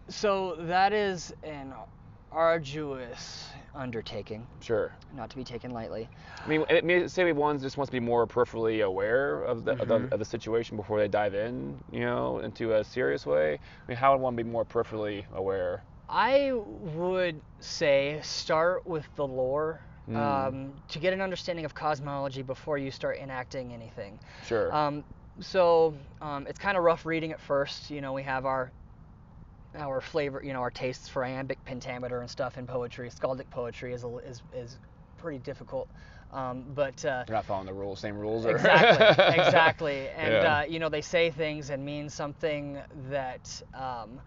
[0.08, 1.74] so that is an
[2.32, 4.92] arduous undertaking, Sure.
[5.14, 6.08] not to be taken lightly.
[6.44, 9.72] I mean, it may- say one just wants to be more peripherally aware of the,
[9.72, 10.06] of Mm-hmm.
[10.08, 13.54] the of the situation before they dive in, you know, into a serious way.
[13.54, 15.82] I mean, how would one be more peripherally aware?
[16.08, 20.16] I would say start with the lore Mm.
[20.16, 24.20] um, to get an understanding of cosmology before you start enacting anything.
[24.44, 24.72] Sure.
[24.72, 25.02] Um,
[25.40, 27.90] so um, it's kind of rough reading at first.
[27.90, 28.70] You know, we have our
[29.76, 33.10] our flavor, you know, our tastes for iambic pentameter and stuff in poetry.
[33.10, 34.78] Skaldic poetry is a, is is
[35.18, 35.88] pretty difficult.
[36.32, 38.44] Um, but uh, You're not following the rules, same rules.
[38.46, 38.50] Or...
[38.56, 40.08] exactly, exactly.
[40.16, 40.58] And Yeah.
[40.58, 42.78] uh, you know, they say things and mean something
[43.10, 44.20] that um,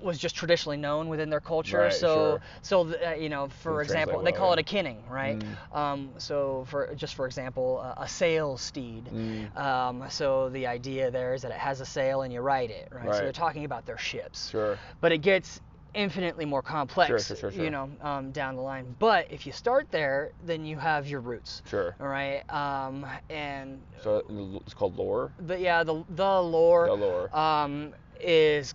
[0.00, 1.78] was just traditionally known within their culture.
[1.78, 2.40] Right, so, sure.
[2.62, 4.54] so uh, you know, for example, they call yeah.
[4.54, 5.38] it a kenning, right?
[5.38, 5.76] Mm.
[5.76, 9.06] Um, so, for just for example, uh, a sail steed.
[9.06, 9.56] Mm.
[9.56, 12.88] Um, so the idea there is that it has a sail and you ride it,
[12.92, 13.14] right?
[13.14, 14.78] So they're talking about their ships Sure.
[15.00, 15.60] but it gets
[15.94, 17.64] infinitely more complex sure, sure, sure.
[17.64, 21.20] you know um, down the line but if you start there then you have your
[21.20, 21.94] roots Sure.
[22.00, 24.22] all right um, and So
[24.64, 25.32] it's called lore.
[25.46, 27.36] the yeah the the lore, The lore.
[27.36, 28.74] um, is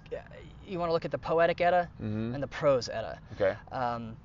[0.68, 2.34] you want to look at the poetic edda Mhm.
[2.34, 3.56] and the prose edda Okay.
[3.72, 4.16] um,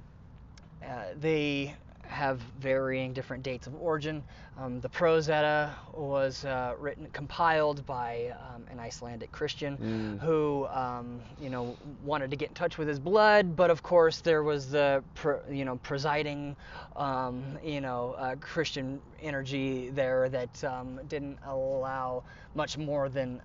[0.85, 1.75] uh, they
[2.07, 4.25] have varying different dates of origin.
[4.57, 10.19] Um, the Prose Edda was uh, written, compiled by um, an Icelandic Christian Mm.
[10.21, 14.21] who, um, you know, wanted to get in touch with his blood, but of course
[14.21, 16.57] there was the, pr- you know, presiding,
[16.97, 22.25] um, you know, uh, Christian energy there that um, didn't allow
[22.55, 23.43] much more than.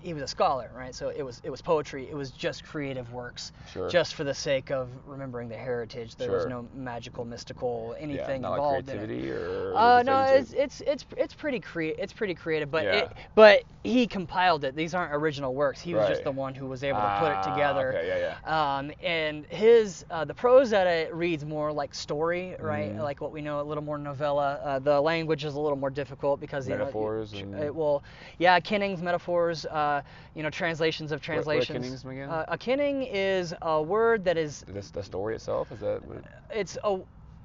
[0.00, 0.94] Uh, he was a scholar, right?
[0.94, 2.08] So it was it was poetry.
[2.10, 3.88] It was just creative works, Sure.
[3.88, 6.16] just for the sake of remembering the heritage.
[6.16, 9.06] There was no magical, mystical yeah, anything like involved in it.
[9.06, 9.72] creativity or.
[9.76, 12.96] Uh, no, it's it's it's it's pretty crea- it's pretty creative, but Yeah.
[12.96, 14.74] it, but he compiled it.
[14.76, 15.80] These aren't original works.
[15.80, 17.88] He was just the one who was able to put it Ah, together.
[17.94, 18.76] Okay, yeah, yeah.
[18.78, 22.94] Um, and his uh, the prose edda reads more like story, right?
[22.94, 23.00] Mhm.
[23.02, 24.60] Like what we know, a little more novella.
[24.62, 28.02] Uh, the language is a little more difficult because you know, Metaphors and- it will,
[28.38, 29.87] yeah, kennings, metaphors, uh,
[30.34, 32.04] you know, translations of What- what translations.
[32.04, 32.28] again?
[32.30, 35.70] Uh, a kenning is a word that is Is this the story itself?
[35.72, 36.24] Is that what?
[36.50, 36.98] it's a,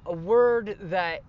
[0.06, 1.22] a word that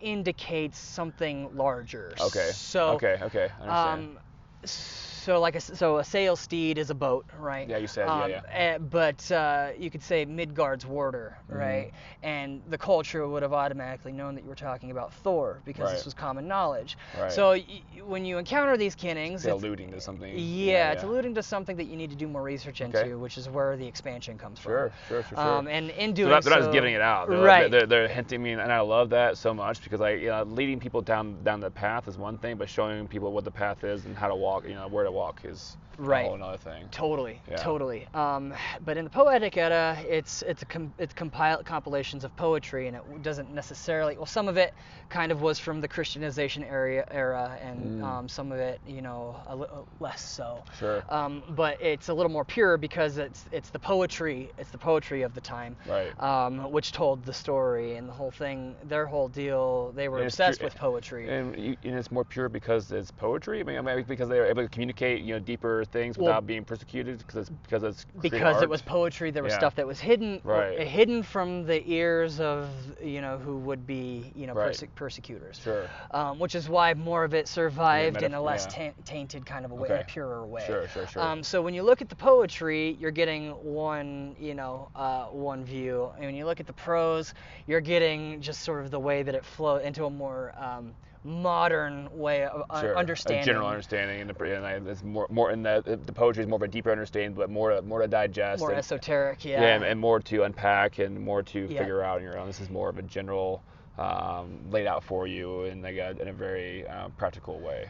[0.00, 2.12] indicates something larger.
[2.20, 2.50] Okay.
[2.52, 4.00] So okay, okay, I understand.
[4.16, 4.18] um,
[4.64, 7.68] so like a, so a sail steed is a boat, right?
[7.68, 8.40] Yeah, you said, yeah, um, yeah.
[8.50, 11.58] eh, but uh, you could say Midgard's warder, Mm-hmm.
[11.58, 11.92] right?
[12.22, 15.94] And the culture would have automatically known that you were talking about Thor because Right.
[15.94, 16.96] this was common knowledge.
[17.20, 17.30] Right.
[17.32, 17.64] So y-
[18.04, 20.32] when you encounter these kennings, It's it's- alluding to something.
[20.36, 23.14] yeah, it's alluding to something that you need to do more research into, Okay.
[23.14, 24.98] which is where the expansion comes Sure, from.
[25.08, 25.38] sure, sure, sure.
[25.58, 27.28] Um, and in doing they're, they're not so- just giving it out.
[27.28, 27.70] They're, right.
[27.70, 30.80] They're, they're hinting me, and I love that so much because like you know, leading
[30.80, 34.04] people down down the path is one thing, but showing people what the path is
[34.06, 36.20] and how to walk, you know, where to walk is Right.
[36.22, 36.88] a whole another thing.
[36.90, 37.56] Totally, Yeah.
[37.56, 38.06] totally.
[38.14, 38.54] Um,
[38.84, 42.96] but in the Poetic Edda, it's it's a com- it's compile compilations of poetry, and
[42.96, 44.16] it doesn't necessarily.
[44.16, 44.74] Well, some of it
[45.08, 48.04] kind of was from the Christianization area era, and Mm.
[48.04, 50.62] um, some of it, you know, a little less so.
[50.78, 51.02] Sure.
[51.08, 55.22] Um, but it's a little more pure because it's it's the poetry, it's the poetry
[55.22, 56.12] of the time, Right.
[56.22, 58.74] um, which told the story and the whole thing.
[58.84, 61.28] Their whole deal, they were And obsessed pure- with poetry.
[61.28, 63.60] And, and it's more pure because it's poetry.
[63.60, 66.26] I mean, I mean, because they were able to communicate, you know, deeper things Well,
[66.26, 69.58] without being persecuted because it's because it's because it was poetry there was Yeah.
[69.58, 70.78] stuff that was hidden Right.
[70.80, 72.68] hidden from the ears of
[73.02, 74.68] you know who would be you know Right.
[74.68, 75.88] perse- persecutors Sure.
[76.12, 78.90] um, which is why more of it survived in a less yeah.
[78.90, 81.22] ta- tainted kind of a way in a purer way Sure, sure, sure.
[81.22, 85.64] Um, so when you look at the poetry you're getting one you know uh, one
[85.64, 87.34] view and when you look at the prose
[87.66, 92.08] you're getting just sort of the way that it flow into a more um, modern
[92.12, 92.96] way of uh, Sure.
[92.98, 96.42] understanding A general understanding, and, the, and I, it's more more in the the poetry
[96.42, 98.60] is more of a deeper understanding, but more to, more to digest.
[98.60, 101.78] more and, esoteric yeah, yeah, and, and more to unpack and more to Yeah.
[101.78, 102.46] figure out on your own.
[102.46, 103.62] This is more of a general
[103.98, 107.88] um, laid out for you in like a, in a very uh, practical way.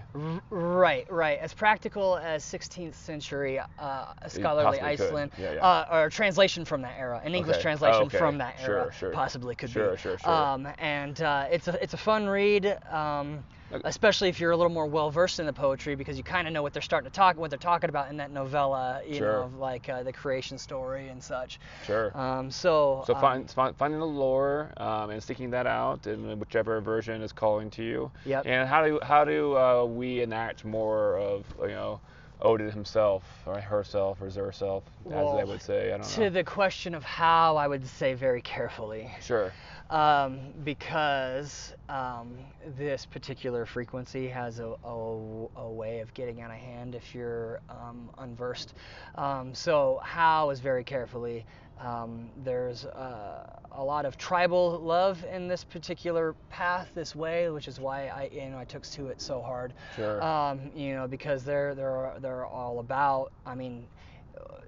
[0.51, 1.39] Right, right.
[1.39, 4.81] As practical as 16th century uh, scholarly.
[4.81, 5.61] Iceland, Yeah, yeah.
[5.65, 7.63] Uh, or translation from that era, an English Okay.
[7.63, 8.19] translation Oh, okay.
[8.19, 8.93] from that era, sure.
[8.93, 9.11] sure.
[9.13, 9.97] possibly could Sure, be.
[9.99, 10.31] sure, sure.
[10.31, 13.81] Um, and uh, it's a it's a fun read, um, Okay.
[13.89, 16.53] especially if you're a little more well versed in the poetry because you kind of
[16.53, 19.33] know what they're starting to talk, what they're talking about in that novella, you Sure.
[19.33, 21.59] know, of like uh, the creation story and such.
[21.87, 22.17] Sure.
[22.17, 26.39] Um, so So um, find, find, finding the lore um, and seeking that out in
[26.39, 28.11] whichever version is calling to you.
[28.27, 28.47] Yep.
[28.47, 32.01] And how do how do uh, we enact more of you know
[32.43, 35.89] Odin himself or herself or herself as Well, they would say?
[35.93, 36.31] I don't to know.
[36.31, 39.11] the question of how, I would say very carefully.
[39.21, 39.53] Sure.
[39.91, 42.35] um, because um,
[42.77, 47.61] this particular frequency has a, a, a way of getting out of hand if you're
[47.69, 48.75] um, unversed.
[49.17, 51.45] Um, so how is very carefully.
[51.85, 57.67] Um, there's uh, a lot of tribal love in this particular path, this way, which
[57.67, 59.75] is why I, you know, I took to it so hard.
[59.97, 60.23] Sure.
[60.23, 63.33] Um, you know, because they're they're they're all about.
[63.45, 63.87] I mean,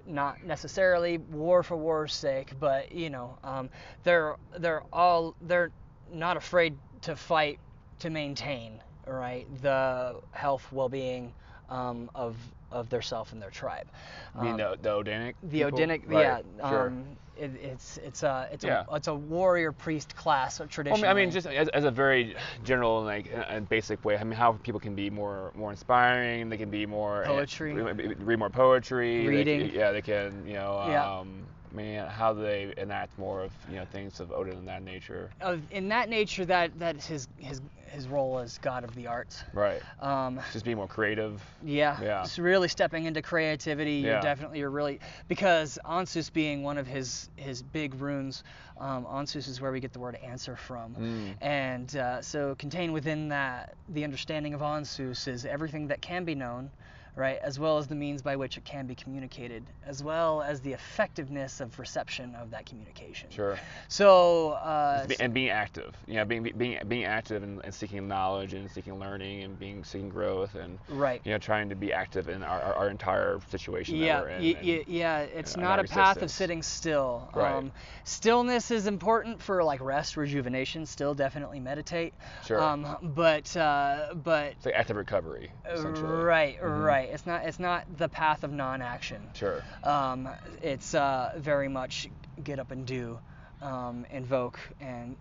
[0.05, 3.69] not necessarily war for war's sake, but you know, um,
[4.03, 5.71] they're they're all they're
[6.11, 7.59] not afraid to fight
[7.99, 11.33] to maintain right the health well-being
[11.69, 12.35] um, of
[12.75, 13.87] of their self and their tribe.
[14.35, 15.35] You mean Um, the, the Odinic?
[15.43, 15.79] the people?
[15.79, 16.69] Odinic, Right, yeah.
[16.69, 16.87] Sure.
[16.87, 17.05] Um,
[17.37, 18.83] it, it's it's a it's Yeah.
[18.89, 21.01] a it's a warrior priest class Well, I tradition.
[21.01, 24.17] mean, I mean, just as, as a very general, like, and basic way.
[24.17, 26.49] I mean, how people can be more, more inspiring.
[26.49, 27.73] They can be more uh, Poetry.
[27.73, 29.27] read, read more poetry.
[29.27, 29.67] Reading.
[29.69, 30.85] can- yeah, they can, you know.
[30.87, 31.19] Yeah.
[31.19, 31.45] Um,
[31.75, 35.29] mean, how do they enact more of, you know, things of Odin in that nature?
[35.41, 37.61] of in that nature that that's his his
[37.91, 39.43] his role as god of the arts.
[39.53, 39.81] Right.
[40.01, 41.41] Um, Just being more creative.
[41.63, 42.23] Yeah, Yeah.
[42.23, 43.93] It's really stepping into creativity.
[43.95, 44.13] Yeah.
[44.13, 44.99] You're definitely you're really
[45.29, 48.43] because Ansuz being one of his his big runes,
[48.79, 51.35] um, Ansuz is where we get the word answer from, Mm.
[51.41, 56.35] and uh, so contained within that the understanding of Ansuz is everything that can be
[56.35, 56.71] known,
[57.15, 60.61] right, as well as the means by which it can be communicated, as well as
[60.61, 63.29] the effectiveness of reception of that communication.
[63.29, 63.57] Sure.
[63.87, 65.95] So uh, and being active.
[66.07, 69.83] You know, being being being active and, and seeking knowledge and seeking learning and being
[69.83, 71.21] seeking growth and right.
[71.23, 74.29] you know trying to be active in our, our, our entire situation that Yeah, we're
[74.29, 74.43] in.
[74.43, 77.29] y- and- y- yeah, it's and not a path of sitting still.
[77.33, 77.53] Right.
[77.53, 77.71] Um,
[78.03, 80.85] stillness is important for like rest, rejuvenation.
[80.85, 82.13] Still, definitely meditate.
[82.45, 82.61] Sure.
[82.61, 86.07] Um, but uh, but It's like active recovery, essentially.
[86.23, 86.83] right, Mhm.
[86.85, 87.04] right.
[87.11, 89.21] It's not it's not the path of non-action.
[89.33, 89.63] Sure.
[89.83, 90.29] Um,
[90.61, 92.09] it's uh, very much
[92.43, 93.19] get up and do,
[93.61, 95.15] um, invoke, and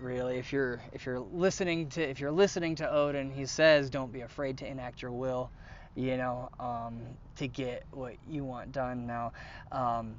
[0.00, 4.12] really, if you're if you're listening to if you're listening to Odin, he says, don't
[4.12, 5.50] be afraid to enact your will,
[5.94, 7.00] you know, um,
[7.36, 9.06] to get what you want done.
[9.06, 9.32] Now,
[9.72, 10.16] um,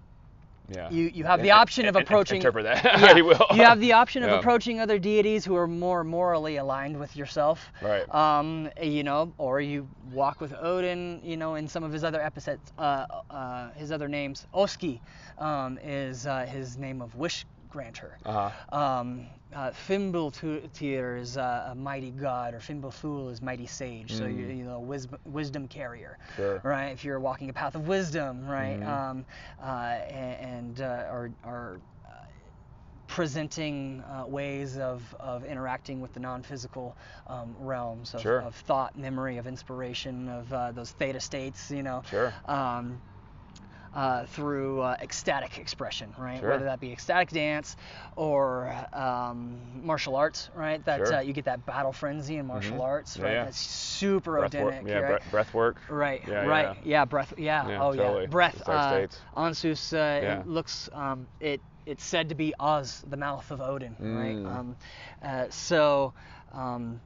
[0.70, 0.90] Yeah.
[0.90, 2.38] you you have the option of approaching.
[2.38, 2.84] Interpret that.
[3.02, 3.46] Yeah, you will.
[3.52, 4.40] you have the option of Yeah.
[4.40, 7.72] approaching other deities who are more morally aligned with yourself.
[7.82, 8.06] Right.
[8.14, 12.22] Um, you know, or you walk with Odin, you know, in some of his other
[12.22, 14.46] epithets, uh, uh, his other names.
[14.54, 15.02] Oski
[15.38, 18.18] um, is uh, his name of wish granter.
[18.26, 18.78] Uh huh.
[18.78, 24.14] Um, uh, Fimbultyr is uh, a mighty god, or Fimbulthul is mighty sage.
[24.14, 26.62] So you're, you know, wisdom, wisdom carrier, Sure.
[26.64, 26.90] right?
[26.90, 28.80] If you're walking a path of wisdom, right?
[28.80, 28.88] Mhm.
[28.88, 29.26] Um,
[29.62, 29.66] uh,
[30.10, 32.10] and uh, are are uh,
[33.08, 36.96] presenting uh, ways of, of interacting with the non-physical
[37.28, 38.40] um, realms of, Sure.
[38.40, 42.34] of thought, memory, of inspiration, of uh, those theta states, you know Sure.
[42.46, 43.02] um,
[43.94, 46.44] uh, through uh, ecstatic expression, right?
[46.44, 46.46] Sure.
[46.46, 47.76] Whether that be ecstatic dance
[48.16, 50.84] or um, martial arts, right?
[50.86, 51.14] That Sure.
[51.14, 51.18] Mm-hmm.
[51.18, 53.42] uh, you get that battle frenzy in martial Yeah, arts, right?
[53.42, 53.44] yeah.
[53.44, 54.76] That's super breath work.
[54.76, 55.00] Odinic, Yeah.
[55.00, 55.02] right?
[55.02, 55.82] Breath, breath work.
[55.88, 56.76] Right, Yeah, right, yeah.
[56.84, 58.28] yeah, breath, yeah, Yeah, oh totally.
[58.28, 58.62] yeah, breath.
[58.68, 59.04] Uh.
[59.36, 60.44] Ansuz, uh, Yeah.
[60.44, 64.40] it looks, um, it it's said to be Os, the mouth of Odin, right?
[64.40, 64.46] Mm.
[64.46, 64.78] Um,
[65.22, 66.14] uh, so,
[66.52, 67.02] um,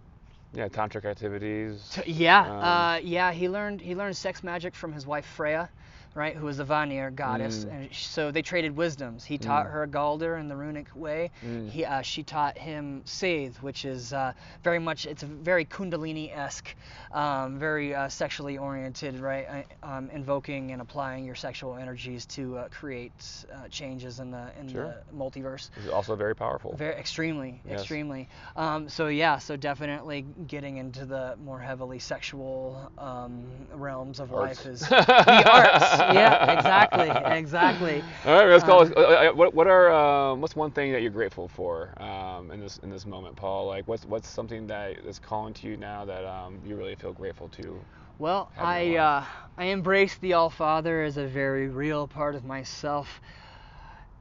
[0.53, 0.69] Yeah.
[0.69, 1.91] Tantric activities.
[1.91, 3.31] T- yeah, Um, uh, yeah.
[3.31, 5.69] He learned he learned sex magic from his wife Freya,
[6.15, 7.71] right, who was a Vanir goddess, Mm.
[7.71, 9.23] and so they traded wisdoms.
[9.25, 9.71] He taught Mm.
[9.71, 11.29] her Galder in the runic way.
[11.45, 11.69] Mm.
[11.69, 14.31] He uh, she taught him Seith, which is uh,
[14.63, 16.73] very much it's a very Kundalini-esque,
[17.11, 22.57] um, very uh, sexually oriented, right, uh, um, invoking and applying your sexual energies to
[22.57, 23.11] uh, create
[23.53, 24.95] uh, changes in the in Sure.
[25.11, 25.69] the multiverse.
[25.77, 26.73] Is also very powerful.
[26.77, 27.81] Very extremely, Yes.
[27.81, 28.29] extremely.
[28.55, 33.43] Um, so yeah, so definitely getting into the more heavily sexual um,
[33.73, 34.65] realms of Arts.
[34.65, 36.04] life is the arts.
[36.07, 38.05] Yeah, exactly, exactly.
[38.25, 38.97] All right, let's call Um, it.
[38.97, 42.59] Uh, uh, what, what are um, what's one thing that you're grateful for um, in
[42.59, 43.67] this in this moment, Paul?
[43.67, 47.13] Like, what's what's something that is calling to you now that um, you really feel
[47.13, 47.85] grateful to?
[48.19, 49.25] Well, I uh.
[49.57, 53.21] I embrace the All Father as a very real part of myself,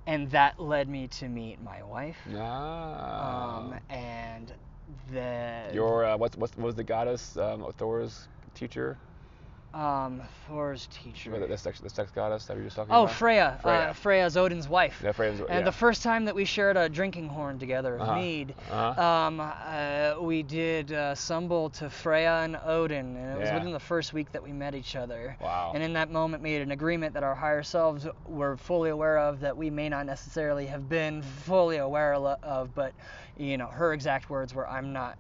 [0.07, 2.19] and that led me to meet my wife.
[2.37, 3.59] Ah.
[3.59, 4.53] Um, and
[5.13, 8.99] the your uh, what's what's what was the goddess um, Thor's teacher?
[9.75, 11.37] Um, Thor's teacher.
[11.49, 13.11] The, sex the sex goddess that we were just talking Oh, about.
[13.11, 13.59] Oh, Freya.
[13.61, 13.77] Freya.
[13.77, 15.01] Uh, Freya's Odin's wife.
[15.03, 15.61] Yeah, Freya's- And yeah.
[15.63, 18.15] the first time that we shared a drinking horn together, Uh-huh.
[18.15, 19.03] mead, Uh-huh.
[19.03, 23.55] um, uh, we did uh, Sumbel to Freya and Odin, and it was Yeah.
[23.57, 25.37] within the first week that we met each other.
[25.41, 25.73] Wow.
[25.75, 29.41] And in that moment, made an agreement that our higher selves were fully aware of,
[29.41, 32.93] that we may not necessarily have been fully aware of, but
[33.37, 35.19] you know, her exact words were, "I'm not."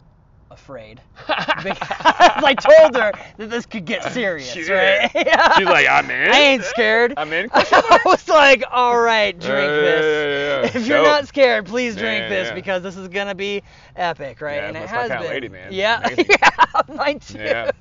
[0.54, 5.10] Afraid, because I told her that this could get serious, right?
[5.12, 5.52] Yeah.
[5.58, 6.30] She's like, I'm in.
[6.30, 7.12] I ain't scared.
[7.16, 7.50] I'm in.
[7.52, 10.04] I was like, all right, drink yeah, this.
[10.04, 10.80] yeah, yeah.
[10.80, 13.64] If you're not scared, please drink this because this is gonna be
[13.96, 14.62] epic, right?
[14.62, 15.22] And it has been.
[15.22, 15.72] lady, man.
[15.72, 16.50] Yeah, yeah,
[16.94, 17.38] mine too.
[17.38, 17.72] Yeah.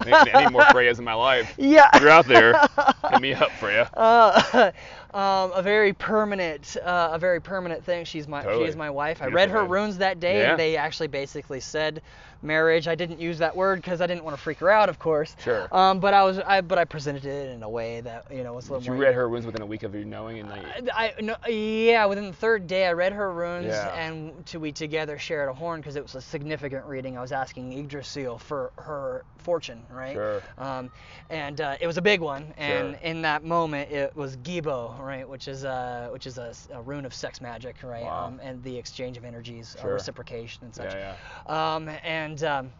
[0.00, 1.54] I need, I need more Freyas in my life.
[1.56, 1.88] Yeah.
[1.94, 2.60] If you're out there,
[3.08, 3.88] hit me up, Freya.
[3.94, 4.72] Uh,
[5.14, 8.04] um, a very permanent, uh, a very permanent thing.
[8.04, 8.64] She's my, Totally.
[8.64, 9.20] she is my wife.
[9.20, 9.72] I Beautiful read her name.
[9.72, 10.50] runes that day, Yeah.
[10.52, 12.02] and they actually basically said
[12.42, 12.88] marriage.
[12.88, 15.36] I didn't use that word because I didn't want to freak her out, of course.
[15.42, 15.68] Sure.
[15.72, 18.54] Um, but I was, I, but I presented it in a way that you know
[18.54, 19.02] was a little You more.
[19.02, 20.64] read her runes within a week of you knowing, and like,
[20.94, 23.88] I, I no, yeah, within the third day, I read her runes, Yeah.
[23.94, 27.18] and to, we together shared a horn because it was a significant reading.
[27.18, 30.14] I was asking Yggdrasil for her fortune, right?
[30.14, 30.42] Sure.
[30.58, 30.90] Um,
[31.30, 33.02] and uh, it was a big one, and Sure.
[33.02, 36.52] in that moment, it was Gebo, right, which is a which is a
[36.82, 38.04] rune of sex magic, right?
[38.04, 38.26] Wow.
[38.26, 39.94] Um, and the exchange of energies, uh, Sure.
[39.94, 40.92] reciprocation, and such.
[40.94, 41.14] yeah,
[41.46, 42.72] Um, and um,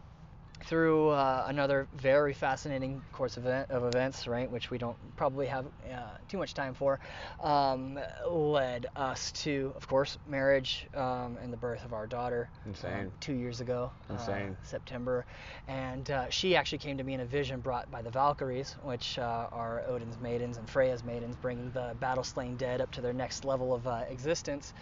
[0.64, 5.46] through uh, another very fascinating course of, event, of events, right, which we don't probably
[5.46, 6.98] have uh, too much time for,
[7.42, 12.48] um, led us to, of course, marriage um, and the birth of our daughter.
[12.66, 13.06] Insane.
[13.06, 15.24] um, two years ago, uh, September,
[15.68, 19.18] and uh, she actually came to me in a vision brought by the Valkyries, which
[19.18, 23.12] uh, are Odin's maidens and Freya's maidens, bringing the battle slain dead up to their
[23.12, 24.72] next level of uh, existence.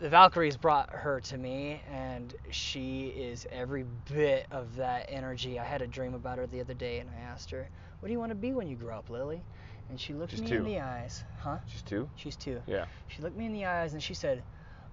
[0.00, 5.58] The Valkyries brought her to me, and she is every bit of that energy.
[5.58, 7.68] I had a dream about her the other day, and I asked her,
[8.00, 9.42] "What do you want to be when you grow up, Lily?"
[9.88, 10.56] And she looked She's me two.
[10.56, 11.24] in the eyes.
[11.38, 11.58] Huh?
[11.66, 12.10] She's two.
[12.16, 12.60] She's two.
[12.66, 12.86] Yeah.
[13.06, 14.42] She looked me in the eyes, and she said,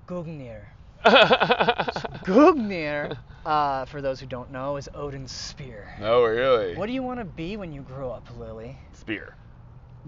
[0.07, 0.65] "Gungnir."
[1.05, 5.91] Gungnir, uh, for those who don't know, is Odin's spear.
[5.99, 6.75] No, really.
[6.75, 8.77] What do you want to be when you grow up, Lily?
[8.93, 9.35] Spear.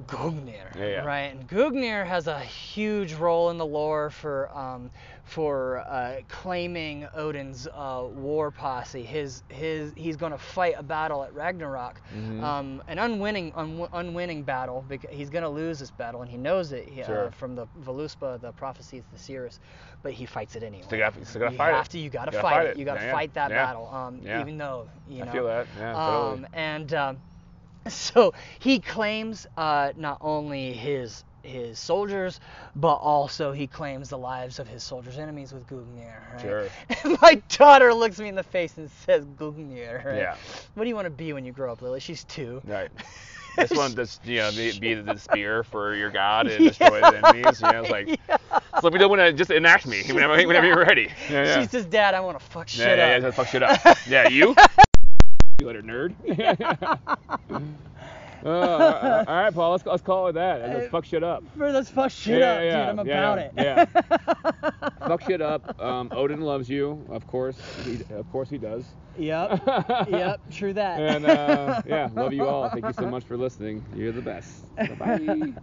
[0.08, 1.06] Gungnir, Yeah, yeah.
[1.06, 1.32] right?
[1.36, 4.90] And Gungnir has a huge role in the lore for um,
[5.24, 9.04] for uh, claiming Odin's uh, war posse.
[9.04, 12.44] His his he's going to fight a battle at Ragnarok, Mhm.
[12.44, 16.38] um, an unwinning un- unwinning battle because he's going to lose this battle and he
[16.38, 19.60] knows it he- uh, from the Voluspa, the prophecies, the seers,
[20.02, 20.84] but he fights it anyway.
[20.86, 21.90] Still gotta, still gotta you fight have it.
[21.92, 22.78] to, you got to fight, fight it.
[22.78, 23.88] You got to Yeah, fight that battle.
[23.94, 25.30] Um, even though you know.
[25.32, 25.68] I feel that.
[25.78, 26.48] Yeah, Um, totally.
[26.54, 27.18] and um,
[27.88, 32.40] so he claims uh, not only his his soldiers,
[32.76, 36.32] but also he claims the lives of his soldiers' enemies with Gungnir.
[36.32, 36.42] Right?
[36.42, 36.68] Sure.
[37.04, 40.06] And my daughter looks me in the face and says Gungnir.
[40.06, 40.18] Right?
[40.18, 40.38] Yeah.
[40.76, 42.00] What do you want to be when you grow up, Lily?
[42.00, 42.62] She's two.
[42.66, 42.90] Right.
[43.56, 47.22] This one, this you know, be, be the spear for your god and destroy the
[47.24, 47.62] enemies.
[47.62, 48.38] You know, it's like, Yeah.
[48.82, 51.10] so we don't want to just enact me whenever, whenever you're ready.
[51.30, 51.62] Yeah, yeah.
[51.62, 53.10] She says, Dad, I want to fuck shit yeah, up.
[53.10, 53.98] yeah, just fuck shit up.
[54.08, 54.56] Yeah, you.
[55.72, 56.14] You nerd.
[58.46, 59.72] uh, all right, Paul.
[59.72, 60.62] Let's, let's call it that.
[60.62, 61.44] Let's fuck shit up.
[61.56, 63.00] Bro, let's fuck shit Yeah, up, yeah, dude.
[63.00, 63.52] I'm yeah, about it.
[63.56, 63.86] yeah,
[65.08, 65.82] fuck shit up.
[65.82, 67.58] Um, Odin loves you, of course.
[67.86, 68.86] He, of course he does.
[69.18, 69.62] Yep.
[70.10, 70.42] yep.
[70.52, 71.00] True that.
[71.00, 72.70] And uh, yeah, love you all.
[72.70, 73.84] Thank you so much for listening.
[73.96, 74.66] You're the best.
[74.98, 75.54] Bye.